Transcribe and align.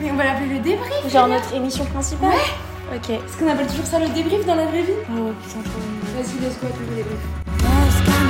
Mais 0.00 0.10
on 0.10 0.14
va 0.16 0.24
l'appeler 0.24 0.54
le 0.54 0.60
débrief. 0.60 1.10
Genre 1.10 1.28
notre 1.28 1.54
émission 1.54 1.84
principale 1.86 2.30
Ouais. 2.30 2.96
Ok. 2.96 3.10
Est-ce 3.10 3.36
qu'on 3.36 3.48
appelle 3.50 3.66
toujours 3.66 3.86
ça 3.86 3.98
le 3.98 4.08
débrief 4.08 4.44
dans 4.46 4.54
la 4.54 4.66
vraie 4.66 4.82
vie 4.82 4.92
Oh 5.10 5.32
putain, 5.42 5.62
trop. 5.62 5.80
Vas-y, 6.14 6.44
let's 6.44 6.60
go 6.60 6.66
appeler 6.68 6.86
le 6.90 6.96
débrief. 6.96 8.26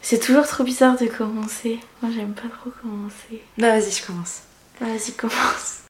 C'est 0.00 0.20
toujours 0.20 0.46
trop 0.46 0.64
bizarre 0.64 0.96
de 0.96 1.06
commencer. 1.06 1.80
Moi 2.00 2.10
j'aime 2.14 2.32
pas 2.32 2.48
trop 2.48 2.70
commencer. 2.82 3.42
Bah 3.58 3.78
vas-y, 3.78 3.90
je 3.90 4.06
commence. 4.06 4.40
Vas-y, 4.80 5.12
commence. 5.12 5.87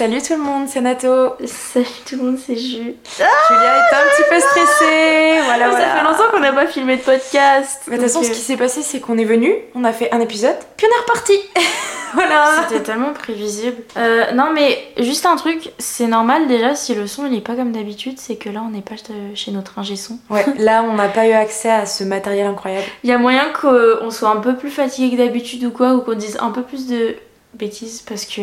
Salut 0.00 0.22
tout 0.22 0.32
le 0.32 0.38
monde, 0.42 0.66
c'est 0.66 0.80
Nato. 0.80 1.34
Salut 1.44 1.84
tout 2.08 2.16
le 2.16 2.22
monde, 2.22 2.38
c'est 2.38 2.56
Jules. 2.56 2.94
Julia 3.04 3.76
est 3.76 3.94
un 3.94 4.08
petit 4.08 4.30
peu 4.30 4.40
stressée. 4.40 5.40
Voilà, 5.44 5.64
ça 5.64 5.70
voilà. 5.72 5.94
fait 5.94 6.04
longtemps 6.04 6.30
qu'on 6.32 6.40
n'a 6.40 6.54
pas 6.54 6.66
filmé 6.66 6.96
de 6.96 7.02
podcast. 7.02 7.82
Mais 7.86 7.98
de 7.98 8.02
toute 8.04 8.10
façon, 8.10 8.22
ce 8.22 8.30
qui 8.30 8.40
s'est 8.40 8.56
passé, 8.56 8.80
c'est 8.80 9.00
qu'on 9.00 9.18
est 9.18 9.26
venu, 9.26 9.52
on 9.74 9.84
a 9.84 9.92
fait 9.92 10.10
un 10.10 10.20
épisode, 10.20 10.56
puis 10.78 10.86
on 10.90 10.96
est 10.96 11.00
reparti. 11.02 11.34
voilà. 12.14 12.64
C'était 12.66 12.82
tellement 12.82 13.12
prévisible. 13.12 13.76
Euh, 13.98 14.32
non, 14.32 14.52
mais 14.54 14.78
juste 14.96 15.26
un 15.26 15.36
truc, 15.36 15.70
c'est 15.78 16.06
normal 16.06 16.46
déjà 16.46 16.74
si 16.74 16.94
le 16.94 17.06
son 17.06 17.26
il 17.26 17.36
est 17.36 17.42
pas 17.42 17.54
comme 17.54 17.72
d'habitude, 17.72 18.18
c'est 18.18 18.36
que 18.36 18.48
là 18.48 18.62
on 18.66 18.70
n'est 18.70 18.80
pas 18.80 18.94
de- 18.94 19.34
chez 19.34 19.50
notre 19.50 19.78
ingé 19.78 19.96
son. 19.96 20.18
Ouais, 20.30 20.46
là, 20.56 20.82
on 20.82 20.94
n'a 20.94 21.08
pas 21.08 21.26
eu 21.28 21.32
accès 21.32 21.70
à 21.70 21.84
ce 21.84 22.04
matériel 22.04 22.46
incroyable. 22.46 22.86
Il 23.04 23.10
y 23.10 23.12
a 23.12 23.18
moyen 23.18 23.52
qu'on 23.52 24.10
soit 24.10 24.30
un 24.30 24.40
peu 24.40 24.56
plus 24.56 24.70
fatigué 24.70 25.14
que 25.14 25.22
d'habitude 25.22 25.62
ou 25.62 25.70
quoi, 25.70 25.92
ou 25.92 26.00
qu'on 26.00 26.14
dise 26.14 26.38
un 26.40 26.52
peu 26.52 26.62
plus 26.62 26.86
de 26.86 27.16
bêtises 27.52 28.00
parce 28.00 28.24
que 28.24 28.40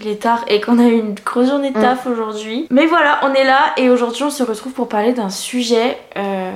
il 0.00 0.08
est 0.08 0.22
tard 0.22 0.44
et 0.48 0.60
qu'on 0.60 0.78
a 0.78 0.84
eu 0.84 0.98
une 0.98 1.14
grosse 1.14 1.48
journée 1.48 1.70
de 1.70 1.80
taf 1.80 2.06
aujourd'hui. 2.06 2.66
Mais 2.70 2.86
voilà, 2.86 3.20
on 3.22 3.32
est 3.32 3.44
là 3.44 3.72
et 3.76 3.90
aujourd'hui 3.90 4.24
on 4.24 4.30
se 4.30 4.42
retrouve 4.42 4.72
pour 4.72 4.88
parler 4.88 5.12
d'un 5.12 5.30
sujet 5.30 5.98
euh, 6.16 6.52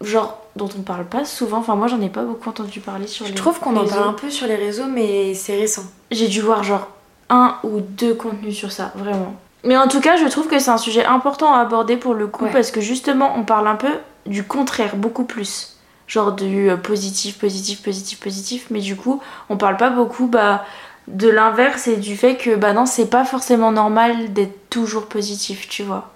genre 0.00 0.38
dont 0.56 0.68
on 0.78 0.82
parle 0.82 1.04
pas 1.04 1.24
souvent. 1.24 1.58
Enfin, 1.58 1.76
moi 1.76 1.86
j'en 1.86 2.00
ai 2.00 2.08
pas 2.08 2.22
beaucoup 2.22 2.48
entendu 2.50 2.80
parler 2.80 3.06
sur 3.06 3.24
Je 3.26 3.30
les 3.30 3.36
trouve 3.36 3.58
qu'on 3.60 3.76
en 3.76 3.86
parle 3.86 4.08
un 4.08 4.12
peu 4.12 4.30
sur 4.30 4.46
les 4.46 4.56
réseaux, 4.56 4.86
mais 4.92 5.34
c'est 5.34 5.56
récent. 5.56 5.84
J'ai 6.10 6.28
dû 6.28 6.40
voir 6.40 6.62
genre 6.64 6.88
un 7.30 7.56
ou 7.62 7.80
deux 7.80 8.14
contenus 8.14 8.56
sur 8.56 8.72
ça, 8.72 8.92
vraiment. 8.94 9.34
Mais 9.64 9.76
en 9.76 9.88
tout 9.88 10.00
cas, 10.00 10.16
je 10.16 10.26
trouve 10.26 10.48
que 10.48 10.58
c'est 10.58 10.70
un 10.70 10.76
sujet 10.78 11.04
important 11.04 11.54
à 11.54 11.60
aborder 11.60 11.96
pour 11.96 12.14
le 12.14 12.26
coup 12.26 12.44
Ouais. 12.44 12.52
parce 12.52 12.70
que 12.70 12.80
justement, 12.80 13.32
on 13.36 13.44
parle 13.44 13.68
un 13.68 13.76
peu 13.76 13.92
du 14.26 14.44
contraire, 14.44 14.96
beaucoup 14.96 15.24
plus. 15.24 15.76
Genre 16.08 16.32
du 16.32 16.68
euh, 16.68 16.76
positif, 16.76 17.38
positif, 17.38 17.80
positif, 17.82 18.20
positif. 18.20 18.66
Mais 18.70 18.80
du 18.80 18.96
coup, 18.96 19.22
on 19.48 19.56
parle 19.56 19.76
pas 19.76 19.88
beaucoup 19.90 20.26
bah, 20.26 20.64
de 21.08 21.28
l'inverse 21.28 21.88
et 21.88 21.96
du 21.96 22.16
fait 22.16 22.36
que 22.36 22.54
bah 22.54 22.72
non, 22.72 22.86
c'est 22.86 23.10
pas 23.10 23.24
forcément 23.24 23.72
normal 23.72 24.32
d'être 24.32 24.70
toujours 24.70 25.06
positif, 25.06 25.68
tu 25.68 25.82
vois. 25.82 26.08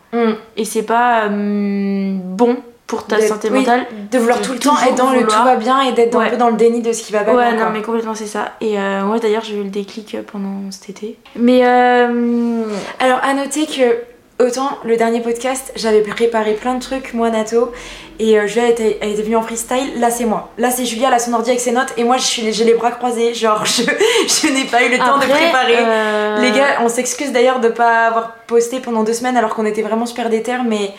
Et 0.57 0.65
c'est 0.65 0.83
pas 0.85 1.25
euh, 1.27 2.17
bon 2.23 2.57
pour 2.87 3.05
ta 3.07 3.17
D'être- 3.17 3.29
santé 3.29 3.49
oui, 3.53 3.59
mentale. 3.59 3.85
De 4.11 4.17
vouloir 4.19 4.39
de 4.39 4.45
tout 4.45 4.53
le 4.53 4.59
temps 4.59 4.77
être 4.81 4.95
dans 4.95 5.11
le 5.11 5.27
tout 5.27 5.43
va 5.45 5.57
bien 5.57 5.83
et 5.83 5.93
d'être 5.93 6.17
Ouais. 6.17 6.27
un 6.27 6.31
peu 6.31 6.37
dans 6.39 6.49
le 6.49 6.57
déni 6.57 6.81
de 6.81 6.93
ce 6.93 7.03
qui 7.03 7.13
va 7.13 7.21
pas 7.25 7.35
Ouais, 7.35 7.49
bien. 7.51 7.57
non, 7.57 7.63
quoi. 7.65 7.71
mais 7.73 7.83
complètement, 7.83 8.15
c'est 8.15 8.27
ça. 8.27 8.53
Et 8.63 8.79
euh, 8.79 9.03
moi, 9.05 9.19
d'ailleurs, 9.19 9.43
j'ai 9.45 9.57
eu 9.59 9.63
le 9.65 9.69
déclic 9.69 10.15
euh, 10.15 10.23
pendant 10.31 10.71
cet 10.71 10.89
été. 10.89 11.19
Mais 11.35 11.67
euh, 11.67 12.63
Alors, 13.01 13.19
à 13.23 13.35
noter 13.35 13.67
que. 13.67 14.16
Autant 14.39 14.69
le 14.85 14.99
dernier 14.99 15.21
podcast, 15.21 15.73
j'avais 15.77 16.03
préparé 16.03 16.53
plein 16.53 16.75
de 16.75 16.81
trucs, 16.81 17.15
moi, 17.15 17.31
Nato, 17.31 17.73
et 18.19 18.39
euh, 18.39 18.47
Julia 18.47 18.69
était, 18.69 18.99
elle 19.01 19.13
était 19.13 19.23
venue 19.23 19.37
en 19.37 19.41
freestyle. 19.43 19.99
Là, 19.99 20.11
c'est 20.11 20.27
moi. 20.27 20.51
Là, 20.59 20.71
c'est 20.71 20.85
Julia, 20.85 21.09
elle 21.09 21.15
a 21.15 21.19
son 21.19 21.33
ordi 21.33 21.49
avec 21.49 21.61
ses 21.61 21.73
notes, 21.73 21.95
et 21.97 22.05
moi, 22.05 22.19
je 22.19 22.25
suis, 22.27 22.53
j'ai 22.53 22.65
les 22.65 22.75
bras 22.75 22.91
croisés. 22.91 23.33
Genre, 23.33 23.65
je, 23.65 23.83
je 24.47 24.53
n'ai 24.53 24.65
pas 24.65 24.83
eu 24.85 24.91
le 24.91 24.99
temps 24.99 25.17
de 25.17 25.25
préparer. 25.25 25.77
euh, 25.81 26.41
Les 26.43 26.51
gars, 26.51 26.81
on 26.83 26.89
s'excuse 26.91 27.33
d'ailleurs 27.33 27.61
de 27.61 27.69
pas 27.71 28.09
avoir 28.09 28.33
posté 28.47 28.81
pendant 28.81 29.05
deux 29.05 29.15
semaines 29.15 29.39
alors 29.39 29.55
qu'on 29.55 29.65
était 29.65 29.81
vraiment 29.83 30.05
super 30.05 30.29
déter, 30.29 30.57
mais. 30.69 30.93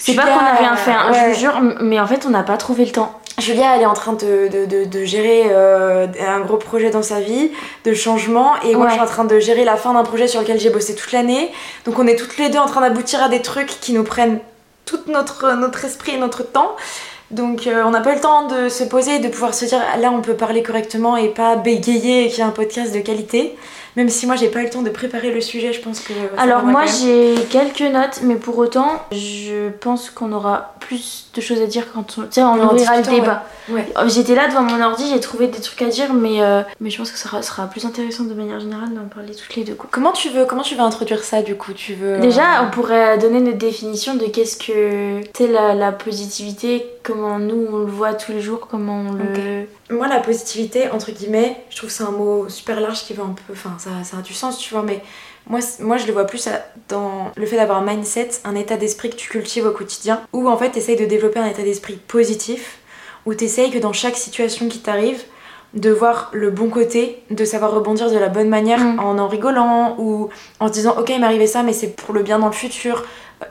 c'est 0.00 0.14
pas 0.14 0.22
qu'on 0.24 0.44
a 0.44 0.54
rien 0.58 0.74
fait, 0.74 0.90
hein, 0.90 1.12
je 1.12 1.28
vous 1.32 1.38
jure, 1.38 1.60
mais 1.80 2.00
en 2.00 2.08
fait, 2.08 2.24
on 2.26 2.30
n'a 2.30 2.42
pas 2.42 2.56
trouvé 2.56 2.84
le 2.86 2.90
temps. 2.90 3.19
Julia, 3.40 3.74
elle 3.76 3.82
est 3.82 3.86
en 3.86 3.94
train 3.94 4.12
de, 4.12 4.48
de, 4.48 4.66
de- 4.66 4.84
de 4.84 5.04
gérer 5.04 5.44
euh, 5.50 6.06
un 6.28 6.40
gros 6.40 6.56
projet 6.58 6.90
dans 6.90 7.02
sa 7.02 7.20
vie, 7.20 7.50
de 7.84 7.92
changement, 7.94 8.52
et 8.62 8.74
moi 8.74 8.86
je 8.88 8.92
suis 8.94 9.02
en 9.02 9.06
train 9.06 9.24
de 9.24 9.38
gérer 9.40 9.64
la 9.64 9.76
fin 9.76 9.92
d'un 9.94 10.02
projet 10.04 10.28
sur 10.28 10.40
lequel 10.40 10.60
j'ai 10.60 10.70
bossé 10.70 10.94
toute 10.94 11.12
l'année. 11.12 11.50
Donc 11.84 11.98
on 11.98 12.06
est 12.06 12.16
toutes 12.16 12.36
les 12.38 12.48
deux 12.50 12.58
en 12.58 12.66
train 12.66 12.80
d'aboutir 12.82 13.22
à 13.22 13.28
des 13.28 13.40
trucs 13.42 13.68
qui 13.80 13.92
nous 13.92 14.04
prennent 14.04 14.38
tout 14.86 15.00
notre, 15.08 15.52
notre 15.54 15.84
esprit 15.84 16.12
et 16.14 16.18
notre 16.18 16.42
temps. 16.42 16.76
Donc 17.30 17.66
euh, 17.66 17.82
on 17.86 17.90
n'a 17.90 18.00
pas 18.00 18.10
eu 18.12 18.14
le 18.16 18.20
temps 18.20 18.46
de 18.48 18.68
se 18.68 18.82
poser 18.84 19.16
et 19.16 19.18
de 19.20 19.28
pouvoir 19.28 19.54
se 19.54 19.64
dire 19.64 19.80
là 20.00 20.10
on 20.12 20.20
peut 20.20 20.34
parler 20.34 20.62
correctement 20.64 21.16
et 21.16 21.28
pas 21.28 21.54
bégayer 21.56 22.24
et 22.24 22.28
qu'il 22.28 22.40
y 22.40 22.42
a 22.42 22.46
un 22.46 22.50
podcast 22.50 22.92
de 22.92 22.98
qualité. 23.00 23.56
Même 24.00 24.08
si 24.08 24.26
moi 24.26 24.34
j'ai 24.34 24.48
pas 24.48 24.60
eu 24.60 24.64
le 24.64 24.70
temps 24.70 24.80
de 24.80 24.88
préparer 24.88 25.30
le 25.30 25.42
sujet, 25.42 25.74
je 25.74 25.82
pense 25.82 26.00
que. 26.00 26.14
Alors, 26.38 26.64
moi, 26.64 26.84
j'ai 26.86 27.34
quelques 27.50 27.82
notes, 27.82 28.20
mais 28.22 28.36
pour 28.36 28.56
autant, 28.56 29.02
je 29.12 29.68
pense 29.68 30.08
qu'on 30.08 30.32
aura 30.32 30.72
plus 30.80 31.26
de 31.34 31.40
choses 31.42 31.60
à 31.60 31.66
dire 31.66 31.84
quand 31.92 32.16
on. 32.16 32.40
On 32.40 32.42
En 32.46 32.72
ouvrira 32.74 32.96
le 32.96 33.02
débat. 33.02 33.44
Ouais. 33.68 33.86
Euh, 33.98 34.08
J'étais 34.08 34.34
là 34.34 34.48
devant 34.48 34.62
mon 34.62 34.82
ordi, 34.82 35.04
j'ai 35.12 35.20
trouvé 35.20 35.48
des 35.48 35.60
trucs 35.60 35.82
à 35.82 35.88
dire, 35.88 36.14
mais, 36.14 36.40
euh, 36.40 36.62
mais 36.80 36.88
je 36.88 36.96
pense 36.96 37.10
que 37.12 37.18
ça 37.18 37.28
sera, 37.28 37.42
sera 37.42 37.66
plus 37.66 37.84
intéressant 37.84 38.24
de 38.24 38.32
manière 38.32 38.58
générale 38.58 38.88
d'en 38.94 39.04
parler 39.14 39.34
toutes 39.34 39.54
les 39.54 39.64
deux. 39.64 39.74
Quoi. 39.74 39.90
Comment 39.92 40.12
tu 40.12 40.30
veux 40.30 40.46
comment 40.46 40.62
tu 40.62 40.76
veux 40.76 40.80
introduire 40.80 41.22
ça 41.22 41.42
du 41.42 41.54
coup? 41.56 41.74
Tu 41.74 41.92
veux 41.92 42.18
Déjà, 42.20 42.62
euh, 42.62 42.64
on 42.66 42.70
pourrait 42.70 43.18
donner 43.18 43.40
notre 43.40 43.58
définition 43.58 44.14
de 44.14 44.24
qu'est-ce 44.24 44.56
que. 44.56 45.20
Tu 45.20 45.44
sais, 45.44 45.46
la, 45.46 45.74
la 45.74 45.92
positivité, 45.92 46.86
comment 47.02 47.38
nous 47.38 47.66
on 47.70 47.78
le 47.80 47.84
voit 47.92 48.14
tous 48.14 48.32
les 48.32 48.40
jours, 48.40 48.66
comment 48.70 49.04
on 49.10 49.12
le. 49.12 49.66
Moi, 49.94 50.06
la 50.06 50.20
positivité, 50.20 50.88
entre 50.90 51.10
guillemets, 51.10 51.56
je 51.68 51.76
trouve 51.76 51.90
que 51.90 51.94
c'est 51.94 52.04
un 52.04 52.12
mot 52.12 52.48
super 52.48 52.80
large 52.80 53.02
qui 53.04 53.12
veut 53.12 53.24
un 53.24 53.34
peu. 53.34 53.52
Enfin, 53.52 53.74
ça, 53.78 53.89
ça 54.04 54.18
a 54.18 54.22
du 54.22 54.34
sens, 54.34 54.58
tu 54.58 54.72
vois, 54.74 54.82
mais 54.82 55.00
moi, 55.48 55.60
moi 55.80 55.96
je 55.96 56.06
le 56.06 56.12
vois 56.12 56.24
plus 56.26 56.48
dans 56.88 57.30
le 57.36 57.46
fait 57.46 57.56
d'avoir 57.56 57.78
un 57.78 57.84
mindset, 57.84 58.30
un 58.44 58.54
état 58.54 58.76
d'esprit 58.76 59.10
que 59.10 59.16
tu 59.16 59.28
cultives 59.28 59.66
au 59.66 59.70
quotidien, 59.72 60.20
où 60.32 60.48
en 60.48 60.56
fait, 60.56 60.70
tu 60.72 60.78
essayes 60.78 60.96
de 60.96 61.06
développer 61.06 61.38
un 61.40 61.46
état 61.46 61.62
d'esprit 61.62 61.94
positif, 62.08 62.78
où 63.26 63.34
tu 63.34 63.44
essayes 63.44 63.70
que 63.70 63.78
dans 63.78 63.92
chaque 63.92 64.16
situation 64.16 64.68
qui 64.68 64.78
t'arrive, 64.80 65.22
de 65.74 65.90
voir 65.90 66.30
le 66.32 66.50
bon 66.50 66.68
côté, 66.68 67.22
de 67.30 67.44
savoir 67.44 67.70
rebondir 67.72 68.10
de 68.10 68.18
la 68.18 68.28
bonne 68.28 68.48
manière 68.48 68.80
Mm. 68.80 68.98
en 68.98 69.18
en 69.18 69.28
rigolant 69.28 69.94
ou 69.98 70.28
en 70.58 70.66
se 70.66 70.72
disant 70.72 70.96
ok 70.98 71.10
il 71.10 71.20
m'est 71.20 71.26
arrivé 71.26 71.46
ça 71.46 71.62
mais 71.62 71.72
c'est 71.72 71.94
pour 71.94 72.12
le 72.12 72.24
bien 72.24 72.40
dans 72.40 72.46
le 72.48 72.52
futur. 72.52 73.04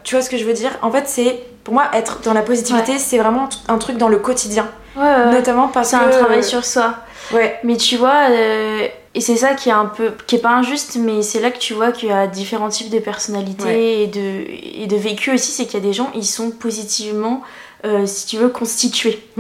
Tu 0.04 0.16
vois 0.16 0.22
ce 0.22 0.30
que 0.30 0.36
je 0.38 0.44
veux 0.44 0.52
dire? 0.52 0.72
En 0.82 0.92
fait 0.92 1.08
c'est 1.08 1.40
pour 1.64 1.74
moi 1.76 1.86
être 1.94 2.20
dans 2.24 2.34
la 2.34 2.42
positivité 2.42 3.00
c'est 3.00 3.18
vraiment 3.20 3.48
un 3.70 3.78
truc 3.78 3.96
dans 3.98 4.10
le 4.10 4.18
quotidien. 4.18 4.68
Ouais, 4.98 5.04
ouais, 5.04 5.10
ouais. 5.28 5.32
Notamment 5.32 5.70
parce 5.70 5.92
C'est 5.92 5.98
que 5.98 6.04
un 6.04 6.10
travail 6.10 6.44
sur 6.44 6.66
soi. 6.66 6.96
Ouais. 7.32 7.58
Mais 7.64 7.78
tu 7.78 7.96
vois, 7.96 8.28
euh, 8.32 8.86
et 9.16 9.22
c'est 9.22 9.36
ça 9.36 9.54
qui 9.56 9.70
est 9.70 9.74
un 9.74 9.86
peu, 9.88 10.12
qui 10.28 10.36
est 10.36 10.40
pas 10.40 10.56
injuste, 10.56 10.98
mais 11.00 11.22
c'est 11.22 11.40
là 11.40 11.50
que 11.52 11.58
tu 11.58 11.74
vois 11.74 11.92
qu'il 11.92 12.10
y 12.10 12.12
a 12.12 12.28
différents 12.28 12.70
types 12.70 12.90
de 12.92 13.00
personnalités 13.00 13.64
Ouais. 13.64 14.02
et 14.04 14.08
de 14.08 14.46
et 14.84 14.88
de 14.88 14.96
vécu 14.96 15.32
aussi, 15.32 15.52
c'est 15.52 15.66
qu'il 15.66 15.76
y 15.76 15.84
a 15.84 15.86
des 15.86 15.94
gens, 15.94 16.12
ils 16.16 16.26
sont 16.26 16.52
positivement, 16.52 17.42
euh, 17.86 18.06
si 18.06 18.26
tu 18.26 18.38
veux, 18.38 18.50
constitués. 18.50 19.22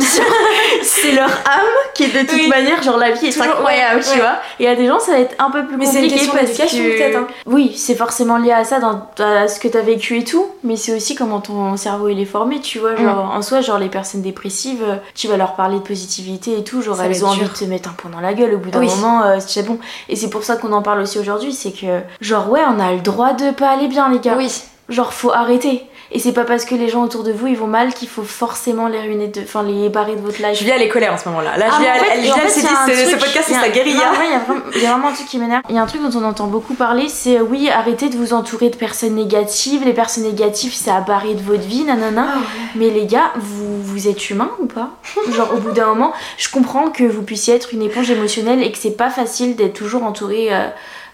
c'est 0.81 1.11
leur 1.11 1.29
âme 1.29 1.65
qui 1.93 2.03
est 2.03 2.07
de 2.07 2.19
toute 2.27 2.31
Oui. 2.39 2.47
manière, 2.47 2.81
genre 2.83 2.97
la 2.97 3.11
vie 3.11 3.27
est 3.27 3.31
Toujours, 3.31 3.43
incroyable, 3.53 3.97
ouais, 3.97 4.03
tu 4.03 4.09
ouais. 4.11 4.17
vois. 4.21 4.35
Et 4.59 4.67
a 4.67 4.75
des 4.75 4.87
gens, 4.87 4.99
ça 4.99 5.11
va 5.13 5.19
être 5.19 5.35
un 5.39 5.51
peu 5.51 5.65
plus 5.65 5.77
Mais 5.77 5.85
c'est 5.85 5.97
une 6.03 6.09
compliqué 6.09 6.15
question 6.27 6.33
parce 6.33 6.51
que 6.71 6.97
peut-être, 6.97 7.15
hein. 7.17 7.27
oui, 7.45 7.73
c'est 7.75 7.95
forcément 7.95 8.37
lié 8.37 8.51
à 8.51 8.63
ça, 8.63 8.79
dans 8.79 9.07
à 9.19 9.47
ce 9.47 9.59
que 9.59 9.67
t'as 9.67 9.81
vécu 9.81 10.17
et 10.19 10.23
tout, 10.23 10.47
mais 10.63 10.75
c'est 10.75 10.95
aussi 10.95 11.15
comment 11.15 11.41
ton 11.41 11.75
cerveau 11.77 12.07
il 12.09 12.19
est 12.19 12.25
formé, 12.25 12.59
tu 12.61 12.79
vois. 12.79 12.95
Genre 12.95 13.25
Mm. 13.25 13.37
en 13.37 13.41
soi, 13.41 13.61
genre 13.61 13.79
les 13.79 13.89
personnes 13.89 14.21
dépressives, 14.21 14.83
euh, 14.83 14.95
tu 15.15 15.27
vas 15.27 15.37
leur 15.37 15.55
parler 15.55 15.77
de 15.79 15.83
positivité 15.83 16.57
et 16.57 16.63
tout, 16.63 16.81
genre 16.81 16.95
Ça 16.97 17.05
elles 17.05 17.25
ont 17.25 17.29
envie 17.29 17.39
dur. 17.39 17.49
de 17.49 17.53
te 17.53 17.65
mettre 17.65 17.89
un 17.89 17.93
point 17.93 18.11
dans 18.11 18.21
la 18.21 18.33
gueule 18.33 18.53
au 18.53 18.57
bout 18.57 18.69
d'un 18.71 18.79
Oui. 18.79 18.87
moment, 18.87 19.23
euh, 19.23 19.37
c'est 19.45 19.63
bon. 19.63 19.79
Et 20.07 20.15
c'est 20.15 20.29
pour 20.29 20.43
ça 20.43 20.55
qu'on 20.55 20.71
en 20.73 20.81
parle 20.81 21.01
aussi 21.01 21.19
aujourd'hui, 21.19 21.53
c'est 21.53 21.71
que 21.71 21.99
genre 22.21 22.49
ouais, 22.49 22.61
on 22.67 22.79
a 22.79 22.93
le 22.93 23.01
droit 23.01 23.33
de 23.33 23.51
pas 23.51 23.69
aller 23.69 23.87
bien 23.87 24.09
les 24.09 24.19
gars. 24.19 24.35
Oui. 24.37 24.49
Genre 24.87 25.13
faut 25.13 25.31
arrêter. 25.31 25.83
Et 26.11 26.17
c'est 26.17 26.33
pas 26.33 26.43
parce 26.43 26.65
que 26.65 26.73
les 26.73 26.89
gens 26.89 27.03
autour 27.03 27.23
de 27.23 27.31
vous 27.31 27.45
ils 27.47 27.57
vont 27.57 27.67
mal 27.67 27.93
qu'il 27.93 28.07
faut 28.09 28.23
forcément 28.23 28.87
les 28.87 28.99
ruiner 28.99 29.27
de, 29.27 29.41
enfin 29.41 29.61
les 29.61 29.89
barrer 29.89 30.15
de 30.15 30.21
votre 30.21 30.41
life. 30.41 30.57
Julia 30.57 30.75
elle 30.75 30.81
est 30.81 30.89
colère 30.89 31.13
en 31.13 31.17
ce 31.17 31.29
moment 31.29 31.41
là. 31.41 31.55
Là 31.55 31.67
Ah, 31.71 31.75
Julia, 31.77 31.91
en 31.91 31.95
fait- 31.97 32.05
elle, 32.15 32.49
s'est 32.49 32.61
dit 32.61 32.67
ce, 32.67 33.15
podcast 33.15 33.45
c'est 33.47 33.53
sa 33.53 33.69
guérilla. 33.69 33.99
Non, 33.99 34.09
en 34.09 34.13
vrai, 34.13 34.25
il 34.27 34.31
y, 34.31 34.35
a 34.35 34.39
vraiment- 34.39 34.61
il 34.75 34.81
y 34.81 34.85
a 34.85 34.91
vraiment 34.91 35.07
un 35.09 35.13
truc 35.13 35.27
qui 35.27 35.37
m'énerve. 35.37 35.61
Il 35.69 35.75
y 35.75 35.77
a 35.77 35.81
un 35.83 35.85
truc 35.85 36.01
dont 36.01 36.19
on 36.19 36.23
entend 36.23 36.47
beaucoup 36.47 36.73
parler, 36.73 37.09
c'est 37.09 37.37
euh, 37.37 37.43
oui, 37.43 37.69
arrêtez 37.69 38.09
de 38.09 38.17
vous 38.17 38.33
entourer 38.33 38.69
de 38.69 38.75
personnes 38.75 39.13
négatives. 39.13 39.83
Les 39.85 39.93
personnes 39.93 40.23
négatives, 40.23 40.73
ça 40.73 40.95
a 40.95 41.01
barré 41.01 41.35
de 41.35 41.41
votre 41.43 41.61
vie, 41.63 41.83
nanana. 41.83 42.25
Ah 42.35 42.39
Mais 42.75 42.89
les 42.89 43.05
gars, 43.05 43.31
vous, 43.37 43.81
vous 43.83 44.07
êtes 44.07 44.29
humain 44.31 44.49
ou 44.59 44.65
pas? 44.65 44.89
Genre 45.35 45.53
au 45.53 45.57
bout 45.57 45.71
d'un 45.71 45.85
moment, 45.87 46.11
je 46.37 46.49
comprends 46.49 46.89
que 46.89 47.03
vous 47.03 47.21
puissiez 47.21 47.53
être 47.53 47.71
une 47.73 47.83
éponge 47.83 48.09
émotionnelle 48.09 48.63
et 48.63 48.71
que 48.71 48.79
c'est 48.79 48.97
pas 48.97 49.11
facile 49.11 49.55
d'être 49.55 49.73
toujours 49.73 50.03
entouré 50.03 50.47
euh, 50.51 50.67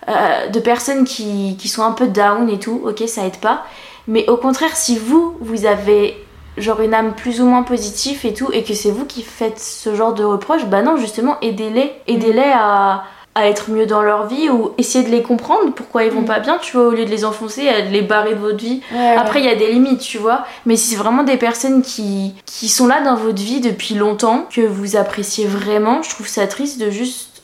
euh, 0.08 0.48
de 0.48 0.60
personnes 0.62 1.04
qui, 1.04 1.58
qui 1.60 1.68
sont 1.68 1.84
un 1.84 1.92
peu 1.92 2.08
down 2.08 2.50
et 2.50 2.60
tout. 2.60 2.82
Ok, 2.86 3.04
ça 3.08 3.26
aide 3.26 3.38
pas. 3.38 3.66
Mais 4.08 4.28
au 4.30 4.38
contraire, 4.38 4.76
si 4.76 4.98
vous, 4.98 5.36
vous 5.42 5.66
avez 5.66 6.16
genre 6.58 6.80
une 6.82 6.94
âme 6.94 7.14
plus 7.16 7.42
ou 7.42 7.46
moins 7.46 7.64
positive 7.64 8.26
et 8.26 8.34
tout, 8.34 8.50
et 8.54 8.64
que 8.64 8.74
c'est 8.74 8.92
vous 8.92 9.06
qui 9.06 9.24
faites 9.24 9.60
ce 9.60 9.94
genre 9.96 10.14
de 10.14 10.24
reproches, 10.24 10.66
bah 10.66 10.82
non, 10.82 10.96
justement, 10.98 11.38
aidez-les. 11.42 11.92
Aidez-les 12.08 12.52
à, 12.54 13.04
à 13.38 13.48
être 13.50 13.70
mieux 13.72 13.86
dans 13.86 14.02
leur 14.02 14.28
vie 14.28 14.50
ou 14.50 14.72
essayer 14.78 15.04
de 15.04 15.10
les 15.12 15.22
comprendre 15.22 15.74
pourquoi 15.74 16.06
ils 16.06 16.12
vont 16.12 16.22
Mm. 16.22 16.26
pas 16.26 16.40
bien, 16.40 16.58
tu 16.62 16.78
vois, 16.78 16.88
au 16.88 16.92
lieu 16.92 17.04
de 17.04 17.10
les 17.10 17.26
enfoncer, 17.26 17.68
à 17.68 17.82
les 17.82 18.02
barrer 18.02 18.36
de 18.36 18.40
votre 18.40 18.58
vie. 18.58 18.80
Ouais, 18.94 19.16
Après, 19.18 19.40
il 19.40 19.46
y 19.46 19.50
a 19.50 19.56
des 19.56 19.70
limites, 19.72 20.00
tu 20.00 20.18
vois. 20.18 20.46
Mais 20.66 20.78
si 20.78 20.92
c'est 20.92 20.96
vraiment 20.96 21.24
des 21.24 21.36
personnes 21.36 21.82
qui, 21.82 22.34
qui 22.46 22.70
sont 22.70 22.88
là 22.88 23.02
dans 23.02 23.16
votre 23.16 23.42
vie 23.42 23.60
depuis 23.60 23.96
longtemps, 23.96 24.46
que 24.50 24.62
vous 24.62 24.96
appréciez 24.96 25.48
vraiment, 25.48 26.02
je 26.04 26.10
trouve 26.12 26.28
ça 26.28 26.48
triste 26.48 26.80
de 26.80 26.90
juste 26.90 27.42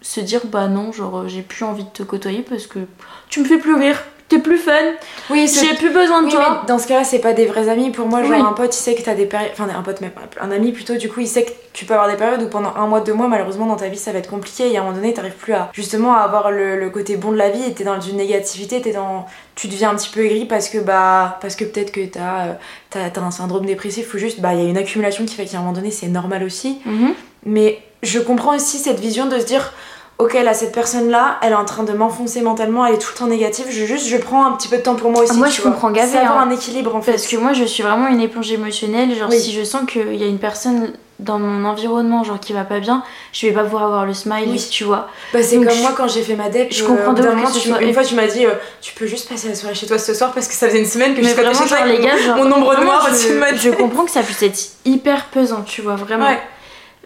se 0.00 0.20
dire 0.20 0.40
bah 0.46 0.68
non, 0.68 0.92
genre 0.92 1.28
j'ai 1.28 1.42
plus 1.42 1.64
envie 1.64 1.84
de 1.84 1.88
te 1.88 2.02
côtoyer 2.02 2.40
parce 2.48 2.66
que 2.66 2.78
tu 3.28 3.40
me 3.40 3.44
fais 3.46 3.58
plus 3.58 3.74
rire. 3.74 4.02
T'es 4.28 4.38
plus 4.38 4.56
fun, 4.58 4.72
Oui, 5.30 5.46
j'ai 5.52 5.74
plus 5.74 5.90
besoin 5.90 6.22
de 6.22 6.26
Oui, 6.26 6.32
toi. 6.32 6.60
mais 6.62 6.68
dans 6.68 6.78
ce 6.78 6.86
cas-là, 6.88 7.04
c'est 7.04 7.18
pas 7.18 7.32
des 7.34 7.46
vrais 7.46 7.68
amis. 7.68 7.90
Pour 7.90 8.06
moi, 8.08 8.22
genre 8.22 8.32
Oui. 8.32 8.40
un 8.40 8.52
pote, 8.52 8.74
il 8.74 8.78
sait 8.80 8.94
que 8.94 9.02
t'as 9.02 9.14
des 9.14 9.26
périodes. 9.26 9.50
Enfin, 9.52 9.68
un 9.68 9.82
pote, 9.82 10.00
même 10.00 10.10
un 10.40 10.50
ami 10.50 10.72
plutôt, 10.72 10.94
du 10.96 11.08
coup, 11.10 11.20
il 11.20 11.28
sait 11.28 11.44
que 11.44 11.50
tu 11.72 11.84
peux 11.84 11.94
avoir 11.94 12.08
des 12.08 12.16
périodes 12.16 12.42
où 12.42 12.48
pendant 12.48 12.72
un 12.76 12.86
mois, 12.86 13.00
deux 13.00 13.12
mois, 13.12 13.28
malheureusement, 13.28 13.66
dans 13.66 13.76
ta 13.76 13.88
vie, 13.88 13.98
ça 13.98 14.12
va 14.12 14.18
être 14.18 14.30
compliqué. 14.30 14.72
Et 14.72 14.76
à 14.76 14.80
un 14.80 14.84
moment 14.84 14.96
donné, 14.96 15.12
t'arrives 15.12 15.32
plus 15.34 15.52
à 15.52 15.68
justement 15.72 16.14
à 16.14 16.20
avoir 16.20 16.50
le, 16.50 16.78
le 16.80 16.90
côté 16.90 17.16
bon 17.16 17.32
de 17.32 17.36
la 17.36 17.50
vie. 17.50 17.62
Et 17.64 17.74
t'es 17.74 17.84
dans 17.84 18.00
une 18.00 18.16
négativité, 18.16 18.80
t'es 18.80 18.92
dans. 18.92 19.26
Tu 19.56 19.68
deviens 19.68 19.90
un 19.90 19.94
petit 19.94 20.10
peu 20.10 20.24
aigri 20.24 20.46
parce 20.46 20.68
que, 20.68 20.78
bah. 20.78 21.38
Parce 21.40 21.54
que 21.54 21.64
peut-être 21.64 21.92
que 21.92 22.04
t'as, 22.06 22.46
euh, 22.46 22.52
t'as 22.90 23.20
un 23.20 23.30
syndrome 23.30 23.66
dépressif 23.66 24.12
ou 24.14 24.18
juste, 24.18 24.40
bah, 24.40 24.54
il 24.54 24.62
y 24.62 24.66
a 24.66 24.68
une 24.68 24.78
accumulation 24.78 25.24
qui 25.26 25.34
fait 25.34 25.44
qu'à 25.44 25.58
un 25.58 25.60
moment 25.60 25.72
donné, 25.74 25.90
c'est 25.90 26.08
normal 26.08 26.42
aussi. 26.44 26.78
Mhm. 26.86 27.14
Mais 27.46 27.78
je 28.02 28.18
comprends 28.20 28.54
aussi 28.56 28.78
cette 28.78 29.00
vision 29.00 29.26
de 29.26 29.38
se 29.38 29.44
dire 29.44 29.72
ok 30.18 30.34
là 30.34 30.54
cette 30.54 30.72
personne 30.72 31.10
là 31.10 31.38
elle 31.42 31.52
est 31.52 31.56
en 31.56 31.64
train 31.64 31.82
de 31.82 31.92
m'enfoncer 31.92 32.40
mentalement 32.40 32.86
elle 32.86 32.94
est 32.94 32.98
tout 32.98 33.10
le 33.14 33.18
temps 33.18 33.26
négative 33.26 33.66
je 33.68 33.84
juste 33.84 34.06
je 34.06 34.16
prends 34.16 34.46
un 34.46 34.52
petit 34.52 34.68
peu 34.68 34.76
de 34.76 34.82
temps 34.82 34.94
pour 34.94 35.10
moi 35.10 35.24
aussi 35.24 35.36
moi, 35.36 35.48
tu 35.48 35.56
je 35.56 35.62
vois. 35.62 35.72
comprends 35.72 35.90
gavé, 35.90 36.12
c'est 36.12 36.18
avoir 36.18 36.38
hein. 36.38 36.46
un 36.48 36.50
équilibre 36.50 36.94
en 36.94 37.02
fait 37.02 37.12
Parce 37.12 37.26
que 37.26 37.36
moi, 37.36 37.52
je 37.52 37.64
suis 37.64 37.82
vraiment 37.82 38.06
une 38.08 38.20
éponge 38.20 38.50
émotionnelle. 38.52 39.14
Genre, 39.16 39.28
Oui. 39.30 39.40
si 39.40 39.52
je 39.52 39.64
sens 39.64 39.82
qu'il 39.90 40.14
y 40.14 40.22
a 40.22 40.26
une 40.26 40.38
personne 40.38 40.92
dans 41.20 41.38
mon 41.38 41.64
environnement, 41.64 42.22
genre 42.24 42.38
qui 42.40 42.52
va 42.52 42.64
pas 42.64 42.80
bien, 42.80 43.02
je 43.32 43.46
vais 43.46 43.52
pas 43.52 43.62
pouvoir 43.64 43.84
avoir 43.84 44.04
le 44.06 44.14
smile, 44.14 44.48
Oui. 44.48 44.68
tu 44.70 44.84
vois. 44.84 45.08
bah, 45.32 45.42
c'est 45.42 45.56
comme 45.56 45.70
je- 45.70 45.80
moi 45.80 45.92
quand 45.96 46.08
j'ai 46.08 46.22
fait 46.22 46.34
ma 46.36 46.48
dep 46.48 46.68
je 46.72 46.84
euh, 46.84 46.86
comprends 46.88 47.12
bout 47.12 47.22
de 47.22 47.28
moment, 47.28 47.50
tu- 47.50 47.68
soit- 47.68 47.82
une 47.82 47.92
fois 47.94 48.02
tu 48.04 48.14
m'as 48.14 48.26
dit 48.26 48.46
euh, 48.46 48.50
tu 48.80 48.94
peux 48.94 49.06
juste 49.06 49.28
passer 49.28 49.48
la 49.48 49.54
soirée 49.54 49.74
chez 49.74 49.86
toi 49.86 49.98
ce 49.98 50.12
soir 50.14 50.32
parce 50.32 50.46
que 50.48 50.54
ça 50.54 50.66
faisait 50.68 50.80
une 50.80 50.86
semaine 50.86 51.14
que 51.14 51.22
je 51.22 51.26
suis 51.28 51.36
pas 51.36 51.52
chez 51.54 51.66
toi 51.68 51.84
les 51.86 51.98
gars, 51.98 52.16
genre. 52.16 52.36
mon 52.36 52.50
ombre 52.52 52.80
noire 52.82 53.08
je, 53.12 53.32
ma 53.34 53.54
je 53.54 53.70
comprends 53.70 54.04
que 54.04 54.10
ça 54.10 54.22
puisse 54.22 54.42
être 54.42 54.58
hyper 54.84 55.26
pesant, 55.26 55.62
tu 55.62 55.82
vois, 55.82 55.94
vraiment. 55.96 56.26
ouais 56.26 56.40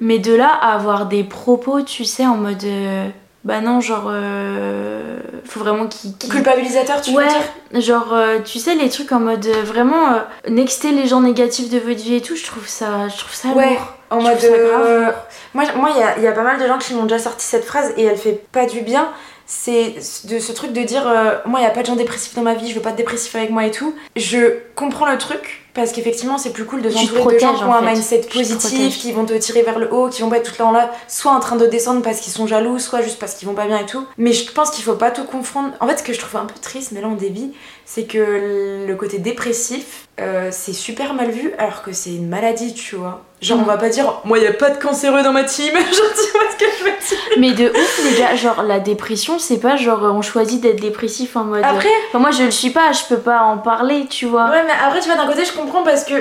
Mais 0.01 0.19
de 0.19 0.35
là 0.35 0.49
à 0.61 0.75
avoir 0.75 1.07
des 1.07 1.25
propos, 1.25 1.83
tu 1.83 2.05
sais, 2.05 2.27
en 2.27 2.37
mode. 2.37 2.65
euh, 2.65 3.09
bah 3.45 3.61
non, 3.61 3.81
genre. 3.81 4.09
euh, 4.09 5.19
faut 5.45 5.61
vraiment 5.61 5.87
qu'il. 5.87 6.17
qu'il- 6.17 6.31
culpabilisateur 6.31 7.01
tu 7.01 7.13
veux 7.13 7.25
dire 7.25 7.81
genre, 7.83 8.13
euh, 8.13 8.39
tu 8.45 8.59
sais, 8.59 8.75
les 8.75 8.89
trucs 8.89 9.13
en 9.13 9.21
mode 9.21 9.47
euh, 9.47 9.63
vraiment 9.63 10.21
nexter 10.49 10.93
les 10.93 11.07
gens 11.07 11.21
négatifs 11.21 11.71
de 11.71 11.79
votre 11.79 12.01
vie 12.01 12.17
et 12.17 12.21
tout, 12.21 12.37
je 12.37 12.45
trouve 12.45 12.67
ça, 12.67 13.09
je 13.09 13.17
trouve 13.17 13.35
ça 13.35 13.49
Ouais, 13.51 13.71
lourd. 13.71 13.93
en 14.11 14.21
Je 14.21 14.27
mode 14.27 14.39
grave 14.41 15.15
moi 15.55 15.65
il 15.95 16.01
y 16.01 16.03
a, 16.03 16.17
il 16.19 16.23
y 16.23 16.27
a 16.27 16.33
pas 16.33 16.43
mal 16.43 16.61
de 16.61 16.67
gens 16.67 16.79
qui 16.79 16.95
m'ont 16.95 17.03
déjà 17.05 17.19
sorti 17.19 17.45
cette 17.45 17.65
phrase 17.65 17.93
et 17.97 18.05
elle 18.05 18.17
fait 18.17 18.41
pas 18.53 18.67
du 18.67 18.81
bien 18.83 19.09
c'est 19.47 19.95
de 20.25 20.39
ce 20.39 20.53
truc 20.53 20.73
de 20.73 20.83
dire 20.83 21.07
euh, 21.09 21.37
moi 21.47 21.61
il 21.61 21.63
y 21.63 21.67
a 21.67 21.71
pas 21.71 21.81
de 21.81 21.87
gens 21.87 21.97
dépressifs 21.97 22.35
dans 22.35 22.43
ma 22.43 22.55
vie 22.55 22.69
je 22.69 22.75
veux 22.75 22.81
pas 22.83 22.93
de 22.93 22.97
dépressifs 22.97 23.35
avec 23.35 23.51
moi 23.51 23.65
et 23.67 23.71
tout 23.71 23.95
je 24.17 24.59
comprends 24.77 25.11
le 25.11 25.17
truc 25.19 25.68
parce 25.79 25.93
qu'effectivement 25.93 26.39
c'est 26.39 26.51
plus 26.53 26.65
cool 26.65 26.83
de 26.83 26.91
s'entourer 26.91 27.35
de 27.35 27.39
gens 27.39 27.55
qui 27.55 27.63
ont 27.63 27.73
un 27.73 27.83
mindset 27.83 28.23
positif 28.33 28.99
qui 28.99 29.13
vont 29.13 29.25
te 29.25 29.33
tirer 29.35 29.63
vers 29.63 29.79
le 29.79 29.93
haut 29.95 30.09
qui 30.09 30.23
vont 30.23 30.29
pas 30.29 30.39
être 30.39 30.45
tout 30.47 30.53
le 30.53 30.59
temps 30.59 30.73
là 30.73 30.91
soit 31.07 31.31
en 31.31 31.39
train 31.39 31.55
de 31.55 31.67
descendre 31.67 32.03
parce 32.03 32.19
qu'ils 32.19 32.33
sont 32.33 32.49
jaloux 32.49 32.81
soit 32.81 33.01
juste 33.01 33.19
parce 33.21 33.35
qu'ils 33.35 33.47
vont 33.47 33.55
pas 33.55 33.67
bien 33.67 33.79
et 33.79 33.87
tout. 33.87 34.05
Mais 34.19 34.33
je 34.33 34.51
pense 34.51 34.71
qu'il 34.71 34.83
faut 34.83 34.95
pas 34.97 35.13
tout 35.13 35.23
confondre. 35.25 35.71
En 35.81 35.87
fait 35.87 35.99
ce 35.99 36.03
que 36.03 36.13
je 36.13 36.19
trouve 36.19 36.41
un 36.41 36.47
peu 36.47 36.59
triste 36.61 36.91
mais 36.93 37.01
là 37.01 37.07
on 37.09 37.15
dévie 37.15 37.53
c'est 37.87 38.05
que 38.05 38.85
le 38.87 38.95
côté 38.97 39.19
dépressif 39.19 40.09
euh, 40.21 40.49
c'est 40.51 40.73
super 40.73 41.15
mal 41.15 41.31
vu 41.31 41.53
alors 41.59 41.83
que 41.83 41.93
c'est 41.93 42.11
une 42.11 42.29
maladie 42.29 42.75
tu 42.75 42.97
vois. 42.97 43.25
Genre 43.41 43.57
Mhm. 43.59 43.63
on 43.65 43.67
va 43.67 43.77
pas 43.77 43.89
dire 43.89 44.21
moi 44.25 44.37
y 44.39 44.47
a 44.49 44.53
pas 44.53 44.71
de 44.71 44.83
cancéreux 44.83 45.23
dans 45.23 45.33
ma 45.33 45.45
team. 45.45 45.73
Genre 45.75 45.85
tu 45.85 46.33
vois 46.33 46.51
ce 46.51 46.57
que 46.65 46.78
Mais 47.39 47.53
de 47.53 47.69
ouf, 47.71 48.01
les 48.05 48.19
gars, 48.19 48.35
genre 48.35 48.63
la 48.63 48.79
dépression, 48.81 49.39
c'est 49.39 49.59
pas 49.59 49.77
genre 49.77 50.01
on 50.03 50.23
choisit 50.23 50.61
d'être 50.61 50.81
dépressif 50.81 51.37
en 51.37 51.45
mode. 51.45 51.63
après 51.65 51.89
Enfin, 52.09 52.19
moi 52.19 52.31
je 52.31 52.43
le 52.45 52.51
suis 52.51 52.71
pas, 52.71 52.93
je 52.93 53.03
peux 53.09 53.21
pas 53.21 53.41
en 53.43 53.59
parler, 53.59 54.07
tu 54.09 54.27
vois. 54.27 54.51
ouais 54.51 54.63
mais 54.67 54.73
après 54.87 55.01
tu 55.01 55.07
vois 55.09 55.17
d'un 55.17 55.27
côté 55.27 55.45
je 55.45 55.53
comprends 55.53 55.83
parce 55.83 56.05
que 56.05 56.15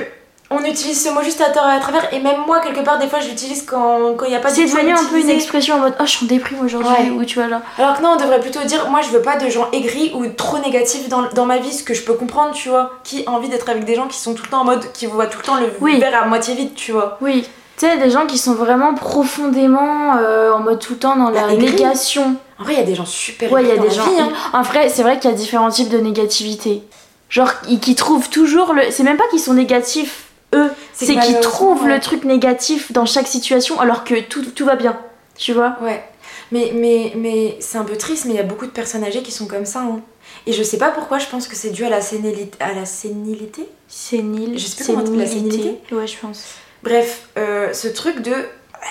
on 0.50 0.60
utilise 0.64 1.04
ce 1.04 1.10
mot 1.10 1.20
juste 1.22 1.42
à 1.42 1.50
tort 1.50 1.68
et 1.68 1.76
à 1.76 1.78
travers 1.78 2.10
et 2.14 2.20
même 2.20 2.38
moi 2.46 2.60
quelque 2.60 2.80
part 2.82 2.98
des 2.98 3.06
fois 3.06 3.20
je 3.20 3.28
l'utilise 3.28 3.66
quand 3.66 4.14
quand 4.16 4.24
y 4.24 4.34
a 4.34 4.38
pas 4.38 4.48
C'est 4.48 4.64
tout 4.64 4.76
à 4.78 4.80
devenu 4.80 4.92
un 4.94 5.04
peu 5.04 5.20
une 5.20 5.28
expression 5.28 5.74
en 5.74 5.78
mode 5.80 5.94
oh 6.00 6.04
je 6.06 6.10
suis 6.10 6.24
en 6.24 6.28
déprime 6.28 6.60
aujourd'hui 6.64 6.90
Ouais. 6.90 7.10
ou 7.10 7.22
tu 7.26 7.38
vois 7.38 7.50
genre. 7.50 7.60
alors 7.78 7.98
que 7.98 8.02
non 8.02 8.12
on 8.14 8.16
devrait 8.16 8.40
plutôt 8.40 8.64
dire 8.64 8.88
moi 8.88 9.02
je 9.02 9.10
veux 9.10 9.20
pas 9.20 9.36
de 9.36 9.46
gens 9.50 9.68
aigris 9.72 10.10
ou 10.14 10.26
trop 10.28 10.56
négatifs 10.58 11.06
dans, 11.10 11.24
dans 11.34 11.44
ma 11.44 11.58
vie 11.58 11.70
ce 11.74 11.82
que 11.84 11.92
je 11.92 12.02
peux 12.02 12.14
comprendre 12.14 12.52
tu 12.54 12.70
vois 12.70 12.92
qui 13.04 13.24
a 13.26 13.30
envie 13.30 13.50
d'être 13.50 13.68
avec 13.68 13.84
des 13.84 13.94
gens 13.94 14.06
qui 14.06 14.18
sont 14.18 14.32
tout 14.32 14.42
le 14.44 14.48
temps 14.48 14.62
en 14.62 14.64
mode 14.64 14.90
qui 14.92 15.04
voient 15.04 15.26
tout 15.26 15.38
le 15.38 15.44
temps 15.44 15.56
le 15.60 15.70
Oui. 15.82 16.00
verre 16.00 16.22
à 16.22 16.26
moitié 16.26 16.54
vide 16.54 16.74
tu 16.74 16.92
vois 16.92 17.18
Oui. 17.20 17.46
Tu 17.78 17.86
sais, 17.86 17.96
des 17.98 18.10
gens 18.10 18.26
qui 18.26 18.38
sont 18.38 18.54
vraiment 18.54 18.94
profondément 18.94 20.16
euh, 20.18 20.52
en 20.52 20.58
mode 20.60 20.80
tout 20.80 20.94
le 20.94 20.98
temps 20.98 21.16
dans 21.16 21.30
la 21.30 21.42
Bah, 21.46 21.52
aigris. 21.52 21.70
négation. 21.72 22.36
en 22.58 22.64
vrai 22.64 22.74
il 22.74 22.78
y 22.78 22.82
a 22.82 22.86
des 22.86 22.94
gens 22.94 23.06
super 23.06 23.52
Ouais, 23.52 23.62
il 23.62 23.68
y 23.68 23.72
a 23.72 23.76
des 23.78 23.90
gens. 23.90 24.04
la 24.06 24.10
vie, 24.12 24.20
hein. 24.20 24.32
En 24.52 24.62
vrai, 24.62 24.88
c'est 24.88 25.02
vrai 25.02 25.18
qu'il 25.20 25.30
y 25.30 25.32
a 25.32 25.36
différents 25.36 25.70
types 25.70 25.88
de 25.88 25.98
négativité. 25.98 26.82
Genre, 27.30 27.60
qui 27.62 27.78
qui 27.78 27.94
trouvent 27.94 28.30
toujours 28.30 28.72
le. 28.72 28.82
C'est 28.90 29.02
même 29.04 29.16
pas 29.18 29.28
qu'ils 29.30 29.38
sont 29.40 29.54
négatifs, 29.54 30.28
eux. 30.54 30.70
C'est 30.92 31.14
qu'ils 31.16 31.40
trouvent 31.40 31.84
ouais. 31.84 31.94
le 31.94 32.00
truc 32.00 32.24
négatif 32.24 32.90
dans 32.92 33.06
chaque 33.06 33.26
situation 33.28 33.78
alors 33.80 34.02
que 34.04 34.18
tout, 34.20 34.42
tout 34.44 34.64
va 34.64 34.76
bien. 34.76 34.98
Tu 35.36 35.52
vois? 35.52 35.76
Ouais, 35.82 36.02
mais, 36.50 36.72
mais, 36.74 37.12
mais 37.16 37.56
c'est 37.60 37.78
un 37.78 37.84
peu 37.84 37.96
triste, 37.96 38.24
mais 38.24 38.32
il 38.32 38.36
y 38.38 38.40
a 38.40 38.44
beaucoup 38.44 38.66
de 38.66 38.72
personnes 38.72 39.04
âgées 39.04 39.22
qui 39.22 39.30
sont 39.30 39.46
comme 39.46 39.66
ça. 39.66 39.80
hein. 39.80 40.00
Et 40.46 40.52
je 40.52 40.62
sais 40.62 40.78
pas 40.78 40.88
pourquoi, 40.88 41.18
je 41.18 41.26
pense 41.26 41.46
que 41.46 41.54
c'est 41.54 41.70
dû 41.70 41.84
à 41.84 41.90
la 41.90 42.00
sénilité. 42.00 42.58
À 42.60 42.72
la 42.72 42.86
sénilité 42.86 43.68
Sénile. 43.86 44.58
Je 44.58 44.66
sais 44.66 44.76
plus 44.76 44.86
comment 44.86 45.04
on 45.06 45.10
dit, 45.10 45.16
la 45.16 45.26
sénilité 45.26 45.78
Ouais, 45.92 46.06
je 46.06 46.16
pense. 46.18 46.44
Bref, 46.82 47.28
euh, 47.36 47.72
ce 47.72 47.88
truc 47.88 48.20
de 48.22 48.34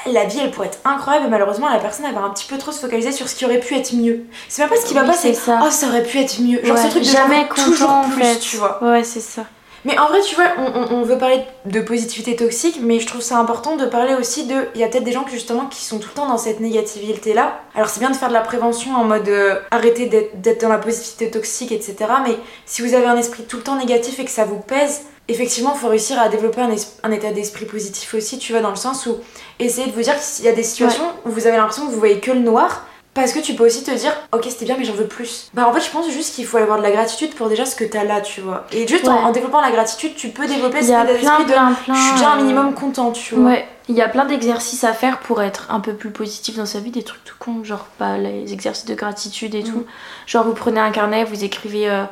la 0.05 0.25
vie 0.25 0.39
elle 0.43 0.51
pourrait 0.51 0.67
être 0.67 0.79
incroyable 0.83 1.27
et 1.27 1.29
malheureusement 1.29 1.69
la 1.69 1.79
personne 1.79 2.05
elle 2.07 2.13
va 2.13 2.21
un 2.21 2.29
petit 2.31 2.45
peu 2.45 2.57
trop 2.57 2.71
se 2.73 2.79
focaliser 2.79 3.11
sur 3.13 3.29
ce 3.29 3.35
qui 3.35 3.45
aurait 3.45 3.59
pu 3.59 3.75
être 3.75 3.93
mieux. 3.93 4.25
C'est 4.49 4.61
même 4.61 4.69
pas 4.69 4.75
ce 4.75 4.85
qui 4.85 4.93
va 4.93 5.01
Oui, 5.01 5.07
pas, 5.07 5.13
c'est 5.13 5.33
ça. 5.33 5.59
oh 5.63 5.69
ça 5.71 5.87
aurait 5.87 6.03
pu 6.03 6.19
être 6.19 6.39
mieux. 6.41 6.59
Genre 6.63 6.75
Ouais, 6.75 6.83
ce 6.83 6.89
truc 6.89 7.03
de 7.03 7.07
jamais 7.07 7.41
genre, 7.45 7.53
toujours 7.53 7.87
content, 7.87 8.01
en 8.01 8.09
plus, 8.09 8.23
fait. 8.23 8.39
tu 8.39 8.57
vois. 8.57 8.83
Ouais, 8.83 9.03
c'est 9.03 9.21
ça. 9.21 9.43
Mais 9.87 9.97
en 9.97 10.09
vrai, 10.09 10.19
tu 10.19 10.35
vois, 10.35 10.49
on, 10.91 11.03
veut 11.03 11.17
parler 11.17 11.39
de 11.63 11.79
positivité 11.79 12.35
toxique, 12.35 12.79
mais 12.81 12.99
je 12.99 13.07
trouve 13.07 13.21
ça 13.21 13.37
important 13.37 13.77
de 13.77 13.85
parler 13.85 14.15
aussi 14.15 14.45
de. 14.45 14.53
Il 14.75 14.81
y 14.81 14.83
a 14.83 14.89
peut-être 14.89 15.05
des 15.05 15.13
gens 15.13 15.23
qui, 15.23 15.31
justement 15.31 15.65
qui 15.67 15.81
sont 15.81 15.97
tout 15.97 16.09
le 16.09 16.13
temps 16.13 16.27
dans 16.27 16.37
cette 16.37 16.59
négativité-là. 16.59 17.61
Alors, 17.73 17.87
c'est 17.87 18.01
bien 18.01 18.09
de 18.09 18.15
faire 18.17 18.27
de 18.27 18.33
la 18.33 18.41
prévention 18.41 18.93
en 18.93 19.05
mode 19.05 19.29
euh, 19.29 19.61
arrêter 19.71 20.07
d'être 20.07 20.59
dans 20.59 20.67
la 20.67 20.77
positivité 20.77 21.31
toxique, 21.31 21.71
etc. 21.71 21.95
Mais 22.25 22.35
si 22.65 22.81
vous 22.81 22.95
avez 22.95 23.05
un 23.05 23.15
esprit 23.15 23.43
tout 23.43 23.55
le 23.55 23.63
temps 23.63 23.77
négatif 23.77 24.19
et 24.19 24.25
que 24.25 24.31
ça 24.31 24.43
vous 24.43 24.59
pèse, 24.59 25.03
effectivement, 25.29 25.71
il 25.73 25.79
faut 25.79 25.87
réussir 25.87 26.19
à 26.19 26.27
développer 26.27 26.59
un, 27.03 27.11
état 27.11 27.31
d'esprit 27.31 27.65
positif 27.65 28.13
aussi, 28.13 28.39
tu 28.39 28.51
vois, 28.51 28.61
dans 28.61 28.71
le 28.71 28.75
sens 28.75 29.05
où 29.05 29.15
essayer 29.57 29.87
de 29.87 29.93
vous 29.93 30.01
dire 30.01 30.15
qu'il 30.19 30.43
y 30.43 30.49
a 30.49 30.53
des 30.53 30.63
situations 30.63 31.13
où 31.25 31.29
vous 31.29 31.47
avez 31.47 31.55
l'impression 31.55 31.85
que 31.87 31.91
vous 31.93 31.99
voyez 31.99 32.19
que 32.19 32.31
le 32.31 32.41
noir. 32.41 32.85
Parce 33.17 33.33
que 33.33 33.39
tu 33.39 33.55
peux 33.55 33.65
aussi 33.65 33.83
te 33.83 33.89
dire, 33.91 34.13
ok, 34.31 34.45
c'était 34.47 34.65
bien, 34.65 34.75
mais 34.77 34.85
j'en 34.85 34.93
veux 34.93 35.07
plus. 35.07 35.49
Bah, 35.55 35.67
en 35.67 35.73
fait, 35.73 35.81
je 35.81 35.89
pense 35.89 36.07
juste 36.11 36.35
qu'il 36.35 36.45
faut 36.45 36.57
avoir 36.57 36.77
de 36.77 36.83
la 36.83 36.91
gratitude 36.91 37.33
pour 37.33 37.49
déjà 37.49 37.65
ce 37.65 37.75
que 37.75 37.83
t'as 37.83 38.03
là, 38.03 38.21
tu 38.21 38.41
vois. 38.41 38.65
Et 38.71 38.87
juste 38.87 39.07
en, 39.07 39.13
Ouais. 39.17 39.23
en 39.23 39.31
développant 39.31 39.59
la 39.59 39.71
gratitude, 39.71 40.13
tu 40.15 40.29
peux 40.29 40.45
développer 40.45 40.77
Il 40.81 40.83
cet 40.85 40.91
y 40.91 40.93
a 40.93 41.03
état 41.03 41.13
plein, 41.13 41.19
d'esprit 41.21 41.43
de 41.45 41.51
plein, 41.51 41.73
plein. 41.73 41.93
je 41.95 41.99
suis 42.01 42.11
déjà 42.13 42.29
un 42.33 42.37
euh, 42.37 42.41
minimum 42.43 42.73
content, 42.75 43.11
tu 43.11 43.33
vois. 43.33 43.49
Ouais, 43.51 43.67
il 43.89 43.95
y 43.95 44.01
a 44.03 44.07
plein 44.07 44.25
d'exercices 44.25 44.83
à 44.83 44.93
faire 44.93 45.17
pour 45.19 45.41
être 45.41 45.65
un 45.71 45.79
peu 45.79 45.93
plus 45.93 46.11
positif 46.11 46.57
dans 46.57 46.67
sa 46.67 46.79
vie, 46.79 46.91
des 46.91 47.01
trucs 47.03 47.23
tout 47.25 47.35
cons, 47.39 47.63
genre 47.63 47.85
pas 47.97 48.17
les 48.19 48.53
exercices 48.53 48.85
de 48.85 48.93
gratitude 48.93 49.55
et 49.55 49.63
Mm. 49.63 49.71
tout. 49.73 49.85
Genre 50.27 50.45
vous 50.45 50.53
prenez 50.53 50.79
un 50.79 50.91
carnet, 50.91 51.23
vous 51.23 51.43
écrivez 51.43 51.89
euh, 51.89 52.03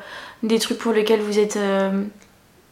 des 0.41 0.57
trucs 0.57 0.79
pour 0.79 0.91
lesquels 0.91 1.21
vous 1.21 1.37
êtes 1.37 1.57
euh, 1.57 2.01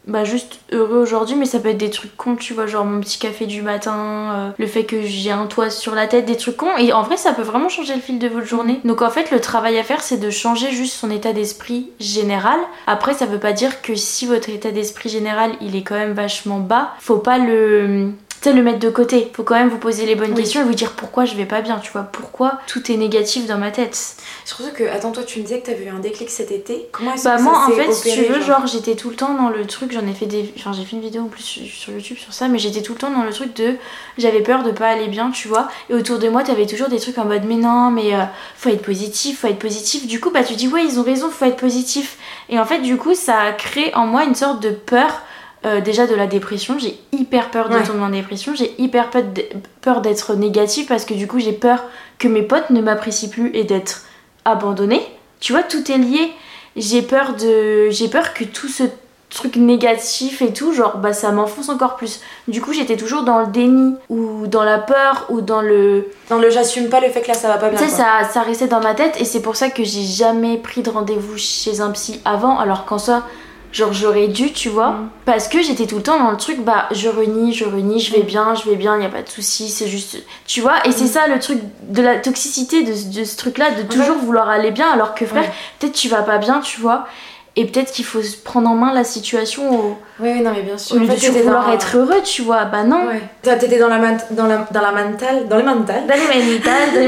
bah, 0.06 0.24
juste 0.24 0.60
heureux 0.70 0.98
aujourd'hui, 0.98 1.34
mais 1.34 1.46
ça 1.46 1.58
peut 1.58 1.70
être 1.70 1.78
des 1.78 1.90
trucs 1.90 2.16
cons, 2.16 2.36
tu 2.36 2.52
vois, 2.52 2.66
genre 2.66 2.84
mon 2.84 3.00
petit 3.00 3.18
café 3.18 3.46
du 3.46 3.62
matin, 3.62 4.32
euh, 4.34 4.50
le 4.58 4.66
fait 4.66 4.84
que 4.84 5.02
j'ai 5.02 5.30
un 5.30 5.46
toit 5.46 5.70
sur 5.70 5.94
la 5.94 6.06
tête, 6.06 6.26
des 6.26 6.36
trucs 6.36 6.58
cons. 6.58 6.76
Et 6.78 6.92
en 6.92 7.02
vrai, 7.02 7.16
ça 7.16 7.32
peut 7.32 7.42
vraiment 7.42 7.68
changer 7.68 7.94
le 7.94 8.00
fil 8.00 8.18
de 8.18 8.28
votre 8.28 8.46
journée. 8.46 8.80
Donc 8.84 9.00
en 9.00 9.10
fait, 9.10 9.30
le 9.30 9.40
travail 9.40 9.78
à 9.78 9.82
faire, 9.82 10.02
c'est 10.02 10.18
de 10.18 10.30
changer 10.30 10.70
juste 10.70 10.94
son 10.94 11.10
état 11.10 11.32
d'esprit 11.32 11.90
général. 12.00 12.58
Après, 12.86 13.14
ça 13.14 13.26
veut 13.26 13.38
pas 13.38 13.52
dire 13.52 13.80
que 13.80 13.94
si 13.94 14.26
votre 14.26 14.50
état 14.50 14.70
d'esprit 14.70 15.08
général, 15.08 15.52
il 15.60 15.74
est 15.74 15.82
quand 15.82 15.94
même 15.94 16.12
vachement 16.12 16.60
bas, 16.60 16.92
faut 17.00 17.18
pas 17.18 17.38
le 17.38 18.10
le 18.52 18.62
mettre 18.62 18.78
de 18.80 18.90
côté. 18.90 19.30
Faut 19.34 19.42
quand 19.42 19.54
même 19.54 19.68
vous 19.68 19.78
poser 19.78 20.06
les 20.06 20.14
bonnes 20.14 20.30
Oui. 20.32 20.42
questions 20.42 20.60
et 20.60 20.64
vous 20.64 20.74
dire 20.74 20.92
pourquoi 20.92 21.24
je 21.24 21.34
vais 21.34 21.46
pas 21.46 21.60
bien, 21.62 21.78
tu 21.78 21.90
vois. 21.92 22.02
Pourquoi 22.02 22.58
tout 22.66 22.90
est 22.92 22.96
négatif 22.96 23.46
dans 23.46 23.58
ma 23.58 23.70
tête. 23.70 24.16
Surtout 24.44 24.70
que, 24.74 24.84
attends, 24.84 25.12
toi, 25.12 25.22
tu 25.22 25.38
me 25.38 25.44
disais 25.44 25.60
que 25.60 25.66
t'avais 25.66 25.84
eu 25.84 25.88
un 25.88 26.00
déclic 26.00 26.28
cet 26.30 26.50
été. 26.50 26.88
Comment 26.92 27.14
est-ce 27.14 27.24
Bah 27.24 27.36
que 27.36 27.42
moi 27.42 27.54
ça 27.54 27.72
en 27.72 27.76
fait 27.76 27.92
si 27.92 28.12
tu 28.12 28.22
veux 28.24 28.40
genre 28.40 28.66
j'étais 28.66 28.94
tout 28.96 29.10
le 29.10 29.16
temps 29.16 29.34
dans 29.34 29.48
le 29.48 29.66
truc 29.66 29.92
j'en 29.92 30.06
ai 30.06 30.12
fait 30.12 30.26
des 30.26 30.52
enfin 30.58 30.72
j'ai 30.72 30.84
fait 30.84 30.96
une 30.96 31.02
vidéo 31.02 31.22
en 31.22 31.26
plus 31.28 31.42
sur 31.42 31.92
YouTube 31.92 32.16
sur 32.18 32.32
ça 32.32 32.48
mais 32.48 32.58
j'étais 32.58 32.82
tout 32.82 32.92
le 32.92 32.98
temps 32.98 33.10
dans 33.10 33.22
le 33.22 33.32
truc 33.32 33.54
de 33.54 33.74
j'avais 34.18 34.40
peur 34.42 34.62
de 34.62 34.70
pas 34.70 34.88
aller 34.88 35.06
bien 35.08 35.30
tu 35.30 35.48
vois 35.48 35.68
et 35.90 35.94
autour 35.94 36.18
de 36.18 36.28
moi 36.28 36.42
t'avais 36.42 36.66
toujours 36.66 36.88
des 36.88 36.98
trucs 36.98 37.18
en 37.18 37.24
mode 37.24 37.44
mais 37.46 37.54
non 37.56 37.90
mais 37.90 38.14
euh, 38.14 38.24
faut 38.56 38.68
être 38.70 38.82
positif 38.82 39.40
faut 39.40 39.46
être 39.48 39.58
positif 39.58 40.06
du 40.06 40.20
coup 40.20 40.30
bah 40.30 40.42
tu 40.44 40.54
dis 40.54 40.68
ouais 40.68 40.84
ils 40.84 40.98
ont 40.98 41.02
raison 41.04 41.30
faut 41.30 41.44
être 41.44 41.56
positif 41.56 42.16
et 42.48 42.58
en 42.58 42.64
fait 42.64 42.80
du 42.80 42.96
coup 42.96 43.14
ça 43.14 43.38
a 43.40 43.52
créé 43.52 43.94
en 43.94 44.06
moi 44.06 44.24
une 44.24 44.34
sorte 44.34 44.60
de 44.62 44.70
peur 44.70 45.22
euh, 45.66 45.80
déjà 45.80 46.06
de 46.06 46.14
la 46.14 46.26
dépression 46.26 46.76
j'ai 46.78 46.98
hyper 47.12 47.50
peur 47.50 47.68
de 47.68 47.74
Ouais. 47.74 47.82
tomber 47.82 48.02
en 48.02 48.08
dépression 48.10 48.54
j'ai 48.54 48.74
hyper 48.78 49.10
peur 49.80 50.00
d'être 50.00 50.34
négative 50.34 50.86
parce 50.86 51.04
que 51.04 51.14
du 51.14 51.26
coup 51.26 51.38
j'ai 51.40 51.52
peur 51.52 51.84
que 52.18 52.28
mes 52.28 52.42
potes 52.42 52.70
ne 52.70 52.80
m'apprécient 52.80 53.28
plus 53.30 53.50
et 53.54 53.64
d'être 53.64 54.02
abandonnée 54.44 55.02
tu 55.40 55.52
vois 55.52 55.62
tout 55.62 55.90
est 55.90 55.98
lié 55.98 56.32
j'ai 56.76 57.02
peur 57.02 57.34
de 57.34 57.88
j'ai 57.90 58.08
peur 58.08 58.34
que 58.34 58.44
tout 58.44 58.68
ce 58.68 58.84
truc 59.30 59.56
négatif 59.56 60.42
et 60.42 60.52
tout 60.52 60.72
genre 60.72 60.98
bah 60.98 61.12
ça 61.12 61.32
m'enfonce 61.32 61.68
encore 61.68 61.96
plus 61.96 62.20
du 62.46 62.60
coup 62.60 62.72
j'étais 62.72 62.96
toujours 62.96 63.22
dans 63.24 63.40
le 63.40 63.46
déni 63.48 63.94
ou 64.08 64.46
dans 64.46 64.62
la 64.62 64.78
peur 64.78 65.26
ou 65.28 65.40
dans 65.40 65.60
le 65.60 66.06
Dans 66.30 66.38
le 66.38 66.50
j'assume 66.50 66.88
pas 66.88 67.00
le 67.00 67.08
fait 67.08 67.20
que 67.22 67.28
là 67.28 67.34
ça 67.34 67.48
va 67.48 67.56
pas 67.56 67.68
bien. 67.70 67.78
tu 67.78 67.84
sais 67.84 67.90
ça 67.90 68.06
ça 68.32 68.42
restait 68.42 68.68
dans 68.68 68.80
ma 68.80 68.94
tête 68.94 69.20
et 69.20 69.24
c'est 69.24 69.40
pour 69.42 69.56
ça 69.56 69.70
que 69.70 69.82
j'ai 69.82 70.02
jamais 70.04 70.56
pris 70.58 70.82
de 70.82 70.90
rendez-vous 70.90 71.36
chez 71.36 71.80
un 71.80 71.90
psy 71.90 72.20
avant 72.24 72.58
alors 72.60 72.84
qu'en 72.84 72.98
soi 72.98 73.22
Genre 73.74 73.92
j'aurais 73.92 74.28
dû, 74.28 74.52
tu 74.52 74.68
vois, 74.68 74.90
Mm. 74.90 75.08
parce 75.26 75.48
que 75.48 75.60
j'étais 75.60 75.86
tout 75.86 75.96
le 75.96 76.02
temps 76.04 76.18
dans 76.22 76.30
le 76.30 76.36
truc, 76.36 76.60
bah 76.64 76.86
je 76.92 77.08
renie, 77.08 77.52
je 77.52 77.64
renie, 77.64 77.98
je 77.98 78.12
vais 78.14 78.22
bien, 78.22 78.54
je 78.54 78.70
vais 78.70 78.76
bien, 78.76 78.98
y 79.00 79.04
a 79.04 79.08
pas 79.08 79.22
de 79.22 79.28
souci, 79.28 79.68
c'est 79.68 79.88
juste, 79.88 80.16
tu 80.46 80.60
vois. 80.60 80.74
Et 80.86 80.92
c'est 80.92 81.04
Mm. 81.04 81.08
ça 81.08 81.26
le 81.26 81.40
truc 81.40 81.58
de 81.88 82.00
la 82.00 82.16
toxicité 82.18 82.84
de, 82.84 82.92
de 82.92 83.24
ce 83.24 83.36
truc-là, 83.36 83.72
de 83.72 83.82
toujours 83.82 84.16
vouloir 84.16 84.48
aller 84.48 84.70
bien, 84.70 84.88
alors 84.92 85.12
que 85.16 85.26
frère, 85.26 85.42
Ouais. 85.42 85.50
peut-être 85.80 85.94
tu 85.94 86.08
vas 86.08 86.22
pas 86.22 86.38
bien, 86.38 86.60
tu 86.60 86.80
vois. 86.80 87.06
Et 87.56 87.66
peut-être 87.66 87.92
qu'il 87.92 88.04
faut 88.04 88.20
se 88.22 88.36
prendre 88.36 88.68
en 88.68 88.74
main 88.74 88.92
la 88.92 89.04
situation 89.04 89.70
au, 89.72 89.98
Oui, 90.20 90.30
oui, 90.34 90.40
non, 90.40 90.52
mais 90.54 90.62
bien 90.62 90.76
sûr. 90.78 90.94
au 90.96 90.98
lieu 91.00 91.08
En 91.08 91.12
fait, 91.14 91.30
de 91.32 91.38
vouloir 91.42 91.66
dans- 91.66 91.72
être 91.72 91.96
heureux, 91.96 92.20
tu 92.24 92.42
vois. 92.42 92.64
Bah 92.66 92.82
non. 92.84 93.06
Ouais. 93.08 93.22
T'étais 93.42 93.78
dans 93.78 93.88
la, 93.88 93.98
man- 93.98 94.18
dans 94.32 94.46
la, 94.46 94.66
dans 94.72 94.80
la 94.80 94.90
mentale, 94.92 95.48
dans 95.48 95.56
les 95.56 95.62
mentales. 95.62 96.04
Dans 96.08 96.14
les 96.14 96.26
manitas, 96.28 96.70
dans 96.94 97.00
les 97.00 97.06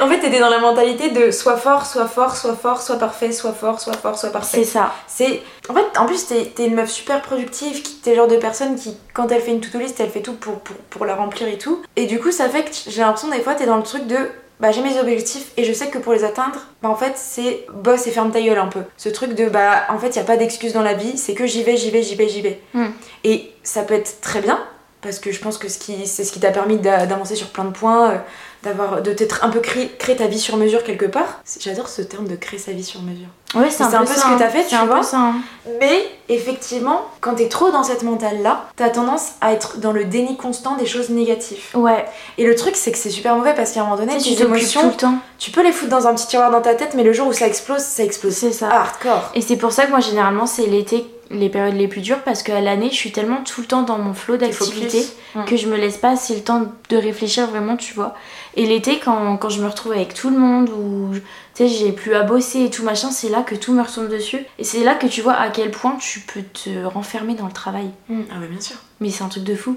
En 0.00 0.08
fait, 0.08 0.18
t'étais 0.20 0.40
dans 0.40 0.48
la 0.48 0.58
mentalité 0.58 1.10
de 1.10 1.30
soit 1.30 1.56
fort, 1.56 1.86
soit 1.86 2.06
fort, 2.06 2.36
soit 2.36 2.56
fort, 2.56 2.80
soit 2.80 2.96
parfait, 2.96 3.32
soit 3.32 3.52
fort, 3.52 3.80
soit 3.80 3.96
fort, 3.96 4.18
soit 4.18 4.30
parfait. 4.30 4.58
C'est 4.58 4.70
ça. 4.70 4.92
C'est. 5.06 5.42
En 5.68 5.74
fait, 5.74 5.86
en 5.98 6.06
plus, 6.06 6.26
t'es 6.26 6.46
t'es 6.54 6.66
une 6.66 6.74
meuf 6.74 6.90
super 6.90 7.20
productive, 7.22 7.82
qui 7.82 7.96
t'es 7.96 8.10
le 8.10 8.16
genre 8.16 8.28
de 8.28 8.36
personne 8.36 8.76
qui, 8.76 8.96
quand 9.14 9.30
elle 9.30 9.42
fait 9.42 9.52
une 9.52 9.60
to-do 9.60 9.78
list, 9.78 10.00
elle 10.00 10.10
fait 10.10 10.22
tout 10.22 10.34
pour, 10.34 10.60
pour, 10.60 10.76
pour 10.76 11.04
la 11.04 11.14
remplir 11.14 11.48
et 11.48 11.58
tout. 11.58 11.82
Et 11.96 12.06
du 12.06 12.18
coup, 12.18 12.30
ça 12.30 12.48
fait 12.48 12.64
que 12.64 12.70
j'ai 12.88 13.00
l'impression, 13.00 13.28
des 13.28 13.40
fois, 13.40 13.54
t'es 13.54 13.66
dans 13.66 13.76
le 13.76 13.82
truc 13.82 14.06
de. 14.06 14.16
Bah, 14.58 14.72
j'ai 14.72 14.82
mes 14.82 15.00
objectifs 15.00 15.52
et 15.56 15.64
je 15.64 15.72
sais 15.72 15.88
que 15.88 15.96
pour 15.96 16.12
les 16.12 16.22
atteindre, 16.22 16.58
bah, 16.82 16.90
en 16.90 16.94
fait, 16.94 17.14
c'est 17.16 17.64
boss 17.72 18.06
et 18.06 18.10
ferme 18.10 18.30
ta 18.30 18.42
gueule 18.42 18.58
un 18.58 18.66
peu. 18.66 18.80
Ce 18.98 19.08
truc 19.08 19.34
de, 19.34 19.48
bah, 19.48 19.84
en 19.88 19.98
fait, 19.98 20.16
y 20.16 20.18
a 20.18 20.24
pas 20.24 20.36
d'excuse 20.36 20.74
dans 20.74 20.82
la 20.82 20.92
vie, 20.92 21.16
c'est 21.16 21.32
que 21.32 21.46
j'y 21.46 21.62
vais, 21.62 21.78
j'y 21.78 21.90
vais, 21.90 22.02
j'y 22.02 22.14
vais, 22.14 22.28
j'y 22.28 22.42
vais. 22.42 22.60
Hmm. 22.74 22.88
Et 23.24 23.52
ça 23.62 23.82
peut 23.84 23.94
être 23.94 24.20
très 24.20 24.42
bien, 24.42 24.62
parce 25.02 25.18
que 25.18 25.32
je 25.32 25.40
pense 25.40 25.58
que 25.58 25.68
c'est 25.68 26.06
ce 26.24 26.32
qui 26.32 26.40
t'a 26.40 26.50
permis 26.50 26.76
d'a- 26.78 27.06
d'avancer 27.06 27.34
sur 27.36 27.48
plein 27.48 27.64
de 27.64 27.70
points, 27.70 28.10
euh, 28.10 28.16
d'avoir 28.62 29.00
de 29.00 29.12
t'être 29.12 29.42
un 29.44 29.48
peu 29.48 29.60
créé, 29.60 29.88
ta 30.16 30.26
vie 30.26 30.38
sur 30.38 30.56
mesure 30.58 30.84
quelque 30.84 31.06
part. 31.06 31.40
J'adore 31.60 31.88
ce 31.88 32.02
terme 32.02 32.28
de 32.28 32.36
créer 32.36 32.58
sa 32.58 32.72
vie 32.72 32.84
sur 32.84 33.00
mesure. 33.00 33.28
Ouais, 33.54 33.70
c'est 33.70 33.82
un, 33.82 33.86
peu 34.00 34.06
ça, 34.06 34.14
ce 34.14 34.20
que 34.20 34.26
hein. 34.28 34.36
t'as 34.38 34.48
fait, 34.48 34.66
tu 34.66 34.74
un 34.74 34.80
peu 34.82 34.86
vois. 34.92 35.02
ça, 35.02 35.16
hein. 35.18 35.34
Mais 35.80 36.04
effectivement, 36.28 37.02
quand 37.20 37.34
t'es 37.34 37.48
trop 37.48 37.70
dans 37.70 37.82
cette 37.82 38.02
mentale-là, 38.02 38.66
t'as 38.76 38.90
tendance 38.90 39.30
à 39.40 39.52
être 39.54 39.78
dans 39.78 39.92
le 39.92 40.04
déni 40.04 40.36
constant 40.36 40.76
des 40.76 40.86
choses 40.86 41.08
négatives. 41.08 41.62
Ouais, 41.74 42.04
Et 42.38 42.44
le 42.46 42.54
truc, 42.54 42.76
c'est 42.76 42.92
que 42.92 42.98
c'est 42.98 43.10
super 43.10 43.34
mauvais 43.36 43.54
parce 43.54 43.72
qu'à 43.72 43.80
un 43.80 43.84
moment 43.84 43.96
donné, 43.96 44.18
tes 44.18 44.42
émotions, 44.42 44.82
tout 44.82 44.88
le 44.88 44.94
temps. 44.94 45.14
tu 45.38 45.50
peux 45.50 45.62
les 45.62 45.72
foutre 45.72 45.90
dans 45.90 46.06
un 46.06 46.14
petit 46.14 46.26
tiroir 46.26 46.50
dans 46.50 46.60
ta 46.60 46.74
tête, 46.74 46.92
mais 46.94 47.02
le 47.02 47.12
jour 47.12 47.26
où 47.28 47.32
ça 47.32 47.46
explose, 47.46 47.80
ça 47.80 48.04
explose. 48.04 48.34
C'est 48.34 48.52
ça. 48.52 48.68
Hardcore. 48.70 49.30
Et 49.34 49.40
c'est 49.40 49.56
pour 49.56 49.72
ça 49.72 49.86
que 49.86 49.90
moi, 49.90 50.00
généralement, 50.00 50.46
c'est 50.46 50.66
l'été, 50.66 51.06
les 51.30 51.48
périodes 51.48 51.76
les 51.76 51.86
plus 51.88 52.00
dures, 52.00 52.22
parce 52.24 52.42
qu'à 52.42 52.60
l'année, 52.60 52.88
je 52.90 52.94
suis 52.96 53.12
tellement 53.12 53.42
tout 53.44 53.60
le 53.60 53.66
temps 53.66 53.82
dans 53.82 53.98
mon 53.98 54.14
flot 54.14 54.36
d'activité. 54.36 55.06
Mm. 55.36 55.44
que 55.44 55.56
je 55.56 55.68
me 55.68 55.76
laisse 55.76 55.96
pas 55.96 56.10
assez 56.10 56.34
le 56.34 56.40
temps 56.42 56.66
de 56.88 56.96
réfléchir 56.96 57.46
vraiment, 57.46 57.76
tu 57.76 57.94
vois. 57.94 58.14
Et 58.56 58.66
l'été, 58.66 58.98
quand, 58.98 59.36
quand 59.36 59.48
je 59.48 59.62
me 59.62 59.68
retrouve 59.68 59.92
avec 59.92 60.12
tout 60.12 60.28
le 60.30 60.36
monde, 60.38 60.68
ou 60.70 61.10
tu 61.14 61.20
sais, 61.54 61.68
j'ai 61.68 61.92
plus 61.92 62.14
à 62.14 62.22
bosser 62.24 62.64
et 62.64 62.70
tout 62.70 62.82
machin, 62.82 63.10
c'est 63.12 63.28
là 63.28 63.42
que 63.42 63.54
tout 63.54 63.72
me 63.72 63.80
retombe 63.82 64.08
dessus. 64.08 64.44
Et 64.58 64.64
c'est 64.64 64.82
là 64.82 64.94
que 64.96 65.06
tu 65.06 65.20
vois 65.22 65.34
à 65.34 65.50
quel 65.50 65.70
point 65.70 65.96
tu 66.00 66.18
peux 66.20 66.42
te 66.42 66.84
renfermer 66.84 67.34
dans 67.34 67.46
le 67.46 67.52
travail. 67.52 67.90
Mm. 68.08 68.20
Ah, 68.30 68.34
bah 68.40 68.46
bien 68.50 68.60
sûr. 68.60 68.76
Mais 69.00 69.10
c'est 69.10 69.22
un 69.22 69.28
truc 69.28 69.44
de 69.44 69.54
fou. 69.54 69.76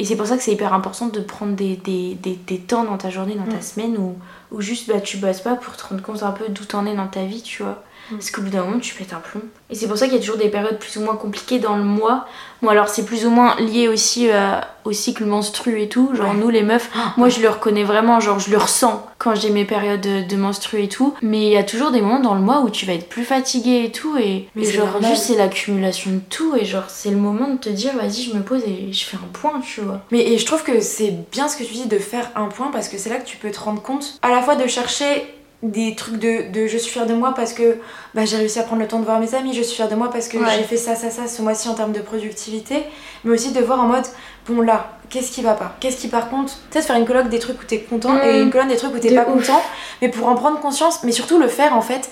Et 0.00 0.04
c'est 0.04 0.16
pour 0.16 0.26
ça 0.26 0.36
que 0.36 0.42
c'est 0.42 0.52
hyper 0.52 0.74
important 0.74 1.06
de 1.06 1.20
prendre 1.20 1.54
des, 1.54 1.76
des, 1.76 2.14
des, 2.14 2.34
des 2.34 2.58
temps 2.58 2.84
dans 2.84 2.96
ta 2.98 3.10
journée, 3.10 3.34
dans 3.34 3.44
ta 3.50 3.58
Mm. 3.58 3.62
semaine, 3.62 3.96
où, 3.98 4.16
où 4.50 4.60
juste 4.60 4.88
bah, 4.88 5.00
tu 5.00 5.16
bosses 5.18 5.40
pas 5.40 5.54
pour 5.54 5.76
te 5.76 5.86
rendre 5.86 6.02
compte 6.02 6.22
un 6.24 6.30
peu 6.32 6.44
d'où 6.48 6.64
t'en 6.64 6.86
es 6.86 6.94
dans 6.94 7.06
ta 7.08 7.24
vie, 7.24 7.42
tu 7.42 7.62
vois. 7.62 7.82
Mm. 8.10 8.16
Parce 8.16 8.30
qu'au 8.30 8.42
bout 8.42 8.50
d'un 8.50 8.64
moment, 8.64 8.78
tu 8.78 8.94
pètes 8.94 9.12
un 9.12 9.20
plomb. 9.20 9.42
Et 9.70 9.74
c'est 9.74 9.86
pour 9.86 9.98
ça 9.98 10.06
qu'il 10.06 10.14
y 10.14 10.18
a 10.18 10.20
toujours 10.20 10.38
des 10.38 10.48
périodes 10.48 10.78
plus 10.78 10.96
ou 10.96 11.02
moins 11.02 11.16
compliquées 11.16 11.58
dans 11.58 11.76
le 11.76 11.84
mois. 11.84 12.26
Bon, 12.62 12.68
alors 12.70 12.88
c'est 12.88 13.04
plus 13.04 13.26
ou 13.26 13.30
moins 13.30 13.54
lié 13.60 13.86
aussi 13.86 14.28
euh, 14.30 14.58
au 14.84 14.92
cycle 14.92 15.24
menstru 15.26 15.80
et 15.82 15.88
tout. 15.88 16.10
Genre, 16.14 16.30
Ouais. 16.30 16.36
nous 16.36 16.48
les 16.48 16.62
meufs, 16.62 16.90
moi 17.16 17.28
je 17.28 17.40
le 17.40 17.48
reconnais 17.48 17.84
vraiment, 17.84 18.18
genre 18.20 18.38
je 18.40 18.50
le 18.50 18.56
ressens 18.58 19.06
quand 19.18 19.34
j'ai 19.34 19.50
mes 19.50 19.64
périodes 19.64 20.00
de, 20.00 20.22
de 20.22 20.36
menstru 20.36 20.82
et 20.82 20.88
tout. 20.88 21.14
Mais 21.22 21.42
il 21.42 21.52
y 21.52 21.56
a 21.56 21.62
toujours 21.64 21.90
des 21.90 22.00
moments 22.00 22.20
dans 22.20 22.34
le 22.34 22.40
mois 22.40 22.60
où 22.62 22.70
tu 22.70 22.86
vas 22.86 22.94
être 22.94 23.08
plus 23.08 23.24
fatiguée 23.24 23.84
et 23.84 23.92
tout. 23.92 24.16
Et, 24.16 24.48
Mais 24.54 24.66
et 24.66 24.72
genre, 24.72 24.86
normal. 24.86 25.10
juste 25.10 25.24
c'est 25.24 25.36
l'accumulation 25.36 26.10
de 26.12 26.20
tout. 26.30 26.56
Et 26.56 26.64
genre, 26.64 26.84
c'est 26.88 27.10
le 27.10 27.16
moment 27.18 27.48
de 27.48 27.58
te 27.58 27.68
dire, 27.68 27.92
vas-y, 27.94 28.22
je 28.22 28.34
me 28.34 28.42
pose 28.42 28.62
et 28.66 28.92
je 28.92 29.04
fais 29.04 29.16
un 29.18 29.28
point, 29.32 29.60
tu 29.60 29.82
vois. 29.82 30.00
Mais 30.10 30.20
et 30.32 30.38
je 30.38 30.46
trouve 30.46 30.62
que 30.62 30.80
c'est 30.80 31.14
bien 31.30 31.46
ce 31.48 31.56
que 31.56 31.64
tu 31.64 31.74
dis 31.74 31.86
de 31.86 31.98
faire 31.98 32.30
un 32.36 32.46
point 32.46 32.70
parce 32.72 32.88
que 32.88 32.96
c'est 32.96 33.10
là 33.10 33.16
que 33.16 33.26
tu 33.26 33.36
peux 33.36 33.50
te 33.50 33.60
rendre 33.60 33.82
compte 33.82 34.18
à 34.22 34.30
la 34.30 34.40
fois 34.42 34.56
de 34.56 34.66
chercher 34.66 35.26
des 35.62 35.94
trucs 35.96 36.18
de, 36.18 36.52
de 36.52 36.66
je 36.68 36.78
suis 36.78 36.92
fière 36.92 37.06
de 37.06 37.14
moi 37.14 37.32
parce 37.34 37.52
que 37.52 37.78
bah, 38.14 38.24
j'ai 38.24 38.36
réussi 38.36 38.58
à 38.60 38.62
prendre 38.62 38.80
le 38.82 38.86
temps 38.88 39.00
de 39.00 39.04
voir 39.04 39.18
mes 39.18 39.34
amis, 39.34 39.52
je 39.54 39.62
suis 39.62 39.74
fière 39.74 39.88
de 39.88 39.96
moi 39.96 40.08
parce 40.10 40.28
que 40.28 40.38
Ouais. 40.38 40.44
j'ai 40.56 40.62
fait 40.62 40.76
ça, 40.76 40.94
ça, 40.94 41.10
ça 41.10 41.26
ce 41.26 41.42
mois-ci 41.42 41.68
en 41.68 41.74
termes 41.74 41.92
de 41.92 42.00
productivité, 42.00 42.84
mais 43.24 43.32
aussi 43.34 43.50
de 43.52 43.60
voir 43.60 43.80
en 43.80 43.86
mode 43.88 44.04
bon 44.46 44.60
là, 44.60 44.92
qu'est-ce 45.10 45.32
qui 45.32 45.42
va 45.42 45.54
pas? 45.54 45.74
Qu'est-ce 45.80 45.96
qui 45.96 46.06
par 46.08 46.30
contre, 46.30 46.52
tu 46.52 46.58
sais, 46.74 46.80
de 46.80 46.84
faire 46.84 46.96
une 46.96 47.06
colloque 47.06 47.28
des 47.28 47.40
trucs 47.40 47.60
où 47.60 47.64
t'es 47.64 47.80
content 47.80 48.12
Mm. 48.14 48.20
et 48.24 48.40
une 48.42 48.50
colonne 48.50 48.68
des 48.68 48.76
trucs 48.76 48.94
où 48.94 48.98
t'es 48.98 49.14
pas 49.14 49.28
ouf. 49.28 49.46
content, 49.46 49.60
mais 50.00 50.08
pour 50.08 50.28
en 50.28 50.34
prendre 50.36 50.60
conscience, 50.60 51.02
mais 51.02 51.10
surtout 51.12 51.38
le 51.38 51.48
faire 51.48 51.74
en 51.74 51.82
fait 51.82 52.08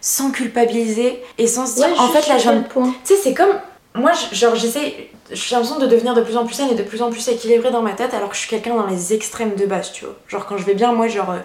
sans 0.00 0.30
culpabiliser 0.30 1.22
et 1.38 1.46
sans 1.46 1.66
se 1.66 1.76
dire 1.76 1.88
en 2.00 2.08
fait 2.08 2.26
là 2.28 2.38
je 2.38 2.50
tu 2.50 2.84
sais, 3.04 3.14
c'est 3.22 3.34
comme. 3.34 3.50
Moi, 3.94 4.12
genre, 4.32 4.54
j'essaie. 4.54 5.10
J'ai 5.32 5.54
l'impression 5.56 5.78
de 5.78 5.86
devenir 5.86 6.14
de 6.14 6.20
plus 6.22 6.36
en 6.36 6.44
plus 6.44 6.54
saine 6.54 6.68
et 6.70 6.74
de 6.74 6.82
plus 6.82 7.02
en 7.02 7.10
plus 7.10 7.26
équilibrée 7.28 7.70
dans 7.70 7.82
ma 7.82 7.92
tête, 7.92 8.14
alors 8.14 8.28
que 8.28 8.34
je 8.34 8.40
suis 8.40 8.48
quelqu'un 8.48 8.74
dans 8.76 8.86
les 8.86 9.12
extrêmes 9.12 9.54
de 9.56 9.66
base, 9.66 9.90
tu 9.92 10.04
vois. 10.04 10.14
Genre, 10.28 10.46
quand 10.46 10.56
je 10.56 10.64
vais 10.64 10.74
bien, 10.74 10.92
moi, 10.92 11.08
genre. 11.08 11.30
euh, 11.30 11.38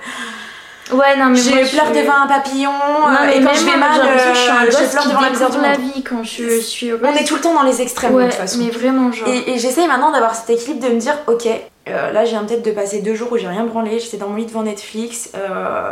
Ouais, 0.91 1.15
non, 1.17 1.29
mais 1.29 1.37
J'ai 1.37 1.61
eu 1.61 1.65
je 1.65 2.01
devant 2.01 2.23
un 2.23 2.27
papillon, 2.27 2.71
Non, 2.71 3.07
euh, 3.07 3.25
mais 3.25 3.37
et 3.37 3.39
quand 3.39 3.45
même 3.45 3.55
je 3.55 3.65
vais 3.65 3.77
mal, 3.77 4.01
j'ai 4.03 4.77
euh, 4.77 4.99
qui 4.99 5.07
devant 5.07 5.21
la 5.21 5.29
découvre 5.29 5.61
la 5.61 5.77
vie 5.77 6.03
quand 6.03 6.23
je 6.23 6.59
suis 6.59 6.89
heureuse. 6.89 7.07
On 7.09 7.15
est 7.15 7.23
tout 7.23 7.35
le 7.35 7.41
temps 7.41 7.53
dans 7.53 7.63
les 7.63 7.81
extrêmes, 7.81 8.13
ouais, 8.13 8.25
de 8.25 8.29
toute 8.29 8.39
façon. 8.39 8.59
mais 8.61 8.69
vraiment, 8.69 9.11
genre. 9.11 9.27
Et, 9.27 9.51
et 9.51 9.59
j'essaye 9.59 9.87
maintenant 9.87 10.11
d'avoir 10.11 10.35
cet 10.35 10.49
équilibre 10.49 10.85
de 10.85 10.93
me 10.93 10.99
dire, 10.99 11.17
ok, 11.27 11.47
euh, 11.87 12.11
là, 12.11 12.25
j'ai 12.25 12.37
peut-être 12.37 12.63
de 12.65 12.71
passer 12.71 13.01
deux 13.01 13.15
jours 13.15 13.31
où 13.31 13.37
j'ai 13.37 13.47
rien 13.47 13.63
branlé, 13.65 13.99
j'étais 13.99 14.17
dans 14.17 14.27
mon 14.27 14.35
lit 14.35 14.45
devant 14.45 14.63
Netflix, 14.63 15.31
euh, 15.35 15.91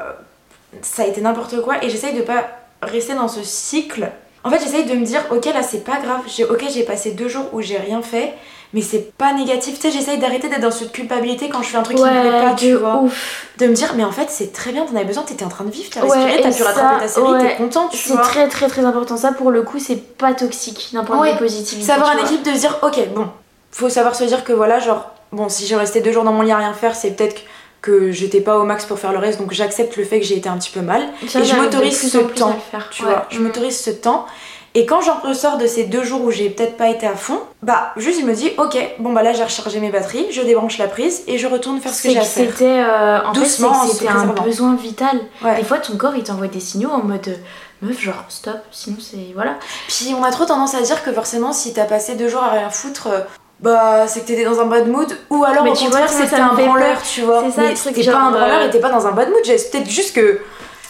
ça 0.81 1.03
a 1.03 1.05
été 1.05 1.21
n'importe 1.21 1.61
quoi, 1.61 1.83
et 1.83 1.89
j'essaye 1.89 2.13
de 2.13 2.21
pas 2.21 2.45
rester 2.81 3.13
dans 3.13 3.27
ce 3.27 3.43
cycle. 3.43 4.09
En 4.43 4.49
fait, 4.49 4.59
j'essaye 4.59 4.85
de 4.85 4.93
me 4.95 5.05
dire, 5.05 5.21
ok, 5.31 5.45
là, 5.45 5.63
c'est 5.63 5.83
pas 5.83 5.99
grave, 6.03 6.21
j'ai, 6.27 6.45
ok, 6.45 6.63
j'ai 6.73 6.83
passé 6.83 7.11
deux 7.11 7.27
jours 7.27 7.45
où 7.53 7.61
j'ai 7.61 7.77
rien 7.77 8.01
fait, 8.01 8.33
mais 8.73 8.81
c'est 8.81 9.11
pas 9.17 9.33
négatif. 9.33 9.75
Tu 9.75 9.81
sais, 9.81 9.91
j'essaye 9.91 10.17
d'arrêter 10.17 10.47
d'être 10.49 10.61
dans 10.61 10.71
cette 10.71 10.91
culpabilité 10.91 11.49
quand 11.49 11.61
je 11.61 11.69
fais 11.69 11.77
un 11.77 11.83
truc 11.83 11.97
qui 11.97 12.03
me 12.03 12.09
plaît 12.09 12.41
pas, 12.49 12.53
tu 12.55 12.73
vois. 12.73 13.01
ouf. 13.01 13.47
De 13.57 13.67
me 13.67 13.73
dire, 13.73 13.93
mais 13.95 14.03
en 14.03 14.11
fait, 14.11 14.27
c'est 14.29 14.53
très 14.53 14.71
bien, 14.71 14.85
t'en 14.85 14.95
avais 14.95 15.05
besoin, 15.05 15.23
t'étais 15.23 15.45
en 15.45 15.49
train 15.49 15.63
de 15.65 15.71
vivre, 15.71 15.89
t'as 15.91 16.01
Ouais, 16.05 16.17
respiré, 16.23 16.41
t'as 16.41 16.51
pu 16.55 16.63
rattraper 16.63 17.01
ta 17.01 17.07
série, 17.07 17.31
ouais, 17.31 17.39
t'es 17.49 17.55
content, 17.57 17.87
tu 17.89 17.97
C'est 17.97 18.13
vois. 18.13 18.21
très 18.21 18.47
très 18.47 18.67
très 18.67 18.85
important. 18.85 19.17
Ça, 19.17 19.31
pour 19.33 19.51
le 19.51 19.61
coup, 19.63 19.79
c'est 19.79 19.97
pas 20.17 20.33
toxique 20.33 20.89
d'un 20.93 21.03
point 21.03 21.25
de 21.27 21.31
vue 21.33 21.37
positivité. 21.37 21.85
C'est 21.85 21.91
avoir 21.93 22.11
tu 22.11 22.17
un 22.17 22.21
équilibre 22.23 22.43
de 22.49 22.55
se 22.55 22.59
dire, 22.61 22.77
ok, 22.81 22.99
bon, 23.15 23.27
faut 23.71 23.89
savoir 23.89 24.15
se 24.15 24.23
dire 24.23 24.43
que 24.43 24.53
voilà, 24.53 24.79
genre, 24.79 25.11
bon, 25.31 25.49
si 25.49 25.65
j'ai 25.65 25.75
resté 25.75 26.01
deux 26.01 26.11
jours 26.11 26.23
dans 26.23 26.33
mon 26.33 26.41
lit 26.41 26.51
à 26.51 26.57
rien 26.57 26.73
faire, 26.73 26.95
c'est 26.95 27.11
peut-être 27.11 27.41
que 27.81 28.11
j'étais 28.11 28.41
pas 28.41 28.57
au 28.59 28.63
max 28.63 28.85
pour 28.85 28.99
faire 28.99 29.11
le 29.11 29.17
reste, 29.17 29.39
donc 29.39 29.51
j'accepte 29.53 29.97
le 29.97 30.03
fait 30.03 30.19
que 30.19 30.25
j'ai 30.25 30.37
été 30.37 30.47
un 30.47 30.57
petit 30.57 30.69
peu 30.69 30.81
mal. 30.81 31.01
Ça, 31.27 31.39
et 31.39 31.43
je 31.45 31.55
m'autorise 31.55 32.11
ce 32.11 32.17
temps. 32.19 32.55
Tu 32.91 33.03
Ouais. 33.03 33.09
vois, 33.09 33.25
je 33.29 33.39
m'autorise 33.39 33.79
ce 33.79 33.89
temps. 33.89 34.27
Et 34.73 34.85
quand 34.85 35.01
j'en 35.01 35.19
ressors 35.19 35.57
de 35.57 35.67
ces 35.67 35.83
deux 35.83 36.03
jours 36.03 36.21
où 36.21 36.31
j'ai 36.31 36.49
peut-être 36.49 36.77
pas 36.77 36.87
été 36.87 37.05
à 37.05 37.15
fond, 37.15 37.39
bah 37.61 37.91
juste 37.97 38.21
je 38.21 38.25
me 38.25 38.33
dis 38.33 38.51
ok 38.57 38.77
bon 38.99 39.11
bah 39.11 39.21
là 39.21 39.33
j'ai 39.33 39.43
rechargé 39.43 39.81
mes 39.81 39.89
batteries, 39.89 40.27
je 40.31 40.41
débranche 40.41 40.77
la 40.77 40.87
prise 40.87 41.23
et 41.27 41.37
je 41.37 41.45
retourne 41.47 41.81
faire 41.81 41.93
ce 41.93 42.03
que 42.03 42.09
j'ai 42.09 42.17
à 42.17 42.21
faire. 42.21 42.49
c'était 42.49 42.65
euh, 42.65 43.21
en 43.21 43.33
Doucement, 43.33 43.85
c'était 43.85 44.07
un 44.07 44.27
besoin 44.27 44.75
vital. 44.75 45.19
Ouais. 45.43 45.57
Des 45.57 45.63
fois, 45.63 45.79
ton 45.79 45.97
corps 45.97 46.15
il 46.15 46.23
t'envoie 46.23 46.47
des 46.47 46.61
signaux 46.61 46.89
en 46.89 47.03
mode 47.03 47.27
euh, 47.27 47.35
meuf, 47.81 47.99
genre 47.99 48.23
stop, 48.29 48.59
sinon 48.71 48.95
c'est 48.99 49.33
voilà. 49.35 49.55
Puis 49.89 50.15
on 50.17 50.23
a 50.23 50.31
trop 50.31 50.45
tendance 50.45 50.73
à 50.73 50.81
dire 50.81 51.03
que 51.03 51.11
forcément 51.11 51.51
si 51.51 51.73
t'as 51.73 51.85
passé 51.85 52.15
deux 52.15 52.29
jours 52.29 52.43
à 52.43 52.51
rien 52.51 52.69
foutre, 52.69 53.07
euh, 53.07 53.19
bah 53.59 54.07
c'est 54.07 54.21
que 54.21 54.27
t'étais 54.27 54.45
dans 54.45 54.61
un 54.61 54.67
bad 54.67 54.87
mood 54.87 55.17
ou 55.29 55.43
alors 55.43 55.65
Mais 55.65 55.71
au 55.71 55.75
contraire 55.75 56.09
me 56.09 56.39
un 56.39 56.53
branleur 56.53 57.01
tu 57.03 57.23
vois. 57.23 57.43
C'est 57.45 57.51
ça, 57.51 57.61
Mais 57.63 57.71
le 57.71 57.75
truc, 57.75 57.93
t'es 57.93 58.03
genre, 58.03 58.15
pas 58.15 58.21
un 58.21 58.31
branleur 58.31 58.61
et 58.61 58.69
t'es 58.69 58.79
pas 58.79 58.89
dans 58.89 59.05
un 59.05 59.11
bad 59.11 59.27
mood, 59.29 59.41
c'est 59.43 59.69
peut-être 59.69 59.89
juste 59.89 60.15
que. 60.15 60.39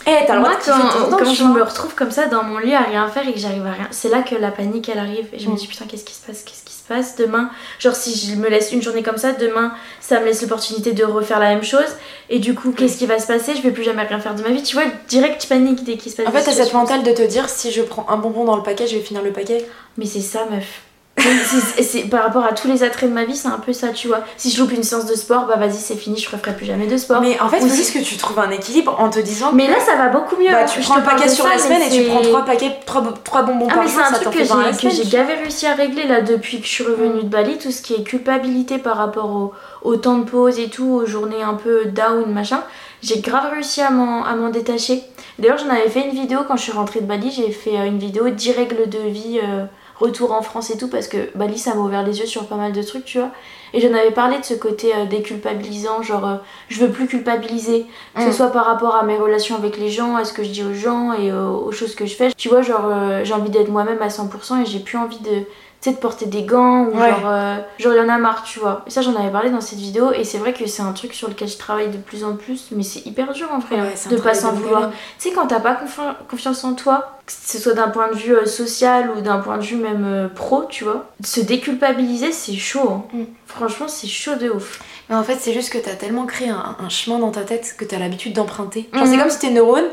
Eh 0.07 0.25
t'as 0.25 0.35
le 0.35 0.41
droit 0.41 0.51
Moi, 0.51 0.59
quand, 0.65 0.71
temps, 1.11 1.17
quand 1.17 1.33
je 1.33 1.43
me 1.43 1.61
retrouve 1.61 1.93
comme 1.95 2.11
ça 2.11 2.25
dans 2.27 2.43
mon 2.43 2.57
lit 2.57 2.73
à 2.73 2.81
rien 2.81 3.07
faire 3.07 3.27
et 3.27 3.33
que 3.33 3.39
j'arrive 3.39 3.65
à 3.65 3.71
rien, 3.73 3.87
c'est 3.91 4.09
là 4.09 4.21
que 4.23 4.35
la 4.35 4.51
panique 4.51 4.89
elle 4.89 4.99
arrive. 4.99 5.27
Et 5.33 5.39
je 5.39 5.47
me 5.47 5.53
Mm. 5.53 5.57
dis 5.57 5.67
putain, 5.67 5.85
qu'est-ce 5.85 6.03
qui 6.05 6.13
se 6.13 6.25
passe 6.25 6.43
Qu'est-ce 6.43 6.63
qui 6.63 6.73
se 6.73 6.83
passe 6.87 7.15
Demain, 7.15 7.49
genre 7.79 7.95
si 7.95 8.15
je 8.31 8.35
me 8.35 8.49
laisse 8.49 8.71
une 8.71 8.81
journée 8.81 9.03
comme 9.03 9.17
ça, 9.17 9.31
demain 9.33 9.73
ça 9.99 10.19
me 10.19 10.25
laisse 10.25 10.41
l'opportunité 10.41 10.91
de 10.93 11.03
refaire 11.05 11.39
la 11.39 11.49
même 11.49 11.63
chose. 11.63 11.85
Et 12.29 12.39
du 12.39 12.55
coup, 12.55 12.71
qu'est-ce 12.71 12.97
qui 12.97 13.05
va 13.05 13.19
se 13.19 13.27
passer? 13.27 13.55
Je 13.55 13.61
vais 13.61 13.71
plus 13.71 13.83
jamais 13.83 14.03
rien 14.03 14.19
faire 14.19 14.35
de 14.35 14.41
ma 14.41 14.49
vie. 14.49 14.63
Tu 14.63 14.75
vois, 14.75 14.85
direct 15.07 15.41
tu 15.41 15.47
paniques 15.47 15.83
dès 15.83 15.97
qu'il 15.97 16.11
se 16.11 16.17
passe 16.17 16.27
En 16.27 16.31
fait, 16.31 16.43
t'as 16.43 16.51
cette 16.51 16.73
mentale 16.73 17.03
de 17.03 17.11
te 17.11 17.21
dire 17.21 17.47
si 17.49 17.71
je 17.71 17.81
prends 17.81 18.05
un 18.09 18.17
bonbon 18.17 18.43
dans 18.45 18.55
le 18.57 18.63
paquet, 18.63 18.87
je 18.87 18.95
vais 18.95 19.01
finir 19.03 19.21
le 19.23 19.31
paquet. 19.31 19.65
Mais 19.97 20.05
c'est 20.05 20.21
ça, 20.21 20.45
meuf. 20.49 20.81
C'est- 21.17 21.83
c'est 21.83 21.99
par 22.09 22.23
rapport 22.23 22.43
à 22.45 22.53
tous 22.53 22.67
les 22.67 22.83
attraits 22.83 23.09
de 23.09 23.13
ma 23.13 23.25
vie, 23.25 23.35
c'est 23.35 23.47
un 23.49 23.59
peu 23.59 23.73
ça, 23.73 23.89
tu 23.89 24.07
vois. 24.07 24.21
Si 24.37 24.49
je 24.49 24.59
loupe 24.61 24.71
une 24.71 24.81
séance 24.81 25.05
de 25.05 25.13
sport, 25.15 25.45
bah 25.45 25.55
vas-y, 25.57 25.73
c'est 25.77 25.95
fini, 25.95 26.17
je 26.17 26.29
referai 26.29 26.55
plus 26.55 26.65
jamais 26.65 26.87
de 26.87 26.97
sport. 26.97 27.21
Mais 27.21 27.39
en 27.39 27.47
fait, 27.49 27.61
si- 27.61 27.75
juste 27.75 27.93
que 27.93 27.99
tu 27.99 28.15
trouves 28.17 28.39
un 28.39 28.49
équilibre 28.49 28.95
en 28.99 29.09
te 29.09 29.19
disant 29.19 29.51
Mais 29.53 29.67
que 29.67 29.71
là, 29.71 29.79
ça 29.79 29.97
va 29.97 30.07
beaucoup 30.07 30.35
mieux. 30.37 30.49
bah, 30.49 30.61
hein. 30.63 30.65
tu 30.65 30.79
prends 30.79 30.95
un 30.95 31.01
paquet 31.01 31.29
sur 31.29 31.43
ça, 31.45 31.51
la 31.51 31.59
semaine 31.59 31.81
et 31.83 31.89
tu 31.89 31.95
c'est- 32.03 32.09
prends 32.09 32.21
trois 32.21 32.45
paquets, 32.45 32.71
trois, 32.85 33.01
bo- 33.01 33.13
trois 33.23 33.43
bonbons 33.43 33.67
Ah 33.69 33.73
par 33.75 33.83
mais 33.83 33.89
jour, 33.89 34.01
c'est 34.07 34.15
un 34.15 34.19
truc 34.19 34.33
que 34.33 34.39
fait 34.39 34.43
20 34.45 34.59
à 34.61 34.71
la 34.71 34.71
j'ai 34.71 35.05
gavé 35.05 35.33
réussi 35.35 35.67
à 35.67 35.73
régler 35.75 36.07
là 36.07 36.21
depuis 36.21 36.59
que 36.59 36.65
je 36.65 36.71
suis 36.71 36.83
revenue 36.83 37.23
de 37.23 37.27
Bali, 37.29 37.57
tout 37.59 37.71
ce 37.71 37.81
qui 37.81 37.93
est 37.93 38.03
culpabilité 38.03 38.77
par 38.79 38.97
rapport 38.97 39.29
au, 39.29 39.53
au 39.83 39.97
temps 39.97 40.17
de 40.17 40.23
pause 40.25 40.57
et 40.59 40.69
tout, 40.69 40.85
aux 41.03 41.05
journées 41.05 41.43
un 41.43 41.53
peu 41.55 41.85
down, 41.85 42.31
machin, 42.31 42.63
j'ai 43.03 43.19
grave 43.19 43.51
réussi 43.53 43.81
à 43.81 43.89
m'en 43.91 44.23
à 44.23 44.33
m'en 44.35 44.49
détacher. 44.49 45.03
D'ailleurs 45.39 45.57
j'en 45.59 45.69
avais 45.69 45.89
fait 45.89 46.01
une 46.07 46.15
vidéo 46.15 46.39
quand 46.47 46.55
je 46.57 46.63
suis 46.63 46.71
rentrée 46.71 47.01
de 47.01 47.05
Bali, 47.05 47.31
j'ai 47.31 47.51
fait 47.51 47.77
euh, 47.77 47.85
une 47.85 47.99
vidéo 47.99 48.29
10 48.29 48.51
règles 48.53 48.89
de 48.89 48.99
vie 49.09 49.39
euh, 49.43 49.65
retour 50.01 50.31
en 50.33 50.41
France 50.41 50.69
et 50.71 50.77
tout 50.77 50.87
parce 50.89 51.07
que 51.07 51.29
Bali 51.35 51.57
ça 51.57 51.75
m'a 51.75 51.81
ouvert 51.81 52.03
les 52.03 52.19
yeux 52.19 52.25
sur 52.25 52.45
pas 52.47 52.55
mal 52.55 52.71
de 52.73 52.81
trucs, 52.83 53.05
tu 53.05 53.19
vois. 53.19 53.29
Et 53.73 53.79
j'en 53.79 53.93
avais 53.93 54.11
parlé 54.11 54.37
de 54.37 54.43
ce 54.43 54.53
côté 54.53 54.93
euh, 54.93 55.05
déculpabilisant, 55.05 56.01
genre 56.01 56.27
euh, 56.27 56.35
je 56.67 56.83
veux 56.83 56.91
plus 56.91 57.07
culpabiliser, 57.07 57.85
que 58.15 58.21
ce 58.21 58.27
Mm. 58.27 58.33
soit 58.33 58.47
par 58.51 58.65
rapport 58.65 58.95
à 58.95 59.03
mes 59.03 59.17
relations 59.17 59.55
avec 59.55 59.77
les 59.77 59.89
gens, 59.89 60.15
à 60.17 60.25
ce 60.25 60.33
que 60.33 60.43
je 60.43 60.49
dis 60.49 60.63
aux 60.63 60.73
gens 60.73 61.13
et 61.13 61.31
euh, 61.31 61.47
aux 61.47 61.71
choses 61.71 61.95
que 61.95 62.05
je 62.05 62.15
fais. 62.15 62.33
Tu 62.35 62.49
vois, 62.49 62.61
genre 62.61 62.91
j'ai 63.23 63.33
envie 63.33 63.49
d'être 63.49 63.69
moi-même 63.69 64.01
à 64.01 64.09
100% 64.09 64.61
et 64.61 64.65
j'ai 64.65 64.79
plus 64.79 64.97
envie 64.97 65.19
de 65.19 65.43
sais, 65.89 65.91
de 65.91 65.97
porter 65.99 66.25
des 66.27 66.43
gants 66.43 66.85
ou 66.85 66.97
Ouais. 66.97 67.09
genre 67.09 67.21
euh, 67.25 67.57
genre 67.79 67.93
il 67.93 67.97
y 67.97 67.99
en 67.99 68.09
a 68.09 68.17
marre 68.17 68.43
tu 68.43 68.59
vois 68.59 68.83
et 68.85 68.89
ça 68.91 69.01
j'en 69.01 69.15
avais 69.15 69.31
parlé 69.31 69.49
dans 69.49 69.61
cette 69.61 69.79
vidéo 69.79 70.11
et 70.11 70.23
c'est 70.23 70.37
vrai 70.37 70.53
que 70.53 70.65
c'est 70.67 70.81
un 70.83 70.91
truc 70.93 71.13
sur 71.13 71.27
lequel 71.29 71.47
je 71.47 71.57
travaille 71.57 71.89
de 71.89 71.97
plus 71.97 72.23
en 72.23 72.35
plus 72.35 72.67
mais 72.71 72.83
c'est 72.83 73.05
hyper 73.05 73.33
dur 73.33 73.47
en 73.51 73.59
vrai 73.59 73.77
Ouais, 73.81 73.93
c'est 73.95 74.09
de 74.09 74.17
pas 74.17 74.33
s'en 74.33 74.51
vouloir 74.53 74.91
tu 75.19 75.29
sais 75.29 75.31
quand 75.35 75.47
t'as 75.47 75.59
pas 75.59 75.73
confi- 75.73 76.13
confiance 76.29 76.63
en 76.63 76.73
toi 76.73 77.17
que 77.25 77.31
ce 77.33 77.57
soit 77.59 77.73
d'un 77.73 77.87
point 77.89 78.09
de 78.09 78.15
vue 78.15 78.33
euh, 78.35 78.45
social 78.45 79.11
ou 79.17 79.21
d'un 79.21 79.39
point 79.39 79.57
de 79.57 79.63
vue 79.63 79.75
même 79.77 80.05
euh, 80.05 80.27
pro 80.27 80.65
tu 80.69 80.83
vois 80.83 81.05
se 81.23 81.39
déculpabiliser 81.39 82.31
c'est 82.31 82.53
chaud 82.55 82.89
hein. 82.89 83.03
Mm. 83.13 83.23
franchement 83.47 83.87
c'est 83.87 84.07
chaud 84.07 84.35
de 84.35 84.49
ouf 84.49 84.79
Mais 85.09 85.15
en 85.17 85.23
fait, 85.23 85.37
c'est 85.41 85.51
juste 85.53 85.73
que 85.73 85.77
t'as 85.77 85.95
tellement 85.95 86.25
créé 86.25 86.49
un, 86.49 86.75
un 86.79 86.89
chemin 86.89 87.19
dans 87.19 87.31
ta 87.31 87.41
tête 87.41 87.75
que 87.77 87.83
t'as 87.85 87.99
l'habitude 87.99 88.31
d'emprunter. 88.33 88.89
Genre, 88.93 89.03
Mhm. 89.03 89.11
c'est 89.11 89.17
comme 89.19 89.29
si 89.29 89.39
tes 89.39 89.49
neurones, 89.51 89.89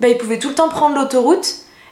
bah, 0.00 0.08
ils 0.08 0.18
pouvaient 0.18 0.40
tout 0.40 0.48
le 0.48 0.54
temps 0.56 0.68
prendre 0.68 0.96
l'autoroute. 0.96 1.46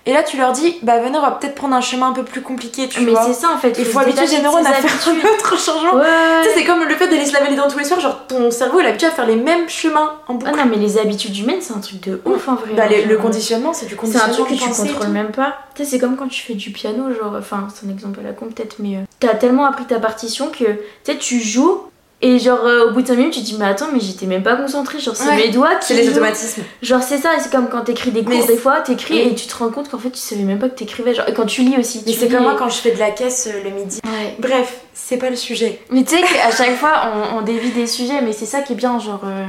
Et 0.06 0.12
là, 0.12 0.22
tu 0.22 0.36
leur 0.36 0.52
dis, 0.52 0.76
bah, 0.82 0.98
venez, 1.00 1.16
on 1.16 1.22
va 1.22 1.30
peut-être 1.30 1.54
prendre 1.54 1.74
un 1.74 1.80
chemin 1.80 2.08
un 2.08 2.12
peu 2.12 2.24
plus 2.24 2.42
compliqué, 2.42 2.88
tu 2.90 3.00
mais 3.00 3.12
vois. 3.12 3.24
c'est 3.26 3.32
ça 3.32 3.50
en 3.50 3.56
fait 3.58 3.74
Il 3.78 3.86
faut 3.86 3.98
habituer 4.00 4.26
les 4.26 4.42
neurones 4.42 4.66
à 4.66 4.72
faire 4.74 4.90
un 5.08 5.28
autre 5.34 5.58
changement. 5.58 5.94
ouais 5.94 6.04
Tu 6.42 6.48
sais, 6.50 6.54
c'est 6.56 6.64
comme 6.64 6.84
le 6.84 6.94
fait 6.94 7.08
d'aller 7.08 7.24
se 7.24 7.32
laver 7.32 7.48
les 7.50 7.56
dents 7.56 7.68
tous 7.68 7.78
les 7.78 7.84
soirs, 7.84 8.00
genre 8.00 8.26
ton 8.28 8.50
cerveau 8.50 8.80
il 8.80 8.84
est 8.86 8.90
habitué 8.90 9.06
à 9.06 9.10
faire 9.12 9.26
les 9.26 9.36
mêmes 9.36 9.66
chemins 9.68 10.12
en 10.28 10.34
boucle. 10.34 10.50
ah 10.54 10.56
non 10.64 10.70
mais 10.70 10.76
les 10.76 10.98
habitudes 10.98 11.34
humaines 11.38 11.60
c'est 11.62 11.72
un 11.72 11.80
truc 11.80 12.02
de 12.02 12.20
ouf 12.26 12.48
en 12.48 12.54
vrai 12.56 12.74
bah, 12.76 12.82
hein, 12.84 12.88
les- 12.90 13.04
le 13.06 13.14
genre, 13.14 13.22
conditionnement, 13.22 13.72
c'est 13.72 13.86
du 13.86 13.92
C'est 13.94 13.96
un 13.96 14.00
conditionnement. 14.02 14.34
truc 14.44 14.48
que 14.48 14.62
tu 14.82 14.88
contrôles 14.92 15.08
même 15.08 15.30
pas. 15.32 15.54
Tu 15.74 15.84
sais, 15.84 15.90
c'est 15.92 15.98
comme 15.98 16.16
quand 16.16 16.28
tu 16.28 16.42
fais 16.42 16.54
du 16.54 16.70
piano, 16.70 17.04
genre, 17.14 17.34
enfin, 17.38 17.66
c'est 17.74 17.86
un 17.86 17.90
exemple 17.90 18.20
à 18.20 18.24
la 18.24 18.32
con 18.32 18.46
peut-être, 18.46 18.76
mais 18.80 18.96
euh, 18.96 19.00
t'as 19.20 19.34
tellement 19.34 19.64
appris 19.64 19.86
ta 19.86 19.98
partition 20.00 20.50
que, 20.50 20.64
tu 20.64 20.76
sais, 21.04 21.16
tu 21.16 21.40
joues 21.40 21.80
et 22.26 22.38
genre, 22.38 22.64
euh, 22.64 22.88
au 22.88 22.92
bout 22.92 23.02
de 23.02 23.06
5 23.08 23.16
minutes, 23.16 23.34
tu 23.34 23.40
te 23.40 23.44
dis, 23.44 23.56
mais 23.58 23.66
attends, 23.66 23.88
mais 23.92 24.00
j'étais 24.00 24.26
même 24.26 24.42
pas 24.42 24.56
concentrée, 24.56 24.98
genre, 24.98 25.14
c'est 25.14 25.28
Ouais, 25.28 25.36
mes 25.36 25.48
doigts 25.50 25.74
qui. 25.76 25.86
C'est 25.88 25.94
les 25.94 26.08
automatismes. 26.08 26.62
Genre, 26.82 27.02
c'est 27.02 27.18
ça, 27.18 27.30
c'est 27.38 27.50
comme 27.52 27.68
quand 27.68 27.82
t'écris 27.82 28.10
des 28.10 28.22
Mais 28.22 28.36
cours, 28.36 28.46
c'est- 28.46 28.52
des 28.54 28.58
fois, 28.58 28.80
t'écris 28.80 29.18
et 29.18 29.34
tu 29.34 29.46
te 29.46 29.54
rends 29.56 29.68
compte 29.70 29.90
qu'en 29.90 29.98
fait, 29.98 30.10
tu 30.10 30.18
savais 30.18 30.42
même 30.42 30.58
pas 30.58 30.68
que 30.68 30.74
t'écrivais, 30.76 31.14
genre, 31.14 31.28
et 31.28 31.34
quand 31.34 31.46
tu 31.46 31.62
lis 31.62 31.76
aussi. 31.78 32.02
Mais 32.06 32.12
tu 32.12 32.18
c'est 32.18 32.26
lis 32.26 32.32
comme 32.34 32.42
moi 32.44 32.56
quand 32.58 32.68
je 32.70 32.76
fais 32.78 32.92
de 32.92 32.98
la 32.98 33.10
caisse 33.10 33.48
euh, 33.52 33.62
le 33.62 33.70
midi. 33.70 34.00
Ouais. 34.04 34.34
Bref, 34.38 34.78
c'est 34.94 35.18
pas 35.18 35.28
le 35.30 35.36
sujet. 35.36 35.80
Mais 35.90 36.02
tu 36.04 36.16
sais 36.16 36.22
qu'à 36.22 36.50
chaque 36.50 36.76
fois, 36.76 37.12
on, 37.34 37.38
on 37.38 37.42
dévie 37.42 37.70
des 37.70 37.86
sujets, 37.86 38.20
mais 38.22 38.32
c'est 38.32 38.46
ça 38.46 38.60
qui 38.62 38.72
est 38.72 38.76
bien, 38.76 38.98
genre. 38.98 39.20
euh, 39.24 39.44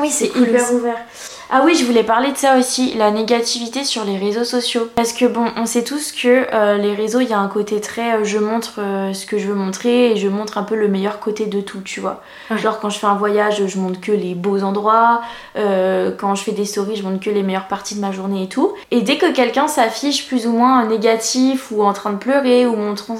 Oui, 0.00 0.10
C'est 0.10 0.26
hyper 0.36 0.72
ouvert. 0.74 0.98
Ah 1.48 1.62
oui, 1.64 1.76
je 1.76 1.84
voulais 1.84 2.02
parler 2.02 2.32
de 2.32 2.36
ça 2.36 2.58
aussi, 2.58 2.94
la 2.94 3.12
négativité 3.12 3.84
sur 3.84 4.04
les 4.04 4.18
réseaux 4.18 4.42
sociaux. 4.42 4.88
Parce 4.96 5.12
que 5.12 5.26
bon, 5.26 5.44
on 5.56 5.64
sait 5.64 5.84
tous 5.84 6.10
que 6.10 6.46
euh, 6.52 6.76
les 6.76 6.92
réseaux, 6.92 7.20
il 7.20 7.28
y 7.28 7.32
a 7.32 7.38
un 7.38 7.46
côté 7.46 7.80
très 7.80 8.16
euh, 8.16 8.24
je 8.24 8.38
montre 8.38 8.80
euh, 8.80 9.12
ce 9.12 9.26
que 9.26 9.38
je 9.38 9.46
veux 9.46 9.54
montrer 9.54 10.10
et 10.10 10.16
je 10.16 10.26
montre 10.26 10.58
un 10.58 10.64
peu 10.64 10.74
le 10.74 10.88
meilleur 10.88 11.20
côté 11.20 11.46
de 11.46 11.60
tout, 11.60 11.80
tu 11.82 12.00
vois. 12.00 12.20
Ouais. 12.50 12.58
Genre 12.58 12.80
quand 12.80 12.90
je 12.90 12.98
fais 12.98 13.06
un 13.06 13.14
voyage, 13.14 13.64
je 13.64 13.78
montre 13.78 14.00
que 14.00 14.10
les 14.10 14.34
beaux 14.34 14.62
endroits, 14.62 15.20
quand 15.54 16.34
je 16.34 16.42
fais 16.42 16.52
des 16.52 16.64
stories, 16.64 16.96
je 16.96 17.02
montre 17.02 17.20
que 17.20 17.30
les 17.30 17.42
meilleures 17.42 17.68
parties 17.68 17.94
de 17.94 18.00
ma 18.00 18.12
journée 18.12 18.44
et 18.44 18.48
tout. 18.48 18.72
Et 18.90 19.02
dès 19.02 19.16
que 19.16 19.32
quelqu'un 19.32 19.68
s'affiche 19.68 20.26
plus 20.26 20.46
ou 20.46 20.52
moins 20.52 20.84
négatif 20.86 21.70
ou 21.70 21.82
en 21.82 21.92
train 21.92 22.10
de 22.10 22.18
pleurer 22.18 22.66
ou 22.66 22.74
montrant 22.76 23.16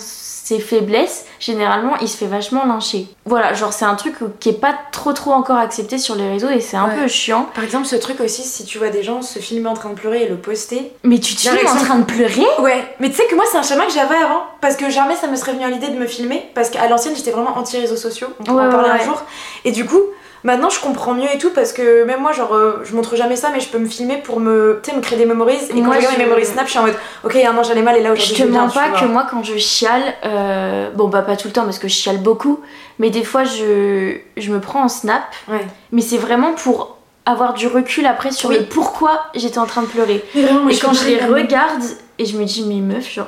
ses 0.47 0.61
faiblesses, 0.61 1.25
généralement 1.41 1.97
il 2.01 2.09
se 2.09 2.17
fait 2.17 2.27
vachement 2.27 2.65
lyncher. 2.67 3.09
Voilà, 3.25 3.53
genre 3.53 3.73
c'est 3.73 3.85
un 3.85 3.97
truc 3.97 4.15
qui 4.39 4.51
est 4.51 4.61
pas 4.61 4.75
trop 4.93 5.13
trop 5.13 5.33
encore 5.33 5.57
accepté 5.57 5.99
sur 5.99 6.15
les 6.15 6.29
réseaux 6.29 6.49
et 6.51 6.61
c'est 6.61 6.77
un 6.77 6.87
Ouais. 6.87 6.95
peu 7.03 7.09
chiant. 7.09 7.49
Par 7.53 7.65
exemple, 7.65 7.87
ce 7.87 7.97
truc 7.97 8.21
aussi, 8.21 8.43
si 8.43 8.65
tu 8.65 8.79
vois 8.79 8.91
des 8.91 9.03
gens 9.03 9.23
se 9.23 9.41
filmer 9.41 9.69
en 9.69 9.75
train 9.75 9.89
de 9.91 9.95
pleurer 9.95 10.23
et 10.23 10.29
le 10.29 10.37
poster. 10.37 10.93
Mais 11.03 11.19
tu 11.19 11.35
te 11.35 11.41
filmes 11.41 11.67
en 11.67 11.85
train 11.85 11.99
de 11.99 12.05
pleurer? 12.05 12.47
Ouais, 12.61 12.85
mais 13.01 13.11
tu 13.11 13.17
sais 13.17 13.27
que 13.27 13.35
moi, 13.35 13.45
c'est 13.51 13.59
un 13.59 13.63
schéma 13.65 13.87
que 13.87 13.93
j'avais 13.93 14.15
avant. 14.15 14.43
Parce 14.61 14.77
que 14.77 14.89
jamais 14.89 15.17
ça 15.17 15.27
me 15.27 15.35
serait 15.35 15.53
venu 15.53 15.65
à 15.65 15.69
l'idée 15.71 15.89
de 15.89 15.97
me 15.99 16.07
filmer. 16.07 16.49
Parce 16.55 16.71
qu'à 16.71 16.87
l'ancienne, 16.89 17.17
j'étais 17.17 17.33
vraiment 17.33 17.59
anti-réseaux 17.59 17.97
sociaux. 17.97 18.29
On 18.41 18.45
pourra 18.45 18.63
Ouais, 18.63 18.69
en 18.69 18.71
parler 18.71 18.91
ouais, 18.91 19.01
un 19.01 19.05
jour. 19.05 19.21
Et 19.65 19.73
du 19.73 19.85
coup. 19.85 20.01
Maintenant 20.47 20.71
je 20.71 20.81
comprends 20.81 21.13
mieux 21.13 21.29
et 21.35 21.39
tout 21.39 21.51
parce 21.51 21.73
que 21.73 22.05
même 22.05 22.21
moi 22.21 22.31
genre 22.33 22.55
euh, 22.55 22.81
je 22.85 22.95
montre 22.95 23.17
jamais 23.17 23.35
ça 23.37 23.51
mais 23.53 23.59
je 23.61 23.69
peux 23.69 23.79
me 23.79 23.89
filmer 23.89 24.19
pour 24.19 24.39
me, 24.39 24.81
me 24.95 25.01
créer 25.01 25.19
des 25.19 25.27
memories 25.27 25.57
et 25.57 25.83
quand 25.83 25.93
je 25.93 25.97
regarde 25.99 26.15
je- 26.15 26.19
mes 26.19 26.25
memories 26.25 26.47
snap 26.47 26.67
je 26.67 26.71
suis 26.71 26.79
en 26.79 26.85
mode 26.87 26.95
ok 27.25 27.33
il 27.35 27.41
y 27.41 27.45
a 27.45 27.51
un 27.53 27.57
an 27.59 27.63
j'allais 27.65 27.83
mal 27.83 27.97
et 27.97 28.03
là 28.03 28.11
Je 28.15 28.21
aujourd'hui 28.21 28.37
te 28.37 28.43
vais 28.45 28.49
bien, 28.51 28.67
mens 28.67 28.73
pas 28.73 28.91
que 28.91 29.05
moi 29.07 29.27
quand 29.29 29.43
je 29.43 29.57
chiale, 29.57 30.03
euh, 30.25 30.89
bon 30.95 31.09
bah 31.09 31.23
pas 31.23 31.37
tout 31.37 31.49
le 31.49 31.53
temps 31.53 31.65
parce 31.65 31.81
que 31.81 31.89
je 31.89 31.95
chiale 31.95 32.19
beaucoup, 32.19 32.61
mais 33.01 33.11
des 33.11 33.25
fois 33.25 33.43
je, 33.45 34.17
je 34.37 34.53
me 34.53 34.61
prends 34.61 34.85
en 34.85 34.89
snap, 34.89 35.23
Ouais. 35.49 35.67
mais 35.91 36.01
c'est 36.01 36.17
vraiment 36.19 36.53
pour 36.53 36.97
avoir 37.27 37.55
du 37.55 37.67
recul 37.67 38.07
après 38.07 38.31
sur 38.31 38.51
Oui. 38.51 38.59
le 38.59 38.65
pourquoi 38.67 39.25
j'étais 39.35 39.59
en 39.59 39.67
train 39.67 39.83
de 39.83 39.89
pleurer. 39.89 40.25
Vraiment, 40.33 40.69
et 40.69 40.75
je 40.75 40.81
quand 40.81 40.93
je 40.93 41.07
les 41.07 41.19
regarde 41.25 41.83
et 42.21 42.25
je 42.25 42.39
me 42.39 42.45
dis 42.45 42.65
mais 42.69 42.81
meuf 42.95 43.13
genre 43.13 43.27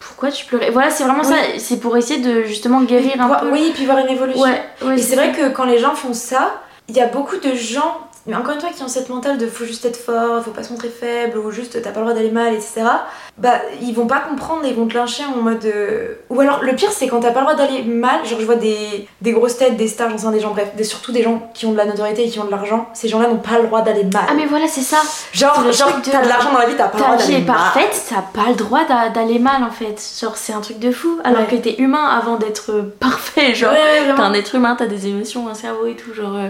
pourquoi 0.00 0.32
tu 0.32 0.44
pleurais 0.46 0.70
Voilà 0.70 0.90
c'est 0.90 1.04
vraiment 1.04 1.22
ça, 1.22 1.36
c'est 1.58 1.78
pour 1.78 1.96
essayer 1.96 2.20
de 2.20 2.42
justement 2.42 2.82
guérir 2.82 3.20
un 3.20 3.28
Voir- 3.28 3.40
peu. 3.42 3.50
Oui, 3.52 3.70
puis 3.74 3.84
voir 3.86 3.98
une 3.98 4.08
évolution. 4.08 4.42
ouais, 4.42 4.60
ouais, 4.82 4.94
Et 4.98 5.02
c'est 5.02 5.14
vrai 5.14 5.30
que 5.32 5.50
quand 5.50 5.64
les 5.64 5.78
gens 5.78 5.94
font 5.94 6.14
ça, 6.14 6.62
il 6.88 6.96
y 6.96 7.00
a 7.00 7.06
beaucoup 7.06 7.36
de 7.36 7.54
gens, 7.54 7.98
mais 8.26 8.36
encore 8.36 8.54
une 8.54 8.60
fois, 8.60 8.70
qui 8.70 8.82
ont 8.82 8.88
cette 8.88 9.08
mentale 9.08 9.38
de 9.38 9.46
faut 9.46 9.64
juste 9.64 9.84
être 9.84 9.96
fort, 9.96 10.42
faut 10.44 10.50
pas 10.50 10.62
se 10.62 10.72
montrer 10.72 10.88
faible, 10.88 11.38
ou 11.38 11.50
juste 11.50 11.80
t'as 11.82 11.90
pas 11.90 12.00
le 12.00 12.06
droit 12.06 12.14
d'aller 12.14 12.30
mal, 12.30 12.54
etc. 12.54 12.82
Bah, 13.38 13.54
ils 13.80 13.94
vont 13.94 14.06
pas 14.06 14.20
comprendre, 14.20 14.62
ils 14.66 14.74
vont 14.74 14.86
te 14.86 14.94
lyncher 14.94 15.22
en 15.24 15.40
mode. 15.40 15.64
euh, 15.64 16.14
Ou 16.28 16.40
alors, 16.40 16.62
le 16.62 16.74
pire, 16.74 16.90
c'est 16.92 17.08
quand 17.08 17.20
t'as 17.20 17.30
pas 17.30 17.40
le 17.40 17.46
droit 17.46 17.56
d'aller 17.56 17.82
mal, 17.82 18.24
genre 18.26 18.38
je 18.40 18.44
vois 18.44 18.56
des, 18.56 19.08
des 19.22 19.32
grosses 19.32 19.56
têtes, 19.56 19.76
des 19.76 19.88
stars, 19.88 20.10
j'en 20.10 20.18
sais 20.18 20.30
des 20.30 20.40
gens, 20.40 20.50
bref, 20.50 20.68
des, 20.76 20.84
surtout 20.84 21.12
des 21.12 21.22
gens 21.22 21.50
qui 21.54 21.64
ont 21.66 21.72
de 21.72 21.76
la 21.78 21.86
notoriété 21.86 22.24
et 22.26 22.28
qui 22.28 22.38
ont 22.38 22.44
de 22.44 22.50
l'argent, 22.50 22.88
ces 22.92 23.08
gens-là 23.08 23.28
n'ont 23.28 23.36
pas 23.38 23.58
le 23.58 23.66
droit 23.66 23.80
d'aller 23.80 24.04
mal. 24.04 24.24
Ah 24.28 24.34
mais 24.36 24.44
voilà 24.46 24.66
c'est 24.68 24.82
ça. 24.82 24.98
genre, 25.32 25.54
genre 25.72 25.88
de- 26.04 26.10
t'as 26.10 26.22
de 26.22 26.28
l'argent 26.28 26.52
dans 26.52 26.58
la 26.58 26.66
vie, 26.66 26.74
t'as 26.76 26.88
pas 26.88 26.98
le 26.98 27.02
Ta 27.02 27.08
droit 27.08 27.16
vie 27.16 27.32
d'aller 27.32 27.42
est 27.42 27.46
mal. 27.46 27.56
parfaite, 27.56 28.02
t'as 28.10 28.22
pas 28.42 28.48
le 28.50 28.54
droit 28.54 28.84
d'a- 28.84 29.08
d'aller 29.08 29.38
mal 29.38 29.62
en 29.64 29.70
fait. 29.70 29.98
Genre 30.20 30.36
c'est 30.36 30.52
un 30.52 30.60
truc 30.60 30.78
de 30.78 30.92
fou. 30.92 31.18
Alors 31.24 31.40
Ouais. 31.42 31.46
que 31.46 31.56
t'es 31.56 31.76
humain 31.80 32.04
avant 32.06 32.36
d'être 32.36 32.70
euh, 32.72 32.94
parfait. 33.00 33.54
Genre 33.54 33.72
Ouais, 33.72 33.78
ouais, 34.08 34.14
t'es 34.14 34.20
un 34.20 34.34
être 34.34 34.54
humain, 34.54 34.76
t'as 34.78 34.86
des 34.86 35.06
émotions, 35.06 35.48
un 35.48 35.54
cerveau 35.54 35.86
et 35.86 35.96
tout. 35.96 36.12
Genre, 36.12 36.34
euh, 36.36 36.48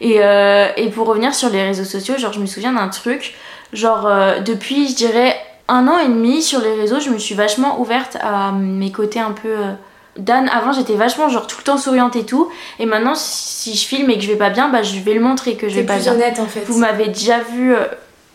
et, 0.00 0.22
euh, 0.24 0.68
et 0.76 0.88
pour 0.88 1.09
revenir 1.10 1.34
sur 1.34 1.48
les 1.50 1.62
réseaux 1.62 1.84
sociaux, 1.84 2.16
genre 2.18 2.32
je 2.32 2.40
me 2.40 2.46
souviens 2.46 2.72
d'un 2.72 2.88
truc. 2.88 3.34
Genre 3.72 4.06
euh, 4.06 4.40
depuis 4.40 4.88
je 4.88 4.94
dirais 4.96 5.36
un 5.68 5.86
an 5.86 5.98
et 5.98 6.08
demi 6.08 6.42
sur 6.42 6.60
les 6.60 6.74
réseaux, 6.74 6.98
je 7.00 7.10
me 7.10 7.18
suis 7.18 7.34
vachement 7.34 7.80
ouverte 7.80 8.16
à 8.20 8.50
mes 8.52 8.90
côtés 8.92 9.20
un 9.20 9.32
peu. 9.32 9.48
euh, 9.48 9.72
Dan, 10.16 10.48
avant 10.52 10.72
j'étais 10.72 10.94
vachement 10.96 11.28
genre 11.28 11.46
tout 11.46 11.56
le 11.58 11.62
temps 11.64 11.78
souriante 11.78 12.16
et 12.16 12.26
tout, 12.26 12.50
et 12.80 12.84
maintenant 12.86 13.14
si 13.14 13.74
je 13.76 13.86
filme 13.86 14.10
et 14.10 14.16
que 14.16 14.22
je 14.22 14.28
vais 14.28 14.36
pas 14.36 14.50
bien, 14.50 14.68
bah 14.68 14.82
je 14.82 14.98
vais 14.98 15.14
le 15.14 15.20
montrer 15.20 15.54
que 15.54 15.68
je 15.68 15.76
vais 15.76 15.84
pas 15.84 15.94
plus 15.94 16.02
bien. 16.02 16.14
honnête 16.14 16.40
en 16.40 16.46
fait. 16.46 16.62
Vous 16.66 16.78
m'avez 16.78 17.06
déjà 17.06 17.38
vu 17.38 17.72
euh, 17.72 17.84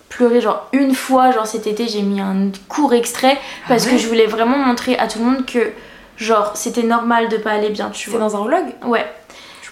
pleurer 0.08 0.40
genre 0.40 0.68
une 0.72 0.96
fois, 0.96 1.32
genre 1.32 1.46
cet 1.46 1.68
été 1.68 1.88
j'ai 1.90 2.02
mis 2.02 2.22
un 2.22 2.50
court 2.70 2.94
extrait 2.94 3.38
parce 3.68 3.84
Ah 3.84 3.90
que 3.90 3.96
ouais 3.96 4.00
je 4.00 4.08
voulais 4.08 4.26
vraiment 4.26 4.58
montrer 4.58 4.98
à 4.98 5.08
tout 5.10 5.20
le 5.20 5.26
monde 5.26 5.46
que 5.46 5.72
genre 6.18 6.52
c'était 6.56 6.84
normal 6.84 7.28
de 7.28 7.36
pas 7.36 7.52
aller 7.52 7.70
bien, 7.70 7.90
tu 7.90 8.06
C'est 8.06 8.12
vois. 8.12 8.22
dans 8.22 8.38
un 8.42 8.46
vlog? 8.46 8.64
Ouais, 8.86 9.06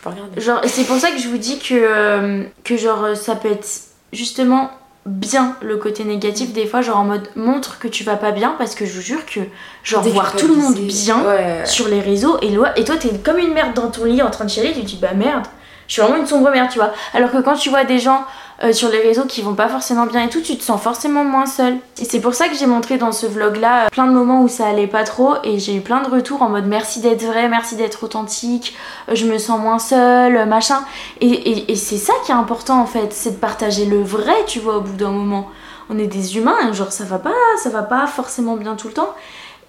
peux 0.04 0.10
regarder. 0.10 0.40
genre 0.42 0.62
c'est 0.66 0.84
pour 0.86 0.98
ça 0.98 1.12
que 1.12 1.18
je 1.18 1.28
vous 1.28 1.38
dis 1.38 1.60
que, 1.60 1.74
euh, 1.74 2.44
que 2.64 2.78
genre 2.78 3.04
euh, 3.04 3.16
ça 3.16 3.36
peut 3.36 3.52
être 3.52 3.68
justement 4.12 4.70
bien 5.06 5.56
le 5.62 5.76
côté 5.78 6.04
négatif 6.06 6.54
des 6.54 6.66
fois 6.66 6.82
genre 6.82 6.98
en 6.98 7.04
mode 7.04 7.28
montre 7.36 7.78
que 7.80 7.88
tu 7.90 8.04
vas 8.06 8.16
pas 8.16 8.32
bien 8.32 8.56
parce 8.58 8.74
que 8.76 8.86
je 8.86 8.94
vous 8.94 9.02
jure 9.02 9.26
que 9.26 9.42
genre 9.84 10.02
voir 10.04 10.34
tout 10.36 10.48
le 10.48 10.56
monde 10.56 10.76
bien 10.76 11.22
Ouais. 11.26 11.66
sur 11.66 11.88
les 11.90 12.00
réseaux 12.00 12.38
et, 12.42 12.54
et 12.78 12.84
toi 12.86 12.96
t'es 12.98 13.10
comme 13.24 13.38
une 13.38 13.54
merde 13.54 13.74
dans 13.74 13.90
ton 13.90 14.06
lit 14.06 14.22
en 14.22 14.30
train 14.30 14.46
de 14.46 14.50
chialer 14.50 14.72
tu 14.74 14.82
te 14.82 14.86
dis 14.86 15.00
bah 15.02 15.14
merde 15.14 15.44
je 15.88 15.94
suis 15.94 16.02
vraiment 16.02 16.18
une 16.18 16.26
sombre 16.28 16.50
merde 16.52 16.70
tu 16.72 16.80
vois 16.80 16.94
alors 17.14 17.32
que 17.32 17.40
quand 17.42 17.56
tu 17.56 17.70
vois 17.70 17.84
des 17.84 18.00
gens 18.00 18.24
euh, 18.64 18.74
sur 18.74 18.90
les 18.90 19.00
réseaux 19.00 19.24
qui 19.26 19.42
vont 19.42 19.56
pas 19.56 19.70
forcément 19.70 20.06
bien 20.06 20.24
et 20.26 20.30
tout 20.30 20.42
tu 20.42 20.58
te 20.58 20.64
sens 20.64 20.82
forcément 20.82 21.24
moins 21.24 21.46
seule. 21.46 21.78
Et 22.00 22.06
c'est 22.06 22.20
pour 22.20 22.34
ça 22.34 22.48
que 22.50 22.56
j'ai 22.56 22.66
montré 22.68 22.98
dans 22.98 23.12
ce 23.12 23.26
vlog 23.26 23.56
là 23.56 23.90
plein 23.90 24.06
de 24.08 24.12
moments 24.12 24.42
où 24.42 24.48
ça 24.48 24.68
allait 24.68 24.88
pas 24.88 25.04
trop 25.04 25.36
et 25.44 25.58
j'ai 25.60 25.76
eu 25.76 25.82
plein 25.82 26.02
de 26.02 26.10
retours 26.10 26.42
en 26.42 26.50
mode 26.50 26.66
merci 26.68 27.00
d'être 27.00 27.24
vrai 27.24 27.48
merci 27.50 27.76
d'être 27.76 28.04
authentique 28.04 28.76
euh, 29.10 29.16
je 29.16 29.26
me 29.26 29.38
sens 29.38 29.60
moins 29.60 29.80
seule 29.80 30.36
euh, 30.38 30.46
machin. 30.46 30.84
Et, 31.22 31.72
et- 31.72 31.76
c'est 31.76 31.98
ça 31.98 32.14
qui 32.26 32.32
est 32.32 32.36
important 32.36 32.80
en 32.82 32.86
fait 32.86 33.12
c'est 33.14 33.32
de 33.32 33.36
partager 33.38 33.86
le 33.86 34.02
vrai 34.04 34.36
tu 34.48 34.60
vois 34.60 34.78
au 34.78 34.82
bout 34.82 34.96
d'un 34.96 35.12
moment. 35.12 35.50
On 35.90 35.98
est 36.00 36.08
des 36.08 36.38
humains 36.38 36.56
et 36.70 36.74
genre 36.74 36.92
ça 36.92 37.04
va 37.04 37.20
pas 37.20 37.32
ça 37.62 37.70
va 37.70 37.82
pas 37.84 38.08
forcément 38.08 38.56
bien 38.56 38.76
tout 38.76 38.88
le 38.88 38.94
temps 38.94 39.14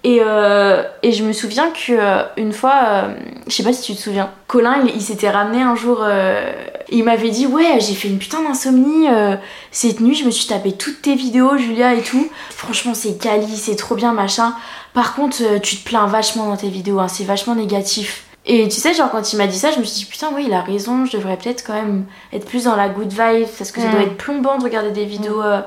et, 0.07 0.19
euh, 0.21 0.83
et 1.01 1.11
je 1.13 1.23
me 1.23 1.33
souviens 1.33 1.71
que 1.71 1.91
euh, 1.93 2.51
fois, 2.51 2.73
euh, 2.85 3.15
je 3.47 3.53
sais 3.55 3.63
pas 3.63 3.73
si 3.73 3.81
tu 3.81 3.95
te 3.95 4.01
souviens, 4.01 4.29
Colin 4.45 4.83
il, 4.85 4.95
il 4.95 5.01
s'était 5.01 5.31
ramené 5.31 5.63
un 5.63 5.75
jour, 5.75 5.97
euh, 6.03 6.53
il 6.89 7.03
m'avait 7.03 7.31
dit 7.31 7.47
ouais 7.47 7.79
j'ai 7.79 7.95
fait 7.95 8.07
une 8.07 8.19
putain 8.19 8.43
d'insomnie 8.43 9.07
cette 9.71 10.01
nuit, 10.01 10.13
je 10.13 10.25
me 10.25 10.29
suis 10.29 10.45
tapé 10.45 10.73
toutes 10.73 11.01
tes 11.01 11.15
vidéos 11.15 11.57
Julia 11.57 11.95
et 11.95 12.03
tout, 12.03 12.29
franchement 12.51 12.93
c'est 12.93 13.17
quali, 13.19 13.57
c'est 13.57 13.75
trop 13.75 13.95
bien 13.95 14.13
machin. 14.13 14.53
Par 14.93 15.15
contre 15.15 15.37
tu 15.61 15.77
te 15.77 15.89
plains 15.89 16.05
vachement 16.05 16.45
dans 16.49 16.57
tes 16.57 16.69
vidéos, 16.69 16.99
hein, 16.99 17.07
c'est 17.07 17.23
vachement 17.23 17.55
négatif. 17.55 18.25
Et 18.45 18.67
tu 18.67 18.75
sais 18.79 18.93
genre 18.93 19.09
quand 19.09 19.33
il 19.33 19.37
m'a 19.37 19.47
dit 19.47 19.57
ça, 19.57 19.71
je 19.71 19.79
me 19.79 19.83
suis 19.83 20.01
dit 20.01 20.05
putain 20.05 20.27
oui 20.35 20.43
il 20.45 20.53
a 20.53 20.61
raison, 20.61 21.07
je 21.07 21.17
devrais 21.17 21.35
peut-être 21.35 21.63
quand 21.65 21.73
même 21.73 22.05
être 22.31 22.45
plus 22.45 22.65
dans 22.65 22.75
la 22.75 22.89
good 22.89 23.09
vibe 23.09 23.47
parce 23.57 23.71
que 23.71 23.81
ça 23.81 23.87
Mm. 23.87 23.91
doit 23.91 24.01
être 24.03 24.17
plombant 24.17 24.59
de 24.59 24.63
regarder 24.63 24.91
des 24.91 25.05
vidéos 25.05 25.41
euh, 25.41 25.61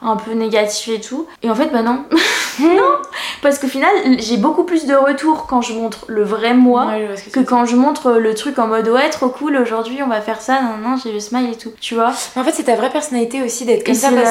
un 0.00 0.16
peu 0.16 0.32
négatives 0.32 0.94
et 0.94 1.00
tout. 1.00 1.26
Et 1.42 1.50
en 1.50 1.54
fait 1.54 1.68
bah 1.70 1.82
non, 1.82 2.04
non 2.60 2.96
parce 3.42 3.58
qu'au 3.58 3.66
final, 3.66 3.90
j'ai 4.18 4.36
beaucoup 4.36 4.64
plus 4.64 4.86
de 4.86 4.94
retours 4.94 5.46
quand 5.48 5.62
je 5.62 5.72
montre 5.72 6.04
le 6.08 6.22
vrai 6.22 6.54
moi 6.54 6.86
Ouais, 6.86 7.08
que 7.32 7.40
quand 7.40 7.64
je 7.64 7.74
montre 7.76 8.12
le 8.12 8.34
truc 8.34 8.58
en 8.58 8.66
mode 8.68 8.88
ouais, 8.88 9.10
trop 9.10 9.28
cool, 9.28 9.56
aujourd'hui 9.56 10.00
on 10.02 10.08
va 10.08 10.20
faire 10.20 10.40
ça, 10.40 10.60
non, 10.62 10.76
non, 10.90 10.96
j'ai 10.96 11.12
le 11.12 11.20
smile 11.20 11.50
et 11.52 11.56
tout. 11.56 11.72
Tu 11.80 11.94
vois 11.94 12.12
En 12.36 12.44
fait, 12.44 12.52
c'est 12.52 12.64
ta 12.64 12.76
vraie 12.76 12.90
personnalité 12.90 13.42
aussi 13.42 13.64
d'être 13.64 13.84
comme 13.84 13.94
Et 13.94 13.96
ça 13.98 14.08
c'est 14.10 14.14
parce 14.16 14.30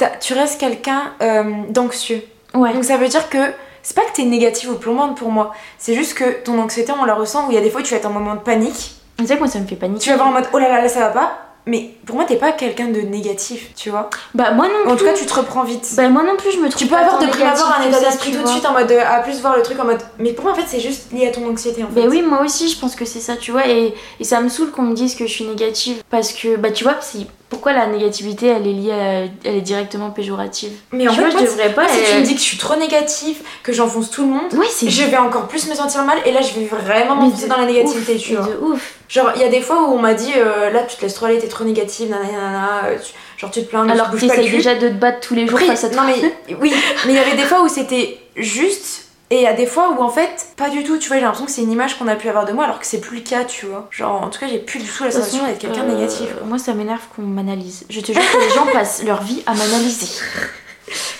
la- 0.00 0.08
que 0.08 0.18
tu 0.20 0.34
restes 0.34 0.60
quelqu'un 0.60 1.12
euh, 1.22 1.44
d'anxieux. 1.70 2.22
Ouais. 2.54 2.72
Donc 2.74 2.84
ça 2.84 2.96
veut 2.96 3.08
dire 3.08 3.28
que 3.30 3.38
c'est 3.82 3.94
pas 3.96 4.02
que 4.02 4.12
t'es 4.12 4.24
négative 4.24 4.70
ou 4.72 4.74
plombante 4.74 5.16
pour 5.16 5.30
moi, 5.30 5.52
c'est 5.78 5.94
juste 5.94 6.14
que 6.14 6.42
ton 6.44 6.58
anxiété 6.60 6.92
on 7.00 7.04
la 7.04 7.14
ressent 7.14 7.46
où 7.46 7.50
il 7.50 7.54
y 7.54 7.58
a 7.58 7.62
des 7.62 7.70
fois 7.70 7.82
tu 7.82 7.92
vas 7.92 7.96
être 7.98 8.06
en 8.06 8.10
moment 8.10 8.34
de 8.34 8.40
panique, 8.40 8.96
Tu 9.16 9.26
sais 9.26 9.34
que 9.34 9.38
moi 9.40 9.48
ça 9.48 9.58
me 9.58 9.66
fait 9.66 9.76
paniquer. 9.76 10.00
tu 10.00 10.08
vas 10.10 10.14
avoir 10.16 10.28
en 10.28 10.32
mode 10.32 10.48
oh 10.52 10.58
là 10.58 10.68
là 10.68 10.82
là 10.82 10.88
ça 10.88 11.00
va 11.00 11.08
pas, 11.08 11.32
mais 11.66 11.90
pour 12.06 12.16
moi 12.16 12.24
t'es 12.24 12.36
pas 12.36 12.52
quelqu'un 12.52 12.88
de 12.88 13.00
négatif, 13.00 13.70
tu 13.76 13.90
vois. 13.90 14.10
Bah 14.34 14.52
moi 14.52 14.66
non 14.66 14.90
En 14.92 14.96
plus. 14.96 15.04
tout 15.04 15.10
cas 15.12 15.18
tu 15.18 15.26
te 15.26 15.34
reprends 15.34 15.64
vite. 15.64 15.88
Bah 15.96 16.08
moi 16.08 16.22
non 16.22 16.36
plus 16.36 16.52
je 16.52 16.58
me 16.58 16.68
trouve 16.68 16.80
tu 16.80 16.86
peux 16.86 16.94
pas 16.94 17.02
avoir 17.02 17.18
de 17.20 17.26
prime 17.26 17.46
abord 17.46 17.72
un 17.78 17.88
état 17.88 18.00
d'esprit 18.00 18.32
tout 18.32 18.42
de 18.42 18.48
suite 18.48 18.66
en 18.66 18.72
mode 18.72 18.90
euh, 18.90 19.02
à 19.06 19.20
plus 19.20 19.40
voir 19.40 19.56
le 19.56 19.62
truc 19.62 19.78
en 19.80 19.84
mode 19.84 20.00
mais 20.18 20.32
pour 20.32 20.44
moi 20.44 20.52
en 20.52 20.56
fait 20.56 20.66
c'est 20.66 20.80
juste 20.80 21.12
lié 21.12 21.28
à 21.28 21.30
ton 21.30 21.48
anxiété 21.48 21.82
en 21.84 21.88
fait. 21.88 22.00
Bah 22.02 22.06
oui, 22.08 22.22
moi 22.22 22.42
aussi, 22.42 22.68
je 22.68 22.78
pense 22.78 22.94
que 22.96 23.04
c'est 23.04 23.20
ça, 23.20 23.36
tu 23.36 23.50
vois, 23.52 23.66
et, 23.68 23.94
et 24.18 24.24
ça 24.24 24.40
me 24.40 24.48
saoule 24.48 24.70
qu'on 24.70 24.82
me 24.82 24.94
dise 24.94 25.14
que 25.14 25.26
je 25.26 25.32
suis 25.32 25.44
négative. 25.44 26.02
Parce 26.10 26.32
que, 26.32 26.56
bah 26.56 26.70
tu 26.70 26.84
vois, 26.84 26.96
si, 27.00 27.26
pourquoi 27.60 27.72
la 27.74 27.86
négativité, 27.88 28.46
elle 28.46 28.66
est 28.66 28.72
liée 28.72 28.90
à, 28.92 29.20
elle 29.44 29.56
est 29.56 29.60
directement 29.60 30.08
péjorative 30.10 30.72
Mais 30.92 31.06
en 31.06 31.10
Tu 31.10 31.16
fait, 31.16 31.22
vois, 31.22 31.30
je 31.30 31.36
moi, 31.36 31.44
devrais 31.44 31.72
pas, 31.74 31.82
moi, 31.82 31.90
si 31.92 31.98
tu 32.02 32.10
elle- 32.10 32.20
me 32.20 32.24
dis 32.24 32.32
que 32.34 32.40
je 32.40 32.44
suis 32.44 32.56
trop 32.56 32.74
négative, 32.76 33.36
que 33.62 33.72
j'enfonce 33.74 34.10
tout 34.10 34.22
le 34.22 34.28
monde, 34.28 34.50
c'est 34.70 34.88
je 34.88 35.02
vais 35.04 35.18
encore 35.18 35.46
plus 35.46 35.68
me 35.68 35.74
sentir 35.74 36.02
mal 36.04 36.16
et 36.24 36.32
là 36.32 36.40
je 36.40 36.58
vais 36.58 36.64
vraiment 36.66 37.16
m'enfoncer 37.16 37.48
dans 37.48 37.58
la 37.58 37.66
négativité, 37.66 38.14
ouf, 38.14 38.22
tu 38.22 38.34
vois. 38.34 38.46
de 38.46 38.56
ouf. 38.62 38.94
Genre, 39.10 39.30
il 39.36 39.42
y 39.42 39.44
a 39.44 39.48
des 39.48 39.60
fois 39.60 39.82
où 39.82 39.92
on 39.92 39.98
m'a 39.98 40.14
dit 40.14 40.32
euh, 40.36 40.70
là 40.70 40.84
tu 40.84 40.96
te 40.96 41.02
laisses 41.02 41.14
trop 41.14 41.26
aller, 41.26 41.38
t'es 41.38 41.48
trop 41.48 41.64
négative, 41.64 42.08
nanana, 42.08 42.86
euh, 42.86 42.96
tu- 42.96 43.12
genre 43.38 43.50
tu 43.50 43.60
te 43.62 43.68
plains, 43.68 43.86
Alors 43.88 44.10
que 44.10 44.16
t'essayes 44.16 44.50
déjà 44.50 44.74
de 44.74 44.88
te 44.88 44.94
battre 44.94 45.20
tous 45.20 45.34
les 45.34 45.46
jours 45.46 45.58
Après, 45.58 45.66
face 45.66 45.84
à 45.84 45.90
toi. 45.90 46.02
non 46.04 46.08
mais 46.48 46.56
oui, 46.60 46.72
mais 47.06 47.12
il 47.12 47.16
y 47.16 47.18
avait 47.18 47.36
des 47.36 47.42
fois 47.42 47.60
où 47.62 47.68
c'était 47.68 48.18
juste 48.36 49.06
et 49.32 49.36
il 49.36 49.42
y 49.42 49.46
a 49.46 49.52
des 49.52 49.66
fois 49.66 49.90
où 49.92 50.02
en 50.02 50.08
fait 50.08 50.48
pas 50.56 50.70
du 50.70 50.82
tout, 50.82 50.98
tu 50.98 51.06
vois, 51.06 51.18
j'ai 51.18 51.22
l'impression 51.22 51.46
que 51.46 51.52
c'est 51.52 51.62
une 51.62 51.70
image 51.70 51.96
qu'on 51.96 52.08
a 52.08 52.16
pu 52.16 52.28
avoir 52.28 52.46
de 52.46 52.52
moi 52.52 52.64
alors 52.64 52.80
que 52.80 52.86
c'est 52.86 53.00
plus 53.00 53.18
le 53.18 53.22
cas, 53.22 53.44
tu 53.44 53.66
vois. 53.66 53.86
Genre 53.92 54.22
en 54.22 54.28
tout 54.28 54.40
cas, 54.40 54.48
j'ai 54.48 54.58
plus 54.58 54.80
du 54.80 54.88
tout 54.88 55.04
la 55.04 55.12
sensation 55.12 55.46
d'être 55.46 55.58
quelqu'un 55.58 55.84
de 55.84 55.90
euh, 55.90 55.94
négatif. 55.94 56.28
Moi, 56.44 56.58
ça 56.58 56.74
m'énerve 56.74 57.02
qu'on 57.14 57.22
m'analyse. 57.22 57.84
Je 57.88 58.00
te 58.00 58.10
jure 58.12 58.20
que 58.20 58.38
les 58.38 58.54
gens 58.54 58.66
passent 58.72 59.04
leur 59.04 59.22
vie 59.22 59.42
à 59.46 59.54
m'analyser. 59.54 60.08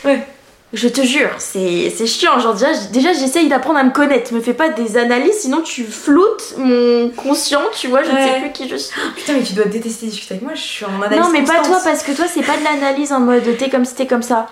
Ouais. 0.05 0.27
Je 0.73 0.87
te 0.87 1.03
jure, 1.03 1.31
c'est 1.39 1.93
c'est 1.97 2.07
chiant. 2.07 2.39
Genre, 2.39 2.55
déjà, 2.93 3.13
j'essaye 3.13 3.49
d'apprendre 3.49 3.79
à 3.79 3.85
me 3.85 3.91
connaître. 3.91 4.33
Me 4.33 4.41
fais 4.41 4.55
pas 4.55 4.69
des 4.69 4.97
analyses, 4.97 5.41
sinon 5.41 5.63
tu 5.63 5.85
floutes 5.85 6.55
mon 6.59 7.11
conscient, 7.11 7.63
tu 7.73 7.89
vois. 7.89 8.03
Je 8.05 8.11
ne 8.11 8.17
sais 8.17 8.41
plus 8.41 8.53
qui 8.53 8.69
je 8.69 8.77
suis. 8.77 8.95
Putain, 9.17 9.35
mais 9.35 9.43
tu 9.43 9.53
dois 9.53 9.65
détester 9.65 10.07
discuter 10.07 10.35
avec 10.35 10.45
moi, 10.45 10.55
je 10.55 10.61
suis 10.61 10.85
en 10.85 11.03
analyse 11.03 11.21
Non, 11.21 11.31
mais 11.33 11.43
pas 11.43 11.63
toi, 11.63 11.81
parce 11.83 12.03
que 12.05 12.13
toi, 12.13 12.27
c'est 12.29 12.43
pas 12.43 12.57
de 12.57 12.65
l'analyse 12.65 13.13
en 13.13 13.21
mode 13.21 13.43
t'es 13.57 13.69
comme 13.69 13.85
si 13.85 13.95
t'es 13.95 14.07
comme 14.07 14.23
ça. 14.23 14.47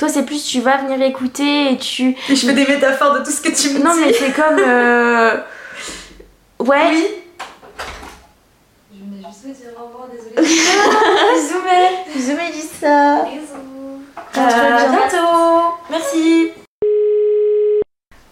Toi, 0.00 0.08
c'est 0.08 0.24
plus 0.24 0.42
tu 0.46 0.60
vas 0.62 0.78
venir 0.78 1.00
écouter 1.02 1.72
et 1.72 1.76
tu. 1.76 2.16
Et 2.30 2.34
je 2.34 2.46
fais 2.46 2.54
des 2.54 2.66
métaphores 2.66 3.18
de 3.18 3.22
tout 3.22 3.30
ce 3.30 3.42
que 3.42 3.50
tu 3.50 3.74
me 3.78 3.84
Non, 3.84 3.92
dis. 3.92 4.00
mais 4.00 4.12
c'est 4.14 4.32
comme. 4.32 4.58
euh, 4.58 5.36
Ouais. 6.58 6.88
Oui. 6.90 7.06
Je 8.94 8.98
venais 9.04 9.22
juste 9.28 9.60
dire 9.60 9.72
au 9.78 9.84
revoir, 9.88 10.08
désolée. 10.08 10.36
Bisous. 11.36 12.14
Bisous, 12.14 12.34
Mélissa. 12.36 13.24
Bisous. 13.24 14.40
À 14.40 14.88
bientôt. 14.88 15.74
Merci. 15.90 16.48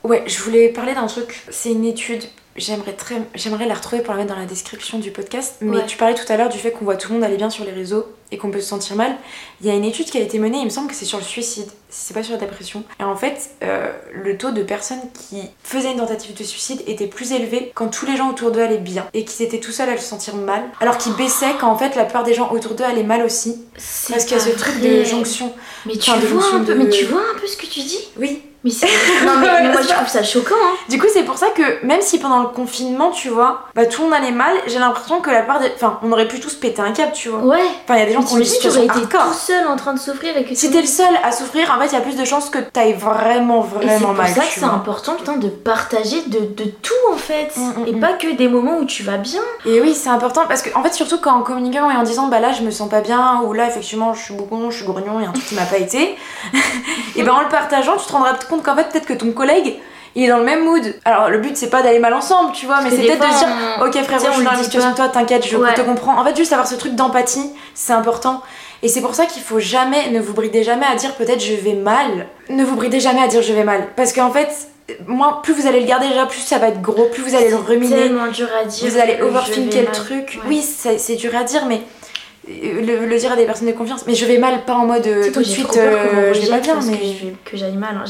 Ouais, 0.05 0.25
je 0.27 0.39
voulais 0.43 0.71
parler 0.71 0.95
d'un 0.95 1.07
truc. 1.07 1.43
C'est 1.51 1.73
une 1.73 1.85
étude. 1.85 2.25
J'aimerais 2.59 2.93
très, 2.93 3.23
j'aimerais 3.35 3.67
la 3.67 3.75
retrouver 3.75 4.03
pour 4.03 4.13
la 4.15 4.19
mettre 4.21 4.35
dans 4.35 4.41
la 4.41 4.47
description 4.47 4.99
du 4.99 5.11
podcast. 5.13 5.55
Mais 5.61 5.77
Ouais. 5.79 5.87
tu 5.87 5.97
parlais 5.97 6.15
tout 6.15 6.31
à 6.31 6.37
l'heure 6.37 6.49
du 6.49 6.59
fait 6.59 6.73
qu'on 6.73 6.85
voit 6.85 6.97
tout 6.97 7.09
le 7.09 7.15
monde 7.15 7.25
aller 7.25 7.37
bien 7.37 7.51
sur 7.51 7.65
les 7.65 7.71
réseaux 7.73 8.05
et 8.31 8.37
qu'on 8.37 8.51
peut 8.51 8.61
se 8.61 8.67
sentir 8.69 8.97
mal. 8.97 9.17
Il 9.61 9.67
y 9.67 9.71
a 9.71 9.75
une 9.75 9.85
étude 9.85 10.07
qui 10.11 10.19
a 10.19 10.21
été 10.21 10.39
menée. 10.39 10.59
Il 10.59 10.65
me 10.65 10.71
semble 10.71 10.89
que 10.89 10.95
c'est 10.95 11.05
sur 11.07 11.19
le 11.19 11.25
suicide. 11.25 11.69
C'est 11.89 12.13
pas 12.15 12.23
sur 12.23 12.33
la 12.35 12.39
dépression. 12.41 12.83
Et 13.01 13.05
en 13.05 13.17
fait, 13.17 13.51
euh, 13.63 13.91
le 14.13 14.37
taux 14.37 14.51
de 14.51 14.63
personnes 14.63 15.01
qui 15.15 15.41
faisaient 15.63 15.93
une 15.93 15.99
tentative 15.99 16.35
de 16.37 16.43
suicide 16.45 16.83
était 16.87 17.07
plus 17.07 17.33
élevé 17.33 17.71
quand 17.75 17.89
tous 17.89 18.05
les 18.07 18.17
gens 18.17 18.29
autour 18.31 18.51
d'eux 18.51 18.61
allaient 18.61 18.77
bien 18.79 19.07
et 19.15 19.25
qu'ils 19.25 19.47
étaient 19.47 19.61
tout 19.61 19.73
seuls 19.73 19.89
à 19.89 19.97
se 19.97 20.05
sentir 20.05 20.35
mal, 20.35 20.63
alors 20.81 20.99
qu'ils 20.99 21.15
baissaient 21.15 21.55
quand 21.61 21.69
en 21.71 21.79
fait 21.79 21.95
la 21.95 22.05
plupart 22.05 22.25
des 22.25 22.35
gens 22.35 22.51
autour 22.53 22.75
d'eux 22.75 22.85
allaient 22.85 23.03
mal 23.05 23.23
aussi. 23.25 23.63
Parce 24.09 24.25
qu'il 24.25 24.37
y 24.37 24.41
a 24.41 24.43
ce 24.43 24.51
truc 24.51 24.81
de 24.81 25.05
jonction. 25.05 25.55
Mais 25.87 25.97
tu 25.97 26.11
Enfin, 26.11 26.19
vois 26.21 26.55
un 26.55 26.65
peu, 26.65 26.75
de- 26.75 26.79
mais 26.83 26.91
tu 26.91 27.05
vois 27.07 27.23
un 27.35 27.39
peu 27.39 27.47
ce 27.47 27.57
que 27.57 27.67
tu 27.67 27.81
dis? 27.81 28.09
Oui. 28.19 28.43
Mais 28.69 28.75
c'est. 28.75 28.87
Non, 29.27 29.33
mais, 29.41 29.63
mais 29.63 29.73
moi 29.73 29.81
je 29.83 29.89
trouve 29.89 30.09
ça 30.09 30.23
choquant, 30.23 30.55
hein. 30.55 30.75
Du 30.89 30.99
coup, 30.99 31.07
c'est 31.13 31.25
pour 31.25 31.39
ça 31.39 31.49
que 31.49 31.85
même 31.85 32.01
si 32.01 32.19
pendant 32.19 32.41
le 32.41 32.49
confinement, 32.49 33.11
tu 33.11 33.29
vois, 33.29 33.63
bah 33.75 33.87
tout 33.87 34.03
le 34.03 34.09
monde 34.09 34.17
allait 34.17 34.31
mal, 34.31 34.53
j'ai 34.67 34.79
l'impression 34.79 35.21
que 35.21 35.31
la 35.31 35.43
part 35.43 35.61
des. 35.61 35.71
Enfin, 35.75 35.99
on 36.03 36.13
aurait 36.13 36.29
pu 36.29 36.41
tous 36.41 36.55
péter 36.55 36.83
un 36.83 36.93
câble, 36.93 37.13
tu 37.13 37.29
vois. 37.29 37.41
Ouais. 37.41 37.65
Enfin, 37.85 37.97
il 37.97 38.01
y 38.01 38.03
a 38.03 38.07
des 38.07 38.13
gens 38.13 38.21
Mais 38.21 38.27
qui 38.27 38.35
ont 38.35 38.45
situations 38.45 38.83
été 38.83 39.01
tout 39.07 39.33
seul 39.35 39.67
en 39.67 39.77
train 39.77 39.95
de 39.95 39.99
souffrir 39.99 40.37
et 40.37 40.45
que 40.45 40.55
Si 40.55 40.71
t'es 40.71 40.81
le 40.81 40.87
seul 40.87 41.15
à 41.23 41.33
souffrir, 41.33 41.75
en 41.75 41.81
fait, 41.81 41.87
il 41.87 41.93
y 41.95 41.97
a 41.97 42.01
plus 42.01 42.17
de 42.17 42.25
chances 42.25 42.51
que 42.51 42.59
t'ailles 42.59 42.95
vraiment, 42.95 43.67
Et 43.81 43.89
c'est 43.89 43.95
vraiment 43.95 44.07
pour 44.09 44.15
mal. 44.15 44.29
ça 44.35 44.41
que 44.43 44.47
c'est 44.55 44.65
important 44.65 45.15
putain 45.15 45.37
de 45.37 45.49
partager 45.49 46.23
de, 46.27 46.41
de 46.41 46.71
tout 46.83 46.95
en 47.13 47.17
fait 47.17 47.39
Mm, 47.57 47.61
mm, 47.61 47.87
et 47.87 47.93
mm. 47.93 48.01
pas 48.01 48.13
que 48.15 48.35
des 48.37 48.49
moments 48.49 48.79
où 48.79 48.85
tu 48.85 49.03
vas 49.03 49.17
bien. 49.17 49.41
Et 49.67 49.81
oui, 49.81 49.95
c'est 49.95 50.09
important 50.09 50.47
parce 50.49 50.63
que, 50.63 50.75
en 50.77 50.83
fait, 50.83 50.95
surtout 50.95 51.19
quand 51.19 51.33
en 51.33 51.43
communiquant 51.43 51.91
et 51.91 51.95
en 51.97 52.03
disant, 52.03 52.29
bah 52.29 52.41
là, 52.41 52.53
je 52.53 52.63
me 52.63 52.71
sens 52.71 52.89
pas 52.89 53.01
bien, 53.01 53.43
ou 53.43 53.53
là, 53.53 53.69
effectivement, 53.69 54.15
je 54.15 54.23
suis 54.23 54.35
bougon, 54.35 54.71
je 54.71 54.79
suis 54.79 54.87
grognon, 54.87 55.19
il 55.19 55.25
y 55.25 55.27
a 55.27 55.31
un 55.31 55.33
truc 55.33 55.47
qui 55.47 55.55
m'a 55.55 55.65
pas 55.65 55.79
été, 55.79 56.17
et 57.17 57.23
ben 57.23 57.33
en 57.33 57.41
le 57.41 57.49
partageant, 57.49 57.97
tu 57.97 58.07
te 58.07 58.13
rendras 58.13 58.35
compte 58.49 58.58
qu'en 58.63 58.77
fait, 58.77 58.89
peut-être 58.91 59.07
que 59.07 59.15
ton 59.15 59.33
collègue, 59.33 59.77
il 60.15 60.25
est 60.25 60.29
dans 60.29 60.39
le 60.39 60.45
même 60.45 60.65
mood. 60.65 60.83
Alors, 61.05 61.29
le 61.31 61.39
but, 61.39 61.57
c'est 61.57 61.71
pas 61.71 61.83
d'aller 61.83 61.99
mal 61.99 62.15
ensemble, 62.15 62.53
tu 62.53 62.67
vois, 62.67 62.81
mais 62.83 62.91
c'est 62.91 62.97
peut-être 63.03 63.19
de 63.21 63.33
se 63.33 63.39
dire, 63.39 63.49
on- 63.81 63.87
Ok 63.87 64.03
frérot, 64.03 64.27
je 64.29 64.33
suis 64.35 64.45
dans 64.45 64.53
la 64.53 64.63
situation, 64.63 64.95
toi 64.95 65.09
t'inquiète, 65.09 65.47
je 65.47 65.57
Ouais. 65.57 65.75
te 65.75 65.81
comprends. 65.83 66.19
En 66.19 66.25
fait, 66.25 66.37
juste 66.37 66.53
avoir 66.53 66.67
ce 66.67 66.75
truc 66.77 66.95
d'empathie, 66.95 67.51
c'est 67.75 67.93
important. 67.93 68.43
Et 68.83 68.89
c'est 68.89 69.01
pour 69.01 69.15
ça 69.15 69.27
qu'il 69.27 69.43
faut 69.43 69.59
jamais, 69.59 70.11
ne 70.11 70.21
vous 70.21 70.33
bridez 70.35 70.63
jamais 70.63 70.87
à 70.87 70.95
dire 70.95 71.15
peut-être 71.17 71.41
je 71.45 71.55
vais 71.55 71.75
mal. 71.75 72.27
Ne 72.49 72.65
vous 72.65 72.77
bridez 72.77 73.01
jamais 73.01 73.21
à 73.23 73.27
dire 73.29 73.43
je 73.43 73.53
vais 73.53 73.65
mal. 73.65 73.89
Parce 73.97 74.13
qu'en 74.13 74.31
fait, 74.31 74.49
moi, 75.07 75.41
plus 75.43 75.53
vous 75.53 75.67
allez 75.67 75.81
le 75.81 75.87
garder 75.87 76.09
déjà, 76.09 76.27
plus 76.27 76.39
ça 76.41 76.59
va 76.59 76.69
être 76.69 76.81
gros, 76.81 77.07
plus 77.07 77.23
vous 77.23 77.35
allez 77.35 77.51
le 77.51 77.57
C'est 77.59 77.73
ruminer. 77.73 77.95
tellement 77.97 78.29
dur 78.29 78.49
à 78.61 78.65
dire. 78.65 78.89
Vous 78.91 78.99
allez 78.99 79.21
overthinker 79.21 79.81
le 79.83 79.93
truc. 79.93 80.39
Ouais. 80.43 80.49
Oui, 80.49 80.63
c'est 80.63 80.99
c'est 80.99 81.17
dur 81.17 81.33
à 81.37 81.43
dire, 81.45 81.67
mais 81.67 81.83
le, 82.47 83.07
le 83.07 83.19
dire 83.19 83.33
à 83.33 83.37
des 83.37 83.45
personnes 83.47 83.69
de 83.69 83.73
confiance. 83.73 84.07
Mais 84.07 84.15
je 84.15 84.25
vais 84.27 84.39
mal, 84.39 84.65
pas 84.65 84.75
en 84.75 84.87
mode 84.87 85.07
euh, 85.07 85.31
tout 85.33 85.41
de 85.41 85.45
suite, 85.45 85.77
euh, 85.77 86.33
je 86.35 86.41
vais 86.41 86.49
pas 86.49 86.61
bien. 86.61 86.79
Mais... 86.87 87.35
que 87.45 87.57
j'aille 87.57 87.77
mal. 87.77 87.97
hein. 87.97 88.05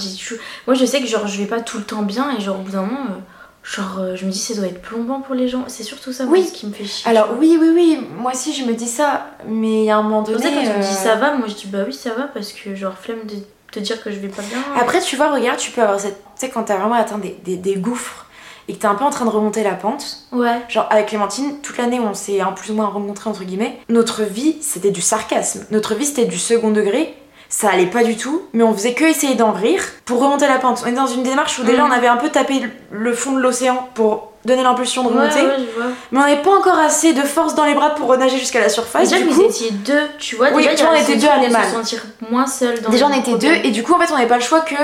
Moi 0.66 0.74
je 0.74 0.84
sais 0.84 1.00
que 1.00 1.06
genre 1.06 1.26
je 1.26 1.38
vais 1.38 1.46
pas 1.46 1.60
tout 1.60 1.78
le 1.78 1.84
temps 1.84 2.02
bien 2.02 2.36
et 2.36 2.40
genre 2.40 2.56
au 2.60 2.62
bout 2.62 2.72
d'un 2.72 2.82
moment, 2.82 3.06
euh, 3.10 3.20
genre 3.62 3.98
euh, 4.00 4.16
je 4.16 4.24
me 4.26 4.30
dis 4.30 4.38
ça 4.38 4.54
doit 4.54 4.66
être 4.66 4.82
plombant 4.82 5.20
pour 5.20 5.34
les 5.34 5.48
gens. 5.48 5.64
C'est 5.68 5.82
surtout 5.82 6.12
ça 6.12 6.24
moi, 6.24 6.34
Oui. 6.34 6.44
ce 6.46 6.52
qui 6.52 6.66
me 6.66 6.72
fait 6.72 6.84
chier. 6.84 7.08
Alors 7.10 7.30
oui, 7.38 7.56
oui, 7.60 7.70
oui, 7.74 7.98
moi 8.18 8.32
aussi 8.32 8.52
je 8.52 8.64
me 8.64 8.74
dis 8.74 8.86
ça, 8.88 9.26
mais 9.46 9.80
il 9.80 9.84
y 9.84 9.90
a 9.90 9.96
un 9.96 10.02
moment 10.02 10.22
donné... 10.22 10.36
pour 10.36 10.44
ça 10.44 10.50
quand 10.50 10.56
on 10.74 10.78
me 10.78 10.82
dit 10.82 10.88
euh, 10.88 11.04
ça 11.04 11.14
va, 11.16 11.34
moi 11.34 11.46
je 11.48 11.54
dis 11.54 11.66
bah 11.66 11.78
oui 11.86 11.92
ça 11.92 12.10
va 12.14 12.24
parce 12.24 12.52
que 12.52 12.74
genre 12.74 12.94
flemme 13.00 13.24
de 13.26 13.34
te 13.72 13.80
dire 13.80 14.02
que 14.02 14.10
je 14.10 14.16
vais 14.18 14.28
pas 14.28 14.42
bien. 14.42 14.58
Après, 14.80 14.98
tu 15.00 15.16
vois, 15.16 15.30
regarde, 15.30 15.58
tu 15.58 15.70
peux 15.72 15.82
avoir 15.82 16.00
cette. 16.00 16.16
Tu 16.38 16.46
sais, 16.46 16.48
quand 16.48 16.62
t'as 16.64 16.78
vraiment 16.78 16.94
atteint 16.94 17.18
des, 17.18 17.36
des, 17.44 17.56
des 17.56 17.74
gouffres 17.76 18.24
et 18.68 18.74
que 18.74 18.78
t'es 18.80 18.86
un 18.86 18.94
peu 18.94 19.04
en 19.04 19.10
train 19.10 19.24
de 19.24 19.30
remonter 19.30 19.62
la 19.62 19.72
pente, 19.72 20.18
Ouais. 20.32 20.60
genre 20.68 20.86
avec 20.90 21.06
Clémentine, 21.06 21.60
toute 21.62 21.78
l'année 21.78 21.98
où 21.98 22.04
on 22.04 22.14
s'est 22.14 22.40
un 22.40 22.52
plus 22.52 22.70
ou 22.70 22.74
moins 22.74 22.86
rencontrés, 22.86 23.30
entre 23.30 23.44
guillemets, 23.44 23.78
notre 23.88 24.22
vie 24.22 24.56
c'était 24.60 24.90
du 24.90 25.00
sarcasme. 25.00 25.64
Notre 25.70 25.94
vie 25.94 26.04
c'était 26.06 26.26
du 26.26 26.38
second 26.38 26.70
degré. 26.70 27.14
Ça 27.50 27.70
allait 27.70 27.86
pas 27.86 28.04
du 28.04 28.14
tout, 28.18 28.42
mais 28.52 28.62
on 28.62 28.74
faisait 28.74 28.92
que 28.92 29.04
essayer 29.04 29.34
d'en 29.34 29.52
rire 29.52 29.82
pour 30.04 30.20
remonter 30.20 30.46
la 30.46 30.58
pente. 30.58 30.82
On 30.84 30.88
est 30.88 30.92
dans 30.92 31.06
une 31.06 31.22
démarche 31.22 31.58
où 31.58 31.62
déjà 31.62 31.82
Mhm. 31.82 31.88
on 31.90 31.94
avait 31.94 32.06
un 32.06 32.18
peu 32.18 32.28
tapé 32.28 32.60
le- 32.90 33.14
fond 33.14 33.32
de 33.32 33.40
l'océan 33.40 33.88
pour 33.94 34.32
donner 34.44 34.62
l'impulsion 34.62 35.02
de 35.02 35.08
Ouais, 35.08 35.14
remonter, 35.14 35.40
ouais, 35.46 35.54
je 35.58 35.80
vois. 35.80 35.90
mais 36.12 36.18
on 36.18 36.22
n'avait 36.22 36.42
pas 36.42 36.50
encore 36.54 36.78
assez 36.78 37.14
de 37.14 37.22
force 37.22 37.54
dans 37.54 37.64
les 37.64 37.72
bras 37.72 37.94
pour 37.94 38.06
renager 38.08 38.36
jusqu'à 38.38 38.60
la 38.60 38.68
surface. 38.68 39.08
Déjà 39.08 39.22
du 39.22 39.28
coup, 39.28 39.34
vous 39.36 39.42
étiez 39.44 39.70
deux, 39.70 40.08
tu 40.18 40.36
vois, 40.36 40.50
Oui, 40.52 40.62
déjà, 40.62 40.74
tu 40.74 40.84
vois, 40.84 40.92
on 40.94 41.00
était 41.00 41.16
deux 41.16 41.26
à 41.26 41.64
se 41.64 41.72
sentir 41.72 42.04
moins 42.30 42.46
seul 42.46 42.78
dans 42.82 42.90
déjà 42.90 43.06
on 43.06 43.18
était 43.18 43.38
deux, 43.38 43.54
et 43.64 43.70
du 43.70 43.82
coup 43.82 43.94
en 43.94 43.98
fait 43.98 44.12
on 44.12 44.16
n'avait 44.16 44.28
pas 44.28 44.36
le 44.36 44.42
choix 44.42 44.60
que 44.60 44.74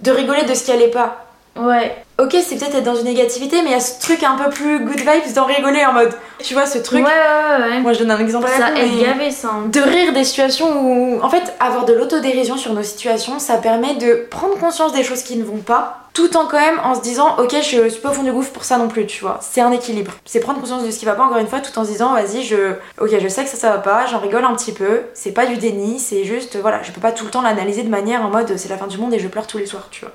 de 0.00 0.10
rigoler 0.10 0.44
de 0.44 0.54
ce 0.54 0.64
qui 0.64 0.72
allait 0.72 0.88
pas. 0.88 1.26
Ouais. 1.56 1.94
Ok, 2.22 2.36
c'est 2.46 2.56
peut-être 2.56 2.76
être 2.76 2.84
dans 2.84 2.94
une 2.94 3.06
négativité, 3.06 3.62
mais 3.62 3.70
il 3.70 3.72
y 3.72 3.76
a 3.76 3.80
ce 3.80 3.98
truc 4.00 4.22
un 4.22 4.36
peu 4.36 4.48
plus 4.50 4.78
good 4.84 4.98
vibes 5.00 5.34
d'en 5.34 5.44
rigoler 5.44 5.84
en 5.84 5.92
mode. 5.92 6.12
Tu 6.38 6.54
vois, 6.54 6.66
ce 6.66 6.78
truc. 6.78 7.04
Ouais, 7.04 7.10
ouais, 7.10 7.70
ouais. 7.70 7.80
Moi, 7.80 7.92
je 7.94 7.98
donne 7.98 8.12
un 8.12 8.18
exemple 8.18 8.46
à 8.46 8.58
la 8.58 8.66
Ça 8.66 8.80
aide 8.80 9.00
gavé 9.00 9.30
ça. 9.30 9.48
hein. 9.48 9.68
De 9.68 9.80
rire 9.80 10.12
des 10.12 10.22
situations 10.24 10.68
où. 10.84 11.20
En 11.22 11.28
fait, 11.28 11.52
avoir 11.58 11.84
de 11.84 11.92
l'autodérision 11.92 12.56
sur 12.56 12.74
nos 12.74 12.82
situations, 12.84 13.38
ça 13.40 13.56
permet 13.56 13.94
de 13.94 14.26
prendre 14.30 14.56
conscience 14.58 14.92
des 14.92 15.02
choses 15.02 15.22
qui 15.22 15.36
ne 15.36 15.42
vont 15.44 15.58
pas, 15.58 15.98
tout 16.14 16.36
en 16.36 16.46
quand 16.46 16.60
même 16.60 16.78
en 16.84 16.94
se 16.94 17.00
disant, 17.00 17.36
ok, 17.38 17.54
je 17.56 17.88
suis 17.88 18.00
pas 18.00 18.10
au 18.10 18.12
fond 18.12 18.22
du 18.22 18.30
gouffre 18.32 18.52
pour 18.52 18.64
ça 18.64 18.76
non 18.78 18.88
plus, 18.88 19.06
tu 19.06 19.22
vois. 19.22 19.38
C'est 19.40 19.60
un 19.60 19.72
équilibre. 19.72 20.12
C'est 20.24 20.40
prendre 20.40 20.60
conscience 20.60 20.84
de 20.84 20.90
ce 20.90 20.98
qui 20.98 21.04
va 21.06 21.14
pas, 21.14 21.24
encore 21.24 21.38
une 21.38 21.48
fois, 21.48 21.60
tout 21.60 21.76
en 21.78 21.84
se 21.84 21.90
disant, 21.90 22.12
vas-y, 22.12 22.44
je. 22.44 22.74
Ok, 23.00 23.10
je 23.20 23.28
sais 23.28 23.42
que 23.42 23.50
ça, 23.50 23.56
ça 23.56 23.70
va 23.70 23.78
pas, 23.78 24.06
j'en 24.06 24.18
rigole 24.20 24.44
un 24.44 24.54
petit 24.54 24.72
peu. 24.72 25.00
C'est 25.14 25.32
pas 25.32 25.46
du 25.46 25.56
déni, 25.56 25.98
c'est 25.98 26.24
juste, 26.24 26.56
voilà, 26.60 26.82
je 26.82 26.92
peux 26.92 27.00
pas 27.00 27.12
tout 27.12 27.24
le 27.24 27.30
temps 27.30 27.42
l'analyser 27.42 27.82
de 27.82 27.90
manière 27.90 28.22
en 28.24 28.28
mode, 28.28 28.56
c'est 28.56 28.68
la 28.68 28.76
fin 28.76 28.86
du 28.86 28.98
monde 28.98 29.12
et 29.12 29.18
je 29.18 29.26
pleure 29.28 29.46
tous 29.46 29.58
les 29.58 29.66
soirs, 29.66 29.88
tu 29.90 30.02
vois. 30.02 30.12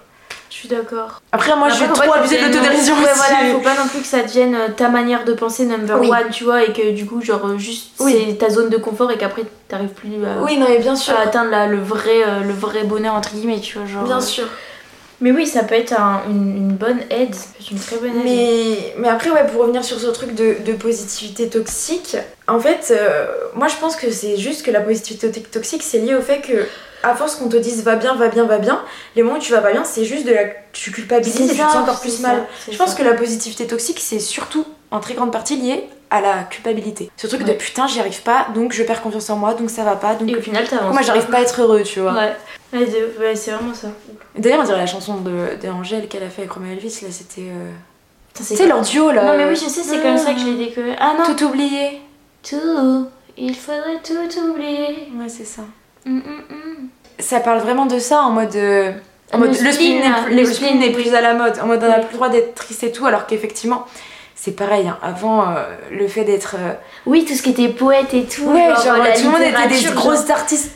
Je 0.50 0.56
suis 0.56 0.68
d'accord. 0.70 1.22
Après, 1.32 1.56
moi, 1.56 1.68
Après, 1.68 1.80
j'ai 1.80 1.86
faut 1.88 1.94
trop 1.94 2.04
ça 2.14 2.20
de 2.20 2.46
l'autodérision 2.46 2.96
Ouais, 2.96 3.04
aussi. 3.04 3.20
voilà, 3.30 3.54
faut 3.54 3.60
pas 3.62 3.76
non 3.76 3.88
plus 3.90 4.00
que 4.00 4.08
ça 4.08 4.24
devienne 4.24 4.56
euh, 4.56 4.68
ta 4.76 4.88
manière 4.90 5.26
de 5.26 5.34
penser 5.34 5.66
number 5.66 6.00
Oui. 6.00 6.10
one, 6.10 6.30
tu 6.32 6.46
vois, 6.46 6.64
et 6.64 6.72
que 6.74 6.92
du 6.92 7.06
coup, 7.06 7.22
genre, 7.22 7.46
euh, 7.46 7.58
juste 7.58 7.90
Oui. 8.00 8.16
c'est 8.30 8.36
ta 8.38 8.50
zone 8.50 8.70
de 8.70 8.78
confort 8.78 9.12
et 9.12 9.18
qu'apré 9.18 9.44
t'arrives 9.68 9.90
plus 9.90 10.10
à, 10.26 10.42
Oui, 10.44 10.58
non, 10.58 10.68
mais 10.70 10.80
bien 10.80 10.96
sûr. 10.96 11.16
à 11.18 11.22
atteindre 11.24 11.52
la- 11.52 11.68
le, 11.68 11.78
vrai, 11.80 12.24
euh, 12.26 12.40
le 12.42 12.54
vrai 12.54 12.84
bonheur, 12.86 13.14
entre 13.14 13.34
guillemets, 13.34 13.60
tu 13.60 13.78
vois, 13.78 13.86
genre. 13.88 14.04
Bien 14.06 14.18
euh. 14.18 14.22
sûr. 14.22 14.46
Mais 15.20 15.32
oui, 15.32 15.48
ça 15.48 15.64
peut 15.64 15.74
être 15.76 15.94
un- 16.00 16.22
une, 16.30 16.56
une 16.56 16.72
bonne 16.74 17.00
aide, 17.10 17.36
être 17.36 17.72
une 17.72 17.80
très 17.80 17.98
bonne 17.98 18.16
aide. 18.18 18.24
Mais, 18.24 18.94
mais 19.00 19.10
après, 19.10 19.32
ouais, 19.32 19.46
pour 19.48 19.62
revenir 19.62 19.84
sur 19.84 20.00
ce 20.00 20.08
truc 20.08 20.34
de, 20.36 20.58
de 20.64 20.74
positivité 20.74 21.50
toxique, 21.50 22.16
en 22.48 22.60
fait, 22.60 22.90
euh, 22.96 23.26
moi 23.56 23.68
je 23.68 23.76
pense 23.78 23.96
que 23.96 24.12
c'est 24.12 24.38
juste 24.38 24.64
que 24.64 24.70
la 24.72 24.80
positivité 24.82 25.32
to- 25.32 25.50
toxique, 25.52 25.82
c'est 25.84 25.98
lié 25.98 26.14
au 26.16 26.22
fait 26.22 26.40
que, 26.42 26.68
à 27.04 27.16
force 27.16 27.36
qu'on 27.36 27.48
te 27.50 27.58
dise 27.58 27.84
va 27.84 27.96
bien, 27.96 28.16
va 28.16 28.28
bien, 28.28 28.46
va 28.46 28.58
bien, 28.58 28.82
les 29.16 29.24
moments 29.24 29.38
où 29.38 29.42
tu 29.42 29.52
vas 29.52 29.62
pas 29.62 29.72
bien, 29.72 29.84
c'est 29.84 30.06
juste 30.06 30.26
de 30.26 30.34
la. 30.34 30.44
Tu 30.74 30.92
culpabilises 30.92 31.36
et 31.42 31.48
tu 31.50 31.56
te 31.56 31.62
sens 31.62 31.76
encore 31.76 32.00
plus 32.02 32.12
c'est 32.18 32.22
mal. 32.24 32.46
c'est 32.66 32.72
Je 32.72 32.78
pense 32.78 32.92
ça. 32.92 32.98
que 32.98 33.04
la 33.04 33.14
positivité 33.14 33.68
toxique, 33.68 34.00
c'est 34.00 34.20
surtout 34.20 34.66
en 34.92 35.00
très 35.00 35.14
grande 35.14 35.32
partie 35.32 35.56
lié 35.58 35.84
à 36.10 36.22
la 36.22 36.44
culpabilité. 36.44 37.12
Ce 37.18 37.28
truc 37.28 37.44
de 37.44 37.52
putain, 37.54 37.86
j'y 37.88 38.00
arrive 38.00 38.22
pas, 38.22 38.48
donc 38.56 38.72
je 38.72 38.82
perds 38.84 39.02
confiance 39.02 39.30
en 39.30 39.36
moi, 39.36 39.54
donc 39.54 39.70
ça 39.70 39.84
va 39.84 39.96
pas, 39.98 40.16
donc 40.16 40.30
Et 40.30 40.36
au 40.38 40.42
final, 40.42 40.66
t'avances. 40.68 40.94
moi 40.94 41.02
j'arrive 41.02 41.26
pas 41.28 41.38
à 41.38 41.42
être 41.42 41.62
heureux, 41.62 41.84
tu 41.84 42.00
vois. 42.00 42.14
Ouais, 42.14 42.36
Ouais, 42.74 42.86
de- 42.86 43.20
ouais, 43.20 43.36
c'est 43.36 43.52
vraiment 43.52 43.74
ça. 43.74 43.88
D'ailleurs, 44.38 44.60
on 44.62 44.64
dirait 44.66 44.78
la 44.78 44.86
chanson 44.88 45.18
de, 45.18 45.32
de 45.62 45.68
Angèle 45.70 46.08
qu'elle 46.10 46.24
a 46.24 46.30
fait 46.30 46.42
avec 46.44 46.52
Romain 46.54 46.72
Elvis, 46.72 47.00
là 47.02 47.10
c'était. 47.12 47.42
euh, 47.50 47.72
sais, 48.42 48.66
leur 48.68 48.82
duo 48.82 49.12
là. 49.12 49.24
Non, 49.24 49.38
mais 49.38 49.46
oui, 49.46 49.56
je 49.56 49.70
sais, 49.70 49.84
c'est 49.84 50.02
comme 50.02 50.18
ça 50.18 50.34
que 50.34 50.40
je 50.40 50.46
l'ai 50.46 50.66
découvert. 50.68 50.96
Ah 51.00 51.14
non, 51.18 51.34
Tout 51.36 51.46
oublié. 51.46 52.02
tout. 52.48 53.08
Il 53.38 53.56
faudrait 53.56 54.00
tout 54.04 54.40
oublier. 54.52 55.10
Ouais, 55.18 55.30
c'est 55.30 55.46
ça. 55.46 55.62
Hum, 56.08 56.22
hum, 56.26 56.42
hum. 56.50 56.88
Ça 57.20 57.40
parle 57.40 57.60
vraiment 57.60 57.86
de 57.86 58.00
ça 58.00 58.22
en 58.22 58.30
mode. 58.32 58.56
euh, 58.56 58.92
en 59.34 59.40
Le 59.40 59.48
mode 59.48 59.62
le 59.62 59.72
spleen 59.72 60.00
n'est 60.00 60.22
plus- 60.24 60.36
le 60.36 60.42
le 60.42 60.46
spleen 60.54 60.80
n'est 60.80 60.90
spleen, 60.92 61.04
plus 61.04 61.14
à 61.16 61.22
la 61.22 61.34
mode. 61.34 61.60
En 61.62 61.66
mode 61.68 61.84
on 61.84 61.88
n'a 61.90 62.00
plus 62.00 62.12
le 62.12 62.16
droit 62.16 62.30
d'être 62.30 62.56
triste 62.56 62.84
et 62.84 62.92
tout, 62.92 63.06
alors 63.06 63.26
qu'effectivement, 63.28 63.86
c'est 64.36 64.56
pareil. 64.56 64.88
hein. 64.88 64.98
Avant, 65.04 65.42
euh, 65.42 65.66
le 65.92 66.08
fait 66.08 66.24
d'être. 66.24 66.56
euh, 66.58 66.74
Oui, 67.06 67.26
tout 67.26 67.34
ce 67.34 67.42
qui 67.42 67.50
était 67.50 67.68
poète 67.70 68.14
et 68.14 68.24
tout. 68.24 68.46
Ouais, 68.46 68.68
genre, 68.70 68.96
tout 69.16 69.24
le 69.24 69.30
monde 69.32 69.42
était 69.42 69.68
des 69.90 69.94
grosses 69.94 70.30
artistes 70.30 70.72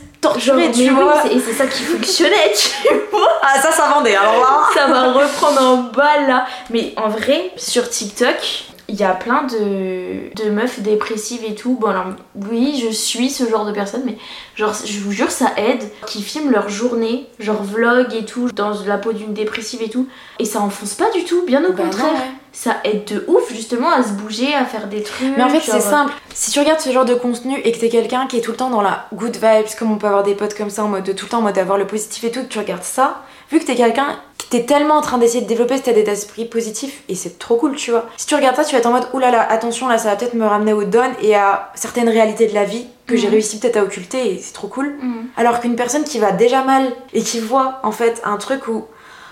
mais 0.55 0.69
tu 0.71 0.81
oui, 0.81 0.89
vois. 0.89 1.23
Et 1.31 1.39
c'est 1.39 1.53
ça 1.53 1.65
qui 1.65 1.81
fonctionnait, 1.81 2.53
tu 2.55 2.87
vois. 3.11 3.39
Ah, 3.41 3.59
ça, 3.59 3.71
ça 3.71 3.87
vendait, 3.89 4.15
alors 4.15 4.39
là. 4.39 4.60
Ça 4.87 4.87
va 4.87 5.11
reprendre 5.11 5.61
en 5.61 5.77
balle 5.91 6.27
là. 6.27 6.45
Mais 6.69 6.93
en 6.97 7.09
vrai, 7.09 7.51
sur 7.57 7.89
TikTok, 7.89 8.65
il 8.87 8.95
y 8.99 9.03
a 9.03 9.13
plein 9.13 9.43
de, 9.43 10.35
de 10.43 10.49
meufs 10.49 10.81
dépressives 10.81 11.45
et 11.47 11.55
tout. 11.55 11.77
Bon, 11.79 11.87
alors, 11.87 12.07
oui, 12.35 12.81
je 12.85 12.91
suis 12.91 13.29
ce 13.29 13.47
genre 13.47 13.65
de 13.65 13.71
personne, 13.71 14.01
mais 14.05 14.17
genre, 14.55 14.73
je 14.85 14.99
vous 14.99 15.11
jure, 15.13 15.31
ça 15.31 15.53
aide. 15.55 15.83
Qui 16.07 16.21
filment 16.21 16.51
leur 16.51 16.67
journée, 16.67 17.27
genre 17.39 17.63
vlog 17.63 18.13
et 18.13 18.25
tout, 18.25 18.49
dans 18.51 18.71
la 18.85 18.97
peau 18.97 19.13
d'une 19.13 19.33
dépressive 19.33 19.81
et 19.81 19.89
tout. 19.89 20.07
Et 20.39 20.45
ça 20.45 20.59
enfonce 20.59 20.95
pas 20.95 21.09
du 21.11 21.23
tout, 21.23 21.43
bien 21.45 21.63
au 21.63 21.71
Bah 21.71 21.83
non, 21.83 21.89
contraire. 21.89 22.11
ouais. 22.13 22.31
Ça 22.53 22.75
aide 22.83 23.05
de 23.05 23.23
ouf, 23.29 23.49
justement, 23.53 23.89
à 23.93 24.03
se 24.03 24.09
bouger, 24.09 24.53
à 24.53 24.65
faire 24.65 24.87
des 24.87 25.03
trucs. 25.03 25.37
Mais 25.37 25.43
en 25.43 25.47
fait, 25.47 25.61
c'est 25.61 25.79
simple. 25.79 26.11
Si 26.33 26.51
tu 26.51 26.59
regardes 26.59 26.81
ce 26.81 26.91
genre 26.91 27.05
de 27.05 27.13
contenu 27.13 27.57
et 27.63 27.71
que 27.71 27.77
t'es 27.79 27.87
quelqu'un 27.87 28.27
qui 28.27 28.35
est 28.39 28.41
tout 28.41 28.51
le 28.51 28.57
temps 28.57 28.69
dans 28.69 28.81
la 28.81 29.05
good 29.13 29.37
vibes, 29.37 29.73
comme 29.79 29.89
on 29.93 29.95
peut 29.97 30.07
avoir 30.07 30.23
des 30.23 30.35
potes 30.35 30.53
comme 30.53 30.69
ça, 30.69 30.83
en 30.83 30.89
mode 30.89 31.05
de 31.05 31.13
tout 31.13 31.27
le 31.27 31.29
temps 31.29 31.37
en 31.37 31.43
mode 31.43 31.57
avoir 31.57 31.77
le 31.77 31.87
positif 31.87 32.25
et 32.25 32.31
tout, 32.31 32.41
que 32.41 32.47
tu 32.49 32.59
regardes 32.59 32.83
ça, 32.83 33.21
vu 33.49 33.59
que 33.59 33.65
t'es 33.65 33.75
quelqu'un 33.75 34.19
t'es 34.51 34.63
tellement 34.65 34.95
en 34.97 35.01
train 35.01 35.17
d'essayer 35.17 35.41
de 35.41 35.47
développer 35.47 35.77
cet 35.77 35.87
état 35.87 36.11
d'esprit 36.11 36.45
positif, 36.45 37.01
et 37.09 37.15
c'est 37.15 37.39
trop 37.39 37.55
cool, 37.55 37.75
tu 37.75 37.89
vois. 37.89 38.05
Si 38.17 38.27
tu 38.27 38.35
regardes 38.35 38.55
ça, 38.57 38.63
tu 38.65 38.73
vas 38.73 38.79
être 38.79 38.85
en 38.85 38.91
mode 38.91 39.07
oulala, 39.13 39.41
attention, 39.49 39.87
là, 39.87 39.97
ça 39.97 40.09
va 40.09 40.15
peut-être 40.17 40.35
me 40.35 40.45
ramener 40.45 40.73
au 40.73 40.83
down 40.83 41.09
et 41.21 41.33
à 41.35 41.71
certaines 41.73 42.09
réalités 42.09 42.45
de 42.47 42.53
la 42.53 42.65
vie 42.65 42.85
que 43.07 43.15
j'ai 43.17 43.27
Mhm. 43.27 43.31
réussi 43.33 43.59
peut-être 43.59 43.77
à 43.77 43.83
occulter, 43.83 44.33
et 44.35 44.39
c'est 44.39 44.53
trop 44.53 44.67
cool. 44.67 44.89
Mm. 45.01 45.13
Alors 45.37 45.59
qu'une 45.61 45.75
personne 45.75 46.03
qui 46.03 46.19
va 46.19 46.31
déjà 46.31 46.63
mal 46.63 46.83
et 47.13 47.21
qui 47.23 47.39
voit 47.39 47.79
en 47.83 47.91
fait 47.91 48.21
un 48.25 48.37
truc 48.37 48.67
où, 48.67 48.85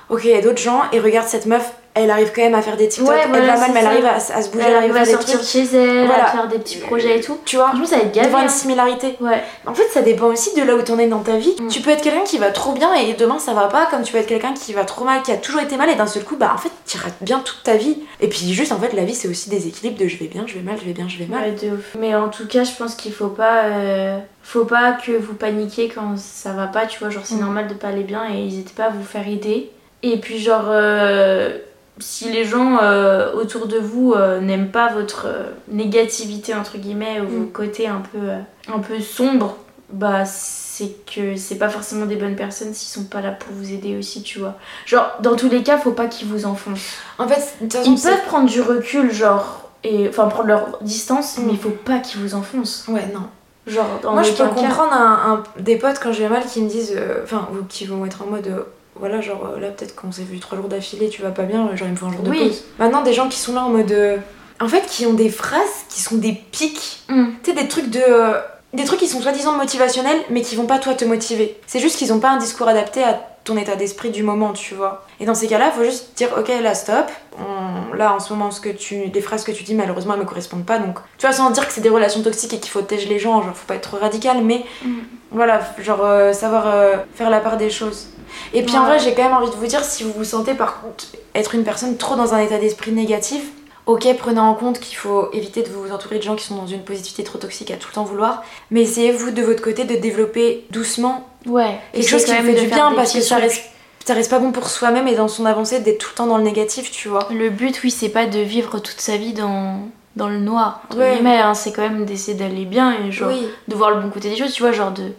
ok, 0.09 0.21
il 0.23 0.31
y 0.31 0.33
a 0.33 0.41
d'autres 0.41 0.57
gens 0.61 0.81
et 0.91 0.99
regarde 0.99 1.27
cette 1.27 1.45
meuf, 1.45 1.69
elle 1.95 2.11
arrive 2.11 2.31
quand 2.33 2.41
même 2.41 2.55
à 2.55 2.61
faire 2.61 2.77
des 2.77 2.87
TikTok, 2.87 3.09
Ouais, 3.09 3.21
elle 3.25 3.45
va 3.45 3.57
mal, 3.57 3.71
mais 3.73 3.79
elle 3.81 3.85
arrive 3.87 4.05
à, 4.05 4.15
à 4.15 4.41
se 4.41 4.49
bouger, 4.49 4.63
elle, 4.65 4.71
Elle 4.71 4.77
arrive 4.77 4.91
à 4.91 4.93
faire 4.93 5.05
des 5.05 5.11
sortir 5.11 5.33
trucs. 5.39 5.41
de 5.41 5.47
chez 5.69 5.75
elle, 5.77 6.05
Voilà. 6.07 6.25
à 6.25 6.31
faire 6.31 6.47
des 6.47 6.59
petits 6.59 6.77
projets 6.77 7.17
et 7.17 7.21
tout. 7.21 7.37
Tu 7.45 7.55
vois, 7.57 7.67
Franchement, 7.69 7.85
ça 7.87 7.95
va 7.97 8.01
être 8.03 8.13
gavé. 8.13 8.27
devant 8.27 8.37
hein. 8.39 8.43
une 8.43 8.49
similarité. 8.49 9.15
Ouais. 9.19 9.43
En 9.65 9.73
fait, 9.73 9.87
ça 9.91 10.01
dépend 10.01 10.27
aussi 10.27 10.55
de 10.55 10.61
là 10.63 10.75
où 10.75 10.81
t'en 10.81 10.97
es 10.99 11.07
dans 11.07 11.19
ta 11.19 11.37
vie. 11.37 11.55
Mm. 11.59 11.67
Tu 11.67 11.81
peux 11.81 11.89
être 11.89 12.01
quelqu'un 12.01 12.23
qui 12.23 12.37
va 12.37 12.51
trop 12.51 12.71
bien 12.73 12.93
et 12.93 13.13
demain 13.13 13.39
ça 13.39 13.53
va 13.53 13.67
pas, 13.67 13.87
comme 13.87 14.03
tu 14.03 14.13
peux 14.13 14.19
être 14.19 14.27
quelqu'un 14.27 14.53
qui 14.53 14.71
va 14.73 14.85
trop 14.85 15.03
mal, 15.03 15.21
qui 15.23 15.31
a 15.31 15.37
toujours 15.37 15.61
été 15.61 15.75
mal 15.77 15.89
et 15.89 15.95
d'un 15.95 16.07
seul 16.07 16.23
coup, 16.23 16.35
bah 16.37 16.51
en 16.53 16.57
fait, 16.57 16.71
t'iras 16.85 17.09
bien 17.21 17.39
toute 17.39 17.63
ta 17.63 17.75
vie. 17.75 17.97
Et 18.21 18.27
puis 18.29 18.53
juste, 18.53 18.71
en 18.71 18.77
fait, 18.79 18.93
la 18.93 19.03
vie 19.03 19.15
c'est 19.15 19.27
aussi 19.27 19.49
des 19.49 19.67
équilibres 19.67 19.99
de 19.99 20.07
je 20.07 20.17
vais 20.17 20.27
bien, 20.27 20.43
je 20.47 20.53
vais 20.55 20.61
mal, 20.61 20.75
je 20.79 20.85
vais 20.85 20.93
bien, 20.93 21.07
je 21.09 21.17
vais 21.17 21.25
mal. 21.25 21.41
Ouais, 21.41 21.51
de 21.51 21.75
ouf. 21.75 21.95
Mais 21.99 22.15
en 22.15 22.29
tout 22.29 22.47
cas, 22.47 22.63
je 22.63 22.71
pense 22.77 22.95
qu'il 22.95 23.11
faut 23.13 23.27
pas, 23.27 23.63
euh, 23.65 24.17
faut 24.43 24.65
pas 24.65 24.93
que 24.93 25.11
vous 25.11 25.33
paniquiez 25.33 25.89
quand 25.89 26.17
ça 26.17 26.51
va 26.53 26.67
pas, 26.67 26.85
tu 26.85 26.99
vois. 26.99 27.09
Genre, 27.09 27.23
c'est 27.25 27.35
Mm. 27.35 27.39
normal 27.41 27.67
de 27.67 27.73
pas 27.73 27.87
aller 27.89 28.03
bien 28.03 28.23
et 28.25 28.33
n'hésitez 28.43 28.73
pas 28.75 28.85
à 28.85 28.89
vous 28.89 29.03
faire 29.03 29.27
aider. 29.27 29.69
Et 30.03 30.17
puis, 30.17 30.39
genre, 30.39 30.65
euh, 30.67 31.57
si 31.99 32.31
les 32.31 32.45
gens 32.45 32.77
euh, 32.81 33.33
autour 33.33 33.67
de 33.67 33.77
vous 33.77 34.13
euh, 34.13 34.39
n'aiment 34.39 34.69
pas 34.71 34.91
votre 34.93 35.25
euh, 35.27 35.43
négativité, 35.67 36.53
entre 36.53 36.77
guillemets, 36.77 37.21
ou 37.21 37.27
vos 37.27 37.39
Mm. 37.45 37.51
côtés 37.51 37.87
un 37.87 38.01
peu, 38.11 38.29
un 38.73 38.79
peu 38.79 38.99
sombres, 38.99 39.57
bah, 39.91 40.23
c'est 40.25 40.95
que 41.05 41.35
c'est 41.35 41.55
pas 41.57 41.69
forcément 41.69 42.05
des 42.05 42.15
bonnes 42.15 42.35
personnes 42.35 42.73
s'ils 42.73 42.89
sont 42.89 43.07
pas 43.07 43.21
là 43.21 43.31
pour 43.31 43.51
vous 43.53 43.71
aider 43.73 43.97
aussi, 43.97 44.21
tu 44.21 44.39
vois. 44.39 44.55
Genre, 44.85 45.05
dans 45.21 45.35
tous 45.35 45.49
les 45.49 45.63
cas, 45.63 45.77
faut 45.77 45.91
pas 45.91 46.07
qu'ils 46.07 46.27
vous 46.27 46.45
enfoncent. 46.45 46.93
En 47.17 47.27
fait, 47.27 47.55
Ils 47.85 47.99
peuvent 47.99 48.23
prendre 48.27 48.47
du 48.49 48.61
recul, 48.61 49.11
genre, 49.11 49.69
et 49.83 50.07
enfin 50.09 50.27
prendre 50.27 50.47
leur 50.47 50.77
distance, 50.81 51.37
Mm. 51.37 51.41
mais 51.45 51.51
il 51.53 51.59
faut 51.59 51.69
pas 51.69 51.99
qu'ils 51.99 52.21
vous 52.21 52.35
enfoncent. 52.35 52.85
Ouais, 52.87 53.07
non. 53.13 53.23
Genre, 53.67 53.99
dans 54.01 54.13
Moi, 54.13 54.23
je 54.23 54.31
peux 54.31 54.45
comprendre 54.47 54.93
un, 54.93 55.43
un- 55.57 55.61
des 55.61 55.75
potes 55.75 55.99
quand 56.01 56.11
je 56.13 56.23
vais 56.23 56.29
mal 56.29 56.43
qui 56.45 56.61
me 56.61 56.69
disent, 56.69 56.97
enfin, 57.23 57.47
ou 57.53 57.63
qui 57.65 57.85
vont 57.85 58.05
être 58.05 58.21
en 58.23 58.27
mode, 58.31 58.65
voilà, 58.99 59.21
genre 59.21 59.51
euh, 59.55 59.59
là, 59.59 59.69
peut-être 59.69 59.95
qu'on 59.95 60.11
s'est 60.11 60.23
vu 60.23 60.39
trois 60.39 60.57
jours 60.57 60.67
d'affilée, 60.67 61.09
tu 61.09 61.21
vas 61.21 61.31
pas 61.31 61.43
bien, 61.43 61.75
genre 61.75 61.87
il 61.87 61.91
me 61.91 61.95
faut 61.95 62.05
un 62.05 62.11
jour 62.11 62.21
de 62.21 62.29
Oui. 62.29 62.39
pause. 62.47 62.63
Maintenant, 62.77 63.01
des 63.01 63.13
gens 63.13 63.29
qui 63.29 63.39
sont 63.39 63.53
là 63.53 63.63
en 63.63 63.69
mode, 63.69 63.91
euh, 63.91 64.17
en 64.61 64.67
fait, 64.67 64.85
qui 64.87 65.05
ont 65.05 65.13
des 65.13 65.29
phrases 65.29 65.85
qui 65.89 66.01
sont 66.01 66.15
des 66.17 66.33
pics, 66.33 67.01
Mm. 67.09 67.25
tu 67.43 67.51
sais, 67.51 67.57
des 67.61 67.67
trucs 67.67 67.89
de. 67.89 67.99
euh, 68.07 68.39
des 68.73 68.83
trucs 68.83 68.99
qui 68.99 69.07
sont 69.07 69.19
soi-disant 69.21 69.53
motivationnels, 69.53 70.19
mais 70.29 70.41
qui 70.41 70.55
vont 70.55 70.67
pas 70.67 70.77
toi 70.77 70.93
te 70.93 71.03
motiver. 71.03 71.57
C'est 71.65 71.79
juste 71.79 71.97
qu'ils 71.97 72.13
ont 72.13 72.19
pas 72.19 72.29
un 72.29 72.37
discours 72.37 72.67
adapté 72.67 73.01
à 73.03 73.19
ton 73.43 73.57
état 73.57 73.75
d'esprit 73.75 74.11
du 74.11 74.21
moment, 74.21 74.53
tu 74.53 74.75
vois. 74.75 75.07
Et 75.19 75.25
dans 75.25 75.33
ces 75.33 75.47
cas-là, 75.47 75.71
faut 75.71 75.83
juste 75.83 76.09
dire, 76.17 76.27
ok, 76.37 76.49
là, 76.61 76.75
stop. 76.75 77.07
On- 77.39 77.79
Là, 77.95 78.13
en 78.13 78.19
ce 78.19 78.31
moment, 78.31 78.51
ce 78.51 78.61
que 78.61 78.69
tu... 78.69 79.05
les 79.11 79.21
phrases 79.21 79.43
que 79.43 79.51
tu 79.51 79.63
dis, 79.63 79.73
malheureusement, 79.73 80.13
elles 80.13 80.19
me 80.19 80.25
correspondent 80.25 80.65
pas. 80.65 80.77
Donc, 80.77 80.97
tu 81.17 81.25
vois, 81.25 81.33
sans 81.35 81.49
dire 81.49 81.65
que 81.67 81.73
c'est 81.73 81.81
des 81.81 81.89
relations 81.89 82.21
toxiques 82.21 82.53
et 82.53 82.59
qu'il 82.59 82.69
faut 82.69 82.83
tège 82.83 83.07
les 83.09 83.17
gens, 83.17 83.41
genre, 83.41 83.55
faut 83.55 83.65
pas 83.65 83.73
être 83.75 83.89
trop 83.89 83.97
radical, 83.97 84.43
mais 84.43 84.63
Mm. 84.85 84.89
voilà, 85.31 85.59
genre, 85.79 86.05
euh, 86.05 86.31
savoir 86.33 86.67
euh, 86.67 86.97
faire 87.15 87.31
la 87.31 87.39
part 87.39 87.57
des 87.57 87.71
choses. 87.71 88.09
Et 88.53 88.63
puis, 88.63 88.75
en 88.77 88.85
vrai, 88.85 88.99
j'ai 88.99 89.13
quand 89.13 89.23
même 89.23 89.33
envie 89.33 89.49
de 89.49 89.55
vous 89.55 89.67
dire, 89.67 89.83
si 89.83 90.03
vous 90.03 90.11
vous 90.13 90.23
sentez, 90.23 90.53
par 90.53 90.81
contre, 90.81 91.05
être 91.35 91.55
une 91.55 91.63
personne 91.63 91.97
trop 91.97 92.15
dans 92.15 92.33
un 92.33 92.39
état 92.39 92.57
d'esprit 92.57 92.91
négatif, 92.91 93.41
Ok, 93.85 94.05
prenez 94.19 94.39
en 94.39 94.53
compte 94.53 94.79
qu'il 94.79 94.95
faut 94.97 95.29
éviter 95.33 95.63
de 95.63 95.69
vous 95.69 95.91
entourer 95.91 96.17
de 96.19 96.21
gens 96.23 96.35
qui 96.35 96.45
sont 96.45 96.55
dans 96.57 96.67
une 96.67 96.83
positivité 96.83 97.23
trop 97.23 97.39
toxique 97.39 97.71
à 97.71 97.75
tout 97.75 97.87
le 97.89 97.95
temps 97.95 98.03
vouloir, 98.03 98.43
mais 98.69 98.81
essayez 98.81 99.11
vous 99.11 99.31
de 99.31 99.41
votre 99.41 99.63
côté 99.63 99.83
de 99.83 99.95
développer 99.95 100.67
doucement 100.69 101.27
Ouais. 101.47 101.79
quelque 101.91 102.07
chose 102.07 102.23
qui 102.23 102.31
vous 102.35 102.43
fait 102.43 102.53
du 102.53 102.67
bien 102.67 102.91
parce 102.95 103.11
que 103.13 103.21
ça 103.21 103.37
reste, 103.37 103.63
ça 104.05 104.13
reste 104.13 104.29
pas 104.29 104.37
bon 104.37 104.51
pour 104.51 104.69
soi-même 104.69 105.07
et 105.07 105.15
dans 105.15 105.27
son 105.27 105.43
avancée 105.43 105.79
d'être 105.79 105.97
tout 105.97 106.09
le 106.11 106.15
temps 106.17 106.27
dans 106.27 106.37
le 106.37 106.43
négatif, 106.43 106.91
tu 106.91 107.07
vois. 107.07 107.27
Le 107.31 107.49
but, 107.49 107.79
oui, 107.83 107.89
c'est 107.89 108.09
pas 108.09 108.27
de 108.27 108.37
vivre 108.39 108.77
toute 108.77 109.01
sa 109.01 109.17
vie 109.17 109.33
dans, 109.33 109.79
dans 110.15 110.27
le 110.27 110.37
noir. 110.37 110.81
entre 110.85 110.99
Ouais. 110.99 111.13
guillemets, 111.15 111.39
hein, 111.39 111.55
c'est 111.55 111.71
quand 111.71 111.81
même 111.81 112.05
d'essayer 112.05 112.37
d'aller 112.37 112.65
bien 112.65 112.93
et 113.03 113.11
genre 113.11 113.29
Oui. 113.31 113.47
de 113.67 113.73
voir 113.75 113.89
le 113.89 114.01
bon 114.01 114.11
côté 114.11 114.29
des 114.29 114.35
choses, 114.35 114.53
tu 114.53 114.61
vois, 114.61 114.71
genre 114.71 114.91
de, 114.91 115.13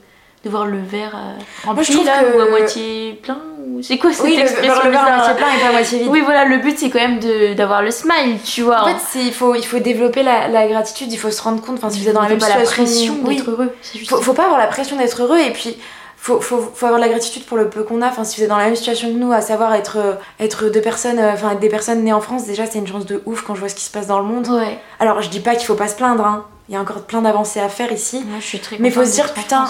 de 0.44 0.48
voir 0.50 0.66
le 0.66 0.79
verre 0.81 1.14
euh, 1.14 1.66
rempli 1.66 1.92
trouve 1.92 2.07
là, 2.07 2.22
que- 2.22 2.37
ou 2.37 2.40
à 2.40 2.48
moitié 2.48 3.20
plein. 3.22 3.38
Ou... 3.66 3.83
C'est 3.83 3.98
quoi 3.98 4.11
cette 4.12 4.24
Oui, 4.24 4.38
expression 4.40 4.85
le 4.85 4.90
verre 4.90 5.05
à 5.07 5.16
moitié 5.16 5.35
plein 5.35 5.46
et 5.57 5.61
pas 5.61 5.68
à 5.68 5.72
moitié 5.72 5.98
vide. 5.98 6.09
Oui, 6.11 6.20
voilà, 6.24 6.44
le 6.46 6.59
but 6.59 6.79
c'est 6.79 6.88
quand 6.90 6.98
même 6.98 7.18
de- 7.18 7.53
d'avoir 7.55 7.83
le 7.83 7.90
smile, 7.90 8.38
tu 8.44 8.62
vois. 8.62 8.83
En 8.85 8.87
fait, 8.87 9.18
il 9.20 9.33
faut, 9.35 9.55
il 9.55 9.64
faut 9.66 9.79
développer 9.81 10.22
la, 10.22 10.48
la 10.48 10.66
gratitude, 10.66 11.12
il 11.12 11.18
faut 11.18 11.31
se 11.31 11.42
rendre 11.42 11.61
compte, 11.62 11.76
enfin, 11.76 11.90
si 11.90 12.00
vous 12.00 12.09
êtes 12.09 12.14
dans 12.14 12.22
la 12.22 12.29
même 12.31 12.38
pas 12.38 12.48
la 12.48 12.64
situation, 12.64 12.85
pression 12.85 13.16
oui, 13.26 13.37
d'être 13.37 13.50
heureux. 13.50 13.70
Juste 13.94 14.11
faut, 14.11 14.22
faut 14.22 14.33
pas 14.35 14.44
avoir 14.44 14.59
la 14.59 14.66
pression 14.66 14.96
d'être 14.96 15.22
heureux 15.22 15.38
et 15.38 15.50
puis 15.50 15.76
faut, 16.16 16.40
faut, 16.40 16.70
faut 16.74 16.87
avoir 16.87 17.00
la 17.00 17.09
gratitude 17.09 17.44
pour 17.44 17.57
le 17.59 17.68
peu 17.70 17.83
qu'on 17.83 18.00
a. 18.03 18.09
Enfin, 18.09 18.24
si 18.24 18.38
vous 18.38 18.42
êtes 18.44 18.48
dans 18.50 18.57
la 18.59 18.64
même 18.64 18.76
situation 18.76 19.09
que 19.09 19.16
nous, 19.18 19.33
à 19.33 19.40
savoir 19.42 19.74
être, 19.74 19.96
euh, 19.98 20.14
être 20.38 20.68
deux 20.70 20.81
personnes, 20.83 21.18
euh, 21.18 21.33
enfin 21.33 21.50
être 21.53 21.61
des 21.61 21.68
personnes 21.70 22.03
nées 22.03 22.12
en 22.14 22.20
France, 22.22 22.44
déjà 22.46 22.64
c'est 22.66 22.79
une 22.79 22.87
chance 22.87 23.05
de 23.07 23.22
ouf 23.26 23.42
quand 23.42 23.55
je 23.55 23.61
vois 23.61 23.68
ce 23.68 23.74
qui 23.74 23.85
se 23.85 23.90
passe 23.90 24.07
dans 24.07 24.18
le 24.20 24.24
monde. 24.26 24.48
Ouais. 24.48 24.79
Alors 25.00 25.20
je 25.22 25.29
dis 25.29 25.40
pas 25.40 25.55
qu'il 25.55 25.66
faut 25.66 25.74
pas 25.74 25.88
se 25.88 25.96
plaindre, 25.96 26.24
hein. 26.26 26.44
Il 26.70 26.74
y 26.74 26.76
a 26.76 26.80
encore 26.80 27.02
plein 27.02 27.20
d'avancées 27.20 27.59
à 27.59 27.68
faire 27.68 27.90
ici. 27.90 28.22
Moi, 28.28 28.38
je 28.38 28.46
suis 28.46 28.61
très 28.61 28.76
Mais 28.78 28.92
faut 28.92 29.04
se 29.04 29.11
dire, 29.11 29.35
putain. 29.35 29.66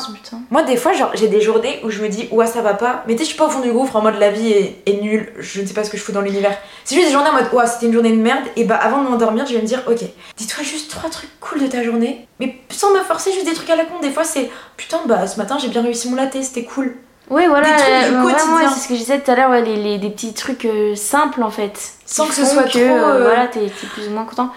Moi, 0.51 0.63
des 0.65 0.77
fois, 0.77 0.93
genre, 0.93 1.11
j'ai 1.15 1.29
des 1.29 1.41
journées 1.41 1.81
où 1.83 1.89
je 1.89 2.03
me 2.03 2.09
dis, 2.11 2.29
ouais, 2.31 2.47
ça 2.47 2.61
va 2.61 2.75
pas. 2.75 3.03
Mais 3.07 3.15
tu 3.15 3.21
sais, 3.21 3.25
je 3.25 3.29
suis 3.31 3.39
pas 3.39 3.47
au 3.47 3.51
fond 3.51 3.61
du 3.61 3.73
gouffre 3.73 3.97
en 3.97 4.03
mode 4.03 4.19
la 4.19 4.31
vie 4.31 4.53
est, 4.53 4.83
est 4.85 5.01
nulle, 5.01 5.33
je 5.39 5.63
ne 5.63 5.67
sais 5.67 5.73
pas 5.73 5.83
ce 5.83 5.89
que 5.89 5.97
je 5.97 6.03
fous 6.03 6.13
dans 6.13 6.21
l'univers. 6.21 6.55
C'est 6.85 6.95
juste 6.95 7.07
des 7.09 7.13
journées 7.15 7.31
en 7.31 7.33
mode, 7.33 7.51
ouais, 7.55 7.67
c'était 7.67 7.87
une 7.87 7.95
journée 7.95 8.13
de 8.13 8.21
merde. 8.21 8.45
Et 8.57 8.65
bah, 8.65 8.77
avant 8.77 9.03
de 9.03 9.09
m'endormir, 9.09 9.47
je 9.47 9.55
vais 9.55 9.63
me 9.63 9.67
dire, 9.67 9.83
ok, 9.89 10.01
dis-toi 10.37 10.63
juste 10.63 10.91
trois 10.91 11.09
trucs 11.09 11.31
cool 11.41 11.63
de 11.63 11.69
ta 11.69 11.83
journée. 11.83 12.29
Mais 12.39 12.55
sans 12.69 12.93
me 12.93 13.01
forcer, 13.01 13.33
juste 13.33 13.47
des 13.47 13.55
trucs 13.55 13.71
à 13.71 13.77
la 13.77 13.87
con. 13.87 13.95
Des 14.03 14.11
fois, 14.11 14.25
c'est, 14.25 14.51
putain, 14.77 15.01
bah, 15.07 15.27
ce 15.27 15.39
matin, 15.39 15.57
j'ai 15.59 15.69
bien 15.69 15.81
réussi 15.81 16.11
mon 16.11 16.17
latte, 16.17 16.37
c'était 16.43 16.65
cool. 16.65 16.97
Oui, 17.31 17.47
voilà, 17.49 17.67
Des 17.71 17.77
trucs 17.77 17.87
du 17.89 17.95
euh, 17.95 18.21
vraiment, 18.21 18.25
quotidien. 18.31 18.55
ouais, 18.57 18.65
c'est 18.75 18.81
ce 18.81 18.89
que 18.89 18.95
je 18.95 18.99
disais 19.01 19.21
tout 19.21 19.31
à 19.31 19.37
l'heure, 19.37 19.51
ouais, 19.51 19.63
les, 19.63 19.77
les- 19.77 19.99
des 19.99 20.11
petits 20.11 20.35
trucs 20.35 20.65
euh, 20.67 20.95
simples 20.97 21.43
en 21.45 21.51
fait. 21.51 21.93
Sans 22.05 22.27
que 22.27 22.35
ce 22.35 22.45
soit 22.45 22.65
que, 22.65 22.71
trop, 22.71 22.81
euh, 22.83 23.23
voilà, 23.23 23.47
t'es 23.47 23.61
plus 23.95 24.09
ou 24.09 24.11
moins 24.11 24.25
content. 24.25 24.51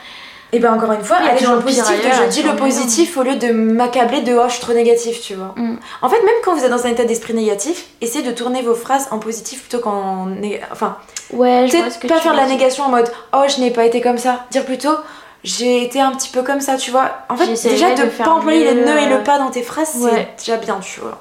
Et 0.54 0.60
bah, 0.60 0.72
encore 0.72 0.92
une 0.92 1.04
fois, 1.04 1.18
Il 1.20 1.26
y 1.26 1.30
a 1.30 1.32
aller 1.32 1.44
dans 1.44 1.56
le 1.56 1.62
positif, 1.62 1.90
ailleurs, 1.90 2.24
je 2.26 2.30
dis 2.30 2.44
le 2.44 2.56
positif 2.56 3.18
au 3.18 3.24
lieu 3.24 3.36
de 3.36 3.52
m'accabler 3.52 4.22
de, 4.22 4.34
oh, 4.36 4.44
je 4.48 4.54
suis 4.54 4.62
trop 4.62 4.74
négatif, 4.74 5.20
tu 5.22 5.34
vois. 5.34 5.54
Mm. 5.58 5.78
En 6.02 6.10
fait, 6.10 6.22
même 6.22 6.36
quand 6.46 6.56
vous 6.56 6.64
êtes 6.64 6.70
dans 6.70 6.86
un 6.86 6.90
état 6.90 7.06
d'esprit 7.06 7.34
négatif, 7.34 7.88
essayez 8.02 8.24
de 8.24 8.32
tourner 8.32 8.62
vos 8.62 8.76
phrases 8.76 9.08
en 9.12 9.20
positif 9.20 9.62
plutôt 9.62 9.80
qu'en. 9.80 10.28
Enfin, 10.72 10.98
Ouais, 11.32 11.68
je 11.68 11.78
vois 11.78 11.90
ce 11.90 11.98
Peut-être 11.98 12.00
que 12.00 12.08
pas 12.08 12.16
tu 12.18 12.22
faire 12.22 12.34
de 12.34 12.38
la 12.38 12.46
négation 12.46 12.84
en 12.86 12.90
mode 12.90 13.10
oh 13.34 13.44
je 13.48 13.60
n'ai 13.60 13.72
pas 13.72 13.86
été 13.86 14.02
comme 14.02 14.18
ça. 14.18 14.46
Dire 14.52 14.66
plutôt 14.66 14.96
j'ai 15.44 15.84
été 15.84 16.00
un 16.00 16.12
petit 16.12 16.30
peu 16.30 16.42
comme 16.42 16.62
ça, 16.62 16.78
tu 16.78 16.92
vois. 16.92 17.12
En 17.28 17.36
fait, 17.36 17.48
déjà 17.48 17.94
de 17.96 18.04
de 18.04 18.08
pas 18.08 18.30
employer 18.30 18.64
les 18.64 18.86
nœuds 18.86 18.98
et 18.98 19.08
le 19.08 19.24
pas 19.24 19.40
dans 19.40 19.50
tes 19.50 19.62
phrases, 19.62 19.96
ouais. 19.98 20.30
c'est 20.38 20.52
déjà 20.52 20.58
bien, 20.58 20.80
tu 20.80 21.02
vois. 21.02 21.20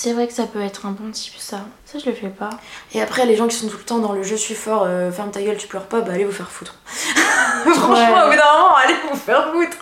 C'est 0.00 0.12
vrai 0.12 0.28
que 0.28 0.32
ça 0.32 0.44
peut 0.44 0.60
être 0.62 0.86
un 0.86 0.92
bon 0.92 1.10
type, 1.10 1.34
ça. 1.38 1.62
Ça, 1.84 1.98
je 1.98 2.08
le 2.08 2.14
fais 2.14 2.28
pas. 2.28 2.50
Et 2.94 3.02
après, 3.02 3.26
les 3.26 3.34
gens 3.34 3.48
qui 3.48 3.56
sont 3.56 3.66
tout 3.66 3.78
le 3.78 3.82
temps 3.82 3.98
dans 3.98 4.12
le 4.12 4.22
je 4.22 4.36
suis 4.36 4.54
fort, 4.54 4.84
euh, 4.86 5.10
ferme 5.10 5.32
ta 5.32 5.42
gueule, 5.42 5.56
tu 5.56 5.66
pleures 5.66 5.86
pas, 5.86 6.02
bah 6.02 6.12
allez 6.12 6.24
vous 6.24 6.30
faire 6.30 6.48
foutre. 6.48 6.76
Franchement, 6.86 8.26
au 8.26 8.30
bout 8.30 8.36
d'un 8.36 8.52
moment, 8.52 8.76
allez 8.76 8.94
vous 9.10 9.18
faire 9.18 9.50
foutre. 9.52 9.76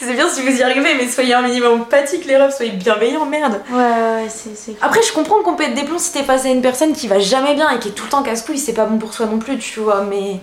C'est 0.00 0.12
bien 0.12 0.28
si 0.28 0.42
vous 0.42 0.56
y 0.56 0.62
arrivez, 0.62 0.94
mais 0.94 1.08
soyez 1.08 1.34
un 1.34 1.42
minimum 1.42 1.80
empathique, 1.80 2.26
les 2.26 2.36
refs, 2.36 2.54
soyez 2.56 2.70
bienveillants, 2.72 3.26
merde. 3.26 3.60
Ouais, 3.70 3.76
ouais, 3.78 4.26
c'est. 4.28 4.56
c'est- 4.56 4.76
Après, 4.82 5.02
je 5.02 5.12
comprends 5.12 5.42
qu'on 5.42 5.56
peut 5.56 5.64
être 5.64 5.74
des 5.74 5.82
plombs 5.82 5.98
si 5.98 6.12
t'es 6.12 6.22
face 6.22 6.44
à 6.44 6.48
une 6.48 6.62
personne 6.62 6.92
qui 6.92 7.08
va 7.08 7.18
jamais 7.18 7.54
bien 7.54 7.68
et 7.70 7.80
qui 7.80 7.88
est 7.88 7.92
tout 7.92 8.04
le 8.04 8.10
temps 8.10 8.22
casse-couille, 8.22 8.58
c'est 8.58 8.72
pas 8.72 8.84
bon 8.84 8.98
pour 8.98 9.14
soi 9.14 9.26
non 9.26 9.40
plus, 9.40 9.58
tu 9.58 9.80
vois, 9.80 10.02
mais 10.02 10.38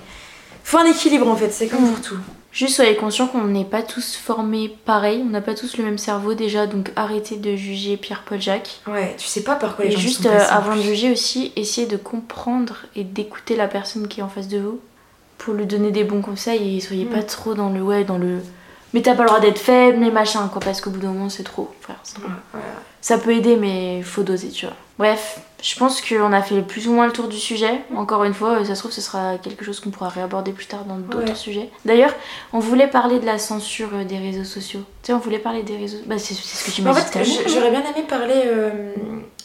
faut 0.66 0.80
un 0.80 0.86
équilibre 0.86 1.30
en 1.30 1.38
fait, 1.38 1.50
c'est 1.52 1.68
comme 1.68 1.86
Mm. 1.86 1.94
pour 1.94 2.02
tout. 2.02 2.18
Juste 2.54 2.76
soyez 2.76 2.96
conscients 2.96 3.26
qu'on 3.28 3.46
n'est 3.46 3.66
pas 3.66 3.82
tous 3.82 4.16
formés 4.16 4.70
pareil, 4.86 5.22
on 5.26 5.30
n'a 5.32 5.42
pas 5.42 5.56
tous 5.56 5.76
le 5.78 5.84
même 5.84 5.98
cerveau 5.98 6.36
déjà, 6.36 6.68
donc 6.68 6.92
arrêtez 6.96 7.36
de 7.38 7.56
juger 7.56 7.98
Pierre-Paul 7.98 8.40
Jacques. 8.40 8.80
Ouais, 8.88 9.16
tu 9.18 9.26
sais 9.26 9.42
pas 9.44 9.56
par 9.56 9.76
quoi 9.76 9.86
les 9.86 9.92
Et 9.92 9.96
gens 9.96 10.00
juste 10.00 10.24
sont 10.24 10.30
euh, 10.30 10.38
passés, 10.38 10.52
avant 10.52 10.76
de 10.76 10.82
juger 10.82 11.12
aussi, 11.12 11.52
essayez 11.56 11.88
de 11.88 11.98
comprendre 11.98 12.86
et 12.96 13.04
d'écouter 13.04 13.56
la 13.56 13.68
personne 13.68 14.08
qui 14.08 14.20
est 14.20 14.24
en 14.24 14.30
face 14.30 14.48
de 14.48 14.60
vous 14.60 14.80
pour 15.40 15.56
lui 15.56 15.66
donner 15.66 15.90
des 15.92 16.04
bons 16.04 16.22
conseils 16.22 16.78
et 16.78 16.80
soyez 16.80 17.06
Mm. 17.06 17.10
pas 17.10 17.24
trop 17.24 17.56
dans 17.56 17.70
le 17.70 17.82
ouais, 17.82 18.04
dans 18.04 18.20
le 18.20 18.38
mais 18.94 19.02
t'as 19.02 19.16
pas 19.16 19.24
le 19.24 19.28
droit 19.30 19.40
d'être 19.40 19.60
faible, 19.60 19.98
mais 20.00 20.12
machin 20.12 20.48
quoi, 20.52 20.62
parce 20.62 20.82
qu'au 20.82 20.90
bout 20.90 21.00
d'un 21.00 21.12
moment 21.12 21.30
c'est 21.30 21.44
trop, 21.44 21.72
frère. 21.82 21.98
c'est 22.04 22.16
trop. 22.16 22.24
Ouais, 22.28 22.34
ouais. 22.56 22.60
Ça 23.02 23.18
peut 23.18 23.32
aider, 23.32 23.58
mais 23.58 24.02
faut 24.02 24.24
doser, 24.24 24.48
tu 24.50 24.66
vois. 24.66 24.76
Bref, 24.98 25.40
je 25.62 25.76
pense 25.76 26.02
qu'on 26.02 26.32
a 26.32 26.42
fait 26.42 26.62
plus 26.62 26.88
ou 26.88 26.94
moins 26.94 27.06
le 27.06 27.12
tour 27.12 27.28
du 27.28 27.36
sujet. 27.38 27.82
Encore 27.98 28.24
une 28.24 28.34
fois, 28.34 28.60
euh, 28.60 28.64
ça 28.64 28.76
se 28.76 28.80
trouve, 28.80 28.92
ce 28.94 29.02
sera 29.02 29.38
quelque 29.40 29.66
chose 29.66 29.82
qu'on 29.82 29.90
pourra 29.90 30.08
réaborder 30.08 30.54
plus 30.54 30.68
tard 30.68 30.86
dans 30.86 30.96
d'autres 30.96 31.28
Ouais. 31.30 31.36
sujets. 31.36 31.70
D'ailleurs, 31.84 32.14
on 32.54 32.60
voulait 32.60 32.88
parler 32.88 33.20
de 33.20 33.26
la 33.26 33.40
censure 33.40 33.90
euh, 33.94 34.04
des 34.06 34.20
réseaux 34.20 34.46
sociaux. 34.46 34.82
Tu 35.02 35.08
sais, 35.08 35.14
on 35.14 35.18
voulait 35.20 35.40
parler 35.40 35.64
des 35.64 35.76
réseaux. 35.76 35.98
Bah, 36.06 36.18
c'est 36.18 36.34
ce 36.34 36.64
que 36.66 36.72
tu 36.72 36.82
m'as 36.82 36.92
en 36.92 36.94
dit 36.94 37.02
tout 37.02 37.20
fait, 37.20 37.26
j'aurais 37.50 37.72
bien 37.72 37.82
aimé 37.82 38.06
parler 38.08 38.42
euh, 38.46 38.94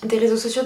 des 0.05 0.19
réseaux 0.19 0.37
sociaux 0.37 0.63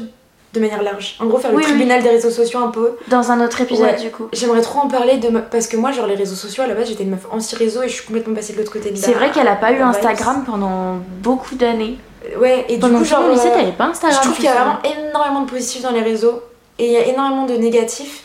de 0.54 0.60
manière 0.60 0.82
large. 0.82 1.16
En 1.18 1.26
gros, 1.26 1.38
faire 1.38 1.50
Oui, 1.54 1.62
le 1.62 1.68
oui. 1.68 1.72
tribunal 1.74 2.02
des 2.02 2.10
réseaux 2.10 2.30
sociaux 2.30 2.58
un 2.60 2.68
peu. 2.68 2.96
Dans 3.08 3.30
un 3.30 3.42
autre 3.44 3.60
épisode, 3.62 3.86
Ouais. 3.86 4.00
du 4.00 4.10
coup. 4.10 4.28
J'aimerais 4.32 4.60
trop 4.60 4.80
en 4.80 4.88
parler 4.88 5.16
de 5.16 5.28
parce 5.50 5.66
que 5.66 5.76
moi, 5.76 5.92
genre 5.92 6.06
les 6.06 6.14
réseaux 6.14 6.34
sociaux, 6.34 6.62
à 6.62 6.66
la 6.66 6.74
base, 6.74 6.88
j'étais 6.88 7.04
une 7.04 7.10
meuf 7.10 7.26
anti-réseau 7.30 7.82
et 7.82 7.88
je 7.88 7.94
suis 7.94 8.04
complètement 8.06 8.34
passée 8.34 8.52
de 8.52 8.58
l'autre 8.58 8.72
côté 8.72 8.90
de. 8.90 8.96
C'est 8.96 9.12
vrai 9.12 9.30
qu'elle 9.30 9.48
a 9.48 9.56
pas 9.56 9.72
eu 9.72 9.80
Instagram 9.80 10.44
pendant 10.44 10.96
beaucoup 11.22 11.54
d'années. 11.54 11.96
vibes. 12.24 12.38
Ouais, 12.40 12.66
et 12.68 12.74
du 12.74 12.80
Pendant 12.80 12.98
coup, 12.98 13.04
tout 13.04 13.10
genre. 13.10 13.28
lycée, 13.30 13.48
euh, 13.48 13.54
t'avais 13.56 13.72
pas 13.72 13.86
Instagram. 13.86 14.18
je 14.20 14.24
trouve 14.26 14.36
qu'il 14.36 14.44
y 14.44 14.48
a 14.48 14.54
vraiment 14.54 14.78
énormément 15.08 15.40
de 15.40 15.50
positifs 15.50 15.82
dans 15.82 15.90
les 15.90 16.02
réseaux 16.02 16.40
et 16.78 16.86
il 16.86 16.92
y 16.92 16.96
a 16.96 17.06
énormément 17.06 17.46
de 17.46 17.54
négatifs. 17.54 18.22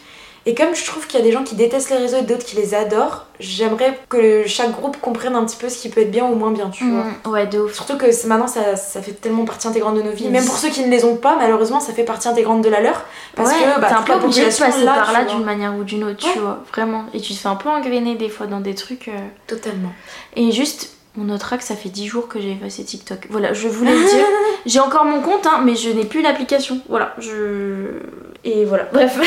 Et 0.49 0.55
comme 0.55 0.73
je 0.73 0.85
trouve 0.85 1.05
qu'il 1.07 1.19
y 1.19 1.21
a 1.21 1.25
des 1.25 1.33
gens 1.33 1.43
qui 1.43 1.55
détestent 1.55 1.89
les 1.89 1.97
réseaux 1.97 2.17
et 2.19 2.21
d'autres 2.21 2.45
qui 2.45 2.55
les 2.55 2.73
adorent, 2.73 3.25
j'aimerais 3.37 3.99
que 4.07 4.47
chaque 4.47 4.71
groupe 4.71 4.95
comprenne 5.01 5.35
un 5.35 5.43
petit 5.43 5.57
peu 5.57 5.67
ce 5.67 5.77
qui 5.77 5.89
peut 5.89 5.99
être 5.99 6.09
bien 6.09 6.23
ou 6.25 6.35
moins 6.35 6.51
bien, 6.51 6.69
tu 6.69 6.89
vois. 6.89 7.03
Mm, 7.25 7.29
ouais, 7.29 7.47
de 7.47 7.59
ouf. 7.59 7.73
Surtout 7.75 7.97
que 7.97 8.05
maintenant 8.27 8.47
ça, 8.47 8.77
ça 8.77 9.01
fait 9.01 9.11
tellement 9.11 9.43
partie 9.43 9.67
intégrante 9.67 9.95
de 9.95 10.01
nos 10.01 10.11
vies. 10.11 10.29
Même 10.29 10.45
pour 10.45 10.57
ceux 10.57 10.69
qui 10.69 10.83
ne 10.85 10.89
les 10.89 11.03
ont 11.03 11.17
pas, 11.17 11.35
malheureusement, 11.35 11.81
ça 11.81 11.91
fait 11.91 12.05
partie 12.05 12.29
intégrante 12.29 12.61
de 12.61 12.69
la 12.69 12.79
leur. 12.79 13.03
Parce 13.35 13.51
ouais, 13.51 13.55
que 13.59 13.81
bah, 13.81 13.87
t'es 13.89 13.93
un 13.95 14.01
peu 14.03 14.13
obligé 14.13 14.45
de 14.45 14.57
passer 14.57 14.83
là, 14.85 14.93
par 14.93 15.11
là 15.11 15.25
d'une 15.25 15.43
manière 15.43 15.75
ou 15.75 15.83
d'une 15.83 16.05
autre, 16.05 16.25
Ouais. 16.25 16.31
tu 16.33 16.39
vois, 16.39 16.63
vraiment. 16.73 17.03
Et 17.13 17.19
tu 17.19 17.33
te 17.33 17.39
fais 17.39 17.49
un 17.49 17.55
peu 17.55 17.67
engrainer 17.67 18.15
des 18.15 18.29
fois 18.29 18.47
dans 18.47 18.61
des 18.61 18.73
trucs. 18.73 19.09
euh, 19.09 19.17
Totalement. 19.47 19.91
Et 20.37 20.53
juste, 20.53 20.91
on 21.19 21.25
notera 21.25 21.57
que 21.57 21.63
ça 21.65 21.75
fait 21.75 21.89
10 21.89 22.07
jours 22.07 22.29
que 22.29 22.39
j'ai 22.39 22.51
effacé 22.53 22.85
TikTok. 22.85 23.27
Voilà, 23.31 23.51
je 23.51 23.67
voulais 23.67 23.91
le 23.93 23.99
dire. 24.05 24.25
J'ai 24.65 24.79
encore 24.81 25.05
mon 25.05 25.21
compte, 25.21 25.45
hein, 25.45 25.61
mais 25.63 25.75
je 25.75 25.89
n'ai 25.89 26.03
plus 26.03 26.21
l'application. 26.21 26.81
Voilà, 26.89 27.13
je. 27.19 28.01
Et 28.49 28.63
voilà, 28.63 28.85
bref. 28.93 29.19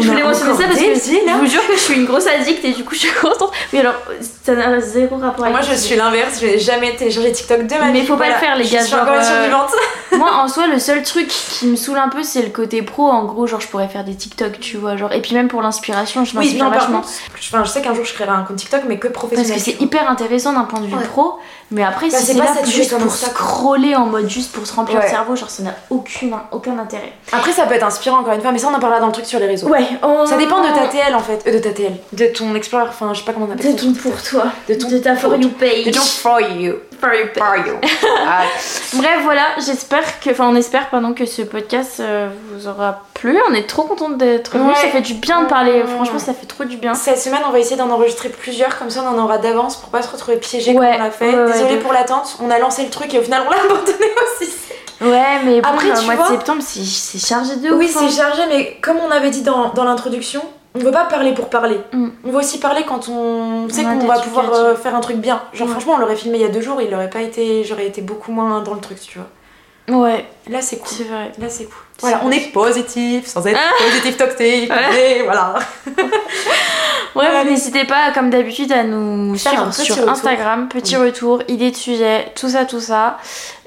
Je 0.00 0.06
voulais 0.08 0.22
mentionner 0.22 0.54
ça 0.54 0.64
parce 0.68 0.78
que 0.78 0.94
je 0.94 1.38
vous 1.40 1.46
jure 1.46 1.66
que 1.66 1.72
je 1.74 1.78
suis 1.80 1.94
une 1.94 2.06
grosse 2.06 2.28
addict 2.28 2.64
et 2.64 2.70
du 2.72 2.84
coup 2.84 2.94
je 2.94 3.00
suis 3.00 3.12
contente. 3.20 3.50
Mais 3.72 3.80
alors, 3.80 3.94
ça 4.44 4.54
n'a 4.54 4.80
zéro 4.80 5.16
rapport 5.16 5.44
avec 5.44 5.56
Moi, 5.56 5.66
je 5.68 5.74
suis 5.74 5.96
l'inverse. 5.96 6.38
Je 6.40 6.46
n'ai 6.46 6.58
jamais 6.60 6.94
téléchargé 6.94 7.32
TikTok 7.32 7.66
de 7.66 7.74
ma 7.74 7.86
vie. 7.86 7.92
Mais 7.92 8.04
faut 8.04 8.16
pas 8.16 8.28
le 8.28 8.34
faire, 8.34 8.54
les 8.56 8.64
gars, 8.68 8.78
Je 8.78 8.84
suis 8.84 8.92
genre, 8.92 9.02
encore 9.02 9.14
une 9.14 9.20
euh, 9.20 9.24
survivante. 9.24 9.70
Moi, 10.16 10.30
en 10.32 10.48
soi, 10.48 10.66
le 10.68 10.78
seul 10.78 11.02
truc 11.02 11.28
qui 11.28 11.66
me 11.66 11.76
saoule 11.76 11.98
un 11.98 12.08
peu, 12.08 12.22
c'est 12.22 12.42
le 12.42 12.50
côté 12.50 12.82
pro. 12.82 13.08
En 13.08 13.24
gros, 13.24 13.46
genre, 13.46 13.60
je 13.60 13.66
pourrais 13.68 13.88
faire 13.88 14.04
des 14.04 14.14
TikTok, 14.14 14.60
tu 14.60 14.76
vois. 14.76 14.96
Genre... 14.96 15.12
Et 15.12 15.20
puis 15.20 15.34
même 15.34 15.48
pour 15.48 15.62
l'inspiration, 15.62 16.24
je 16.24 16.36
m'inspire 16.36 16.70
vachement. 16.70 17.00
enfin, 17.02 17.64
je 17.64 17.68
sais 17.68 17.82
qu'un 17.82 17.94
jour 17.94 18.04
je 18.04 18.14
créerai 18.14 18.30
un 18.30 18.42
compte 18.42 18.56
TikTok, 18.56 18.82
mais 18.86 18.98
que 18.98 19.08
Parce 19.08 19.26
professionnel. 19.26 19.54
que 19.56 19.60
c'est 19.60 19.80
hyper 19.80 20.08
intéressant 20.08 20.52
d'un 20.52 20.64
point 20.64 20.80
de 20.80 20.86
vue 20.86 20.94
Ouais. 20.94 21.04
pro, 21.04 21.38
mais 21.70 21.82
après, 21.84 22.08
Bah, 22.10 22.18
si 22.18 22.26
c'est 22.26 22.34
là 22.34 22.46
juste 22.64 22.96
pour 22.98 23.12
scroller 23.12 23.94
en 23.94 24.06
mode 24.06 24.28
juste 24.28 24.52
pour 24.52 24.66
se 24.66 24.74
remplir 24.74 25.00
le 25.00 25.08
cerveau, 25.08 25.34
genre 25.36 25.50
ça 25.50 25.62
n'a 25.62 25.74
aucun 25.90 26.78
intérêt. 26.78 27.12
Après, 27.32 27.52
ça 27.52 27.64
peut 27.64 27.74
être 27.74 27.86
inspirant 27.86 28.18
encore 28.20 28.34
une 28.34 28.42
fois, 28.42 28.52
mais 28.52 28.58
ça, 28.60 28.68
on 28.70 28.74
en 28.74 28.78
parlera 28.80 29.00
dans 29.00 29.06
le 29.08 29.12
truc 29.12 29.26
sur 29.26 29.40
les 29.40 29.46
réseaux. 29.46 29.66
Ouais, 29.68 29.84
on- 30.02 30.26
Ça 30.26 30.36
dépend 30.36 30.60
de 30.60 30.68
ta 30.68 30.86
TL 30.86 31.14
en 31.14 31.20
fait. 31.20 31.42
Euh, 31.46 31.52
de 31.54 31.58
ta 31.58 31.70
TL. 31.70 31.92
De 32.12 32.26
ton 32.26 32.54
Explorer, 32.54 32.84
enfin, 32.88 33.10
je 33.12 33.18
sais 33.20 33.24
pas 33.24 33.32
comment 33.32 33.46
on 33.50 33.52
appelle 33.52 33.72
De 33.74 33.78
ça. 33.78 33.84
ton 33.84 33.92
pour 33.94 34.22
toi, 34.22 34.44
De 34.68 34.74
ton 34.74 34.88
de 34.88 34.98
ta 34.98 35.16
for 35.16 35.34
you 35.36 35.48
page. 35.50 35.84
De 35.86 35.90
ton 35.90 36.00
for 36.00 36.40
you. 36.40 36.74
For 37.00 37.10
you 37.14 37.26
page. 37.34 37.42
For 37.42 37.66
you. 37.66 37.74
Ah, 38.26 38.42
Bref, 38.94 39.18
voilà, 39.24 39.42
j'espère 39.64 40.20
que, 40.20 40.30
enfin, 40.30 40.48
on 40.50 40.54
espère 40.54 40.90
pardon 40.90 41.14
que 41.14 41.24
ce 41.26 41.42
podcast 41.42 41.98
euh, 42.00 42.28
vous 42.52 42.68
aura 42.68 43.00
plu. 43.14 43.38
On 43.50 43.54
est 43.54 43.66
trop 43.66 43.84
contente 43.84 44.18
d'être 44.18 44.52
venus. 44.56 44.68
Ouais. 44.68 44.74
Ça 44.82 44.88
fait 44.88 45.00
du 45.00 45.14
bien 45.14 45.42
de 45.42 45.46
parler. 45.48 45.72
Ouais. 45.82 45.86
Franchement, 45.86 46.18
ça 46.18 46.34
fait 46.34 46.46
trop 46.46 46.64
du 46.64 46.76
bien. 46.76 46.92
Cette 46.94 47.18
semaine, 47.18 47.40
on 47.48 47.50
va 47.52 47.58
essayer 47.58 47.76
d'en 47.76 47.88
enregistrer 47.90 48.28
plusieurs, 48.28 48.78
comme 48.78 48.90
ça 48.90 49.02
on 49.04 49.18
en 49.18 49.22
aura 49.24 49.38
d'avance 49.38 49.76
pour 49.76 49.88
pas 49.88 50.02
se 50.02 50.10
retrouver 50.10 50.36
piégé 50.36 50.72
Ouais, 50.72 50.92
comme 50.92 51.00
on 51.00 51.04
l'a 51.04 51.10
fait. 51.10 51.52
Désolée 51.52 51.76
de 51.76 51.80
pour 51.82 51.92
l'attente, 51.94 52.36
on 52.42 52.50
a 52.50 52.58
lancé 52.58 52.82
le 52.84 52.90
truc 52.90 53.14
et 53.14 53.18
au 53.18 53.22
final 53.22 53.42
on 53.46 53.50
l'a 53.50 53.56
abandonné 53.64 54.10
aussi. 54.40 54.50
Ouais, 55.00 55.38
mais 55.44 55.60
bon, 55.60 55.68
Après, 55.68 55.88
le 55.88 55.94
tu 55.98 56.04
mois 56.04 56.14
vois- 56.16 56.26
de 56.28 56.32
septembre, 56.32 56.62
c'est 56.64 56.84
c'est 56.84 57.18
chargé 57.18 57.56
de 57.56 57.70
Oui, 57.70 57.86
ouf. 57.86 57.96
hein. 57.96 58.00
c'est 58.08 58.16
chargé, 58.16 58.42
mais 58.48 58.76
comme 58.82 58.98
on 58.98 59.10
avait 59.10 59.30
dit 59.30 59.42
dans, 59.42 59.70
dans 59.70 59.84
l'introduction, 59.84 60.42
on 60.74 60.78
veut 60.78 60.90
pas 60.92 61.04
parler 61.06 61.32
pour 61.32 61.48
parler. 61.48 61.80
Mm. 61.92 62.08
On 62.24 62.30
veut 62.30 62.38
aussi 62.38 62.58
parler 62.60 62.84
quand 62.86 63.08
on 63.08 63.68
sait 63.70 63.84
On 63.86 63.98
qu'on 63.98 64.06
va 64.06 64.20
pouvoir 64.20 64.52
euh, 64.52 64.74
faire 64.76 64.94
un 64.94 65.00
truc 65.00 65.16
bien. 65.16 65.40
Genre 65.54 65.66
Ouais. 65.66 65.72
franchement, 65.72 65.94
on 65.94 65.98
l'aurait 65.98 66.16
filmé 66.16 66.38
il 66.38 66.42
y 66.42 66.44
a 66.44 66.48
deux 66.48 66.60
jours, 66.60 66.80
il 66.82 66.94
aurait 66.94 67.10
pas 67.10 67.22
été, 67.22 67.64
j'aurais 67.64 67.86
été 67.86 68.02
beaucoup 68.02 68.30
moins 68.30 68.60
dans 68.60 68.74
le 68.74 68.80
truc, 68.80 69.00
tu 69.00 69.18
vois. 69.18 69.28
Ouais, 69.88 70.24
Là 70.48 70.60
c'est 70.60 70.76
cool. 70.76 70.88
c'est 70.88 71.04
vrai. 71.04 71.32
Là 71.38 71.48
c'est 71.48 71.64
cool. 71.64 71.74
C'est 71.98 72.02
Voilà, 72.06 72.20
on 72.24 72.30
est 72.30 72.52
positif, 72.52 73.26
sans 73.26 73.44
être 73.46 73.58
Ah. 73.58 73.82
positif 73.84 74.16
toxique. 74.16 74.68
Voilà. 74.68 74.96
Et 74.96 75.22
voilà. 75.24 75.54
Allez. 77.16 77.50
n'hésitez 77.50 77.84
pas, 77.84 78.12
comme 78.12 78.30
d'habitude, 78.30 78.72
à 78.72 78.84
nous 78.84 79.36
Faire 79.36 79.52
suivre 79.72 79.72
sur 79.72 79.96
retour. 79.96 80.10
Instagram, 80.10 80.68
petit 80.68 80.96
retour, 80.96 81.42
idées 81.48 81.70
de 81.70 81.76
sujets, 81.76 82.32
tout 82.34 82.48
ça, 82.50 82.64
tout 82.64 82.80
ça, 82.80 83.18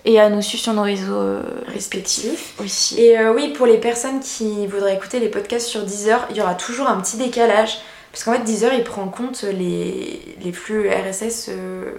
et 0.06 0.20
à 0.20 0.30
nous 0.30 0.42
suivre 0.42 0.64
sur 0.64 0.74
nos 0.74 0.84
réseaux 0.84 1.14
euh, 1.14 1.42
respectifs 1.68 2.24
Respectif. 2.24 2.54
aussi. 2.64 3.02
Et 3.02 3.18
euh, 3.20 3.34
oui, 3.34 3.50
pour 3.50 3.66
les 3.66 3.78
personnes 3.78 4.20
qui 4.20 4.68
voudraient 4.68 4.96
écouter 4.96 5.20
les 5.20 5.30
podcasts 5.30 5.68
sur 5.68 5.84
Deezer, 5.84 6.26
il 6.30 6.38
y 6.38 6.42
aura 6.42 6.56
toujours 6.56 6.88
un 6.88 7.00
petit 7.02 7.18
décalage. 7.18 7.80
Parce 8.12 8.24
qu'en 8.26 8.34
fait, 8.34 8.44
Deezer, 8.44 8.74
il 8.76 8.84
prend 8.84 9.02
en 9.04 9.08
compte 9.08 9.44
les, 9.44 10.22
les 10.44 10.52
flux 10.52 10.88
RSS 10.90 11.48
euh, 11.50 11.94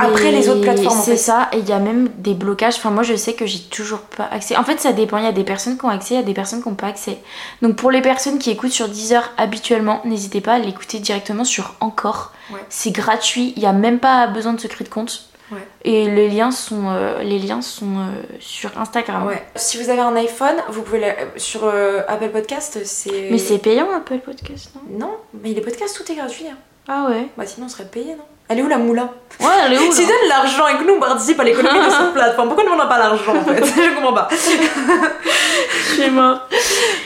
après 0.00 0.30
les 0.32 0.48
autres 0.48 0.60
plateformes. 0.62 0.98
En 0.98 1.02
C'est 1.02 1.12
fait. 1.12 1.16
ça, 1.16 1.48
et 1.52 1.58
il 1.58 1.68
y 1.68 1.72
a 1.72 1.78
même 1.78 2.08
des 2.18 2.34
blocages. 2.34 2.76
Enfin, 2.76 2.90
moi, 2.90 3.02
je 3.02 3.14
sais 3.14 3.34
que 3.34 3.46
j'ai 3.46 3.60
toujours 3.60 4.00
pas 4.00 4.28
accès. 4.30 4.56
En 4.56 4.64
fait, 4.64 4.80
ça 4.80 4.92
dépend. 4.92 5.18
Il 5.18 5.24
y 5.24 5.28
a 5.28 5.32
des 5.32 5.44
personnes 5.44 5.76
qui 5.78 5.84
ont 5.84 5.88
accès, 5.88 6.14
il 6.14 6.16
y 6.18 6.20
a 6.20 6.24
des 6.24 6.34
personnes 6.34 6.62
qui 6.62 6.68
n'ont 6.68 6.74
pas 6.74 6.88
accès. 6.88 7.18
Donc, 7.62 7.76
pour 7.76 7.90
les 7.90 8.02
personnes 8.02 8.38
qui 8.38 8.50
écoutent 8.50 8.72
sur 8.72 8.88
Deezer 8.88 9.32
habituellement, 9.36 10.00
n'hésitez 10.04 10.40
pas 10.40 10.54
à 10.54 10.58
l'écouter 10.58 10.98
directement 10.98 11.44
sur 11.44 11.74
Encore. 11.80 12.32
Ouais. 12.52 12.60
C'est 12.68 12.90
gratuit, 12.92 13.52
il 13.56 13.60
n'y 13.60 13.66
a 13.66 13.72
même 13.72 13.98
pas 13.98 14.26
besoin 14.28 14.52
de 14.52 14.60
se 14.60 14.66
créer 14.66 14.86
de 14.86 14.92
compte. 14.92 15.28
Ouais. 15.52 15.58
Et 15.84 16.10
les 16.10 16.28
liens 16.28 16.50
sont, 16.50 16.88
euh, 16.88 17.22
les 17.22 17.38
liens 17.38 17.62
sont 17.62 17.98
euh, 17.98 18.10
sur 18.40 18.76
Instagram. 18.80 19.26
Ouais. 19.26 19.46
Si 19.54 19.80
vous 19.80 19.90
avez 19.90 20.00
un 20.00 20.16
iPhone, 20.16 20.56
vous 20.70 20.82
pouvez 20.82 20.98
la- 20.98 21.06
euh, 21.10 21.26
sur 21.36 21.60
euh, 21.64 22.00
Apple 22.08 22.30
Podcast, 22.30 22.80
c'est. 22.84 23.28
Mais 23.30 23.38
c'est 23.38 23.58
payant 23.58 23.86
Apple 23.96 24.18
Podcast, 24.18 24.70
non? 24.74 24.98
Non, 25.06 25.14
mais 25.40 25.50
les 25.50 25.60
podcasts, 25.60 25.96
tout 25.96 26.10
est 26.10 26.16
gratuit. 26.16 26.46
hein. 26.50 26.56
Ah 26.88 27.06
ouais 27.10 27.28
Bah 27.36 27.46
sinon, 27.46 27.66
on 27.66 27.68
serait 27.68 27.84
payé, 27.84 28.14
non? 28.16 28.24
Elle 28.48 28.60
est 28.60 28.62
où 28.62 28.68
la 28.68 28.78
moula 28.78 29.08
Ouais, 29.40 29.46
elle 29.66 29.72
est 29.74 29.78
où 29.78 29.92
Si 29.92 30.02
là 30.02 30.08
donne 30.08 30.28
l'argent 30.28 30.68
et 30.68 30.76
que 30.78 30.84
nous 30.84 30.94
on 30.94 31.00
participe 31.00 31.38
à 31.40 31.44
l'économie 31.44 31.78
de 31.84 31.90
cette 31.90 32.12
plateforme, 32.14 32.48
pourquoi 32.48 32.64
nous 32.64 32.72
on 32.72 32.76
n'a 32.76 32.86
pas 32.86 32.98
l'argent 32.98 33.34
en 33.36 33.44
fait 33.44 33.64
Je 33.64 33.94
comprends 33.96 34.12
pas. 34.12 34.28
Je 34.30 36.02
suis 36.02 36.10
mort. 36.10 36.40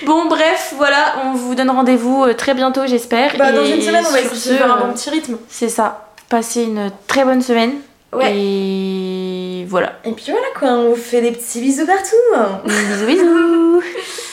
Bon, 0.04 0.26
bref, 0.26 0.74
voilà, 0.76 1.14
on 1.24 1.32
vous 1.32 1.54
donne 1.54 1.70
rendez-vous 1.70 2.24
euh, 2.24 2.34
très 2.34 2.54
bientôt, 2.54 2.82
j'espère. 2.86 3.36
Bah, 3.36 3.52
dans 3.52 3.64
une 3.64 3.80
semaine, 3.80 4.04
on 4.06 4.12
va 4.12 4.20
essayer 4.20 4.52
de 4.54 4.58
faire 4.58 4.72
un 4.72 4.78
euh, 4.78 4.86
bon 4.86 4.92
petit 4.92 5.10
rythme. 5.10 5.38
C'est 5.48 5.68
ça. 5.68 6.08
Passez 6.28 6.64
une 6.64 6.90
très 7.06 7.24
bonne 7.24 7.42
semaine. 7.42 7.74
Ouais. 8.12 8.32
Et 8.34 9.66
voilà. 9.68 9.92
Et 10.04 10.12
puis 10.12 10.26
voilà 10.30 10.46
quoi, 10.58 10.68
on 10.70 10.90
vous 10.90 10.96
fait 10.96 11.20
des 11.20 11.30
petits 11.32 11.60
bisous 11.60 11.86
partout. 11.86 12.64
Bisous, 12.64 13.06
bisous. 13.06 13.82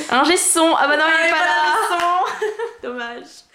Un 0.09 0.23
son. 0.35 0.73
Ah 0.79 0.87
bah 0.87 0.97
non, 0.97 1.03
il 1.07 1.29
est 1.29 1.31
Ah, 1.31 1.89
pas 1.89 1.95
là. 1.95 2.07
Dommage. 2.83 3.46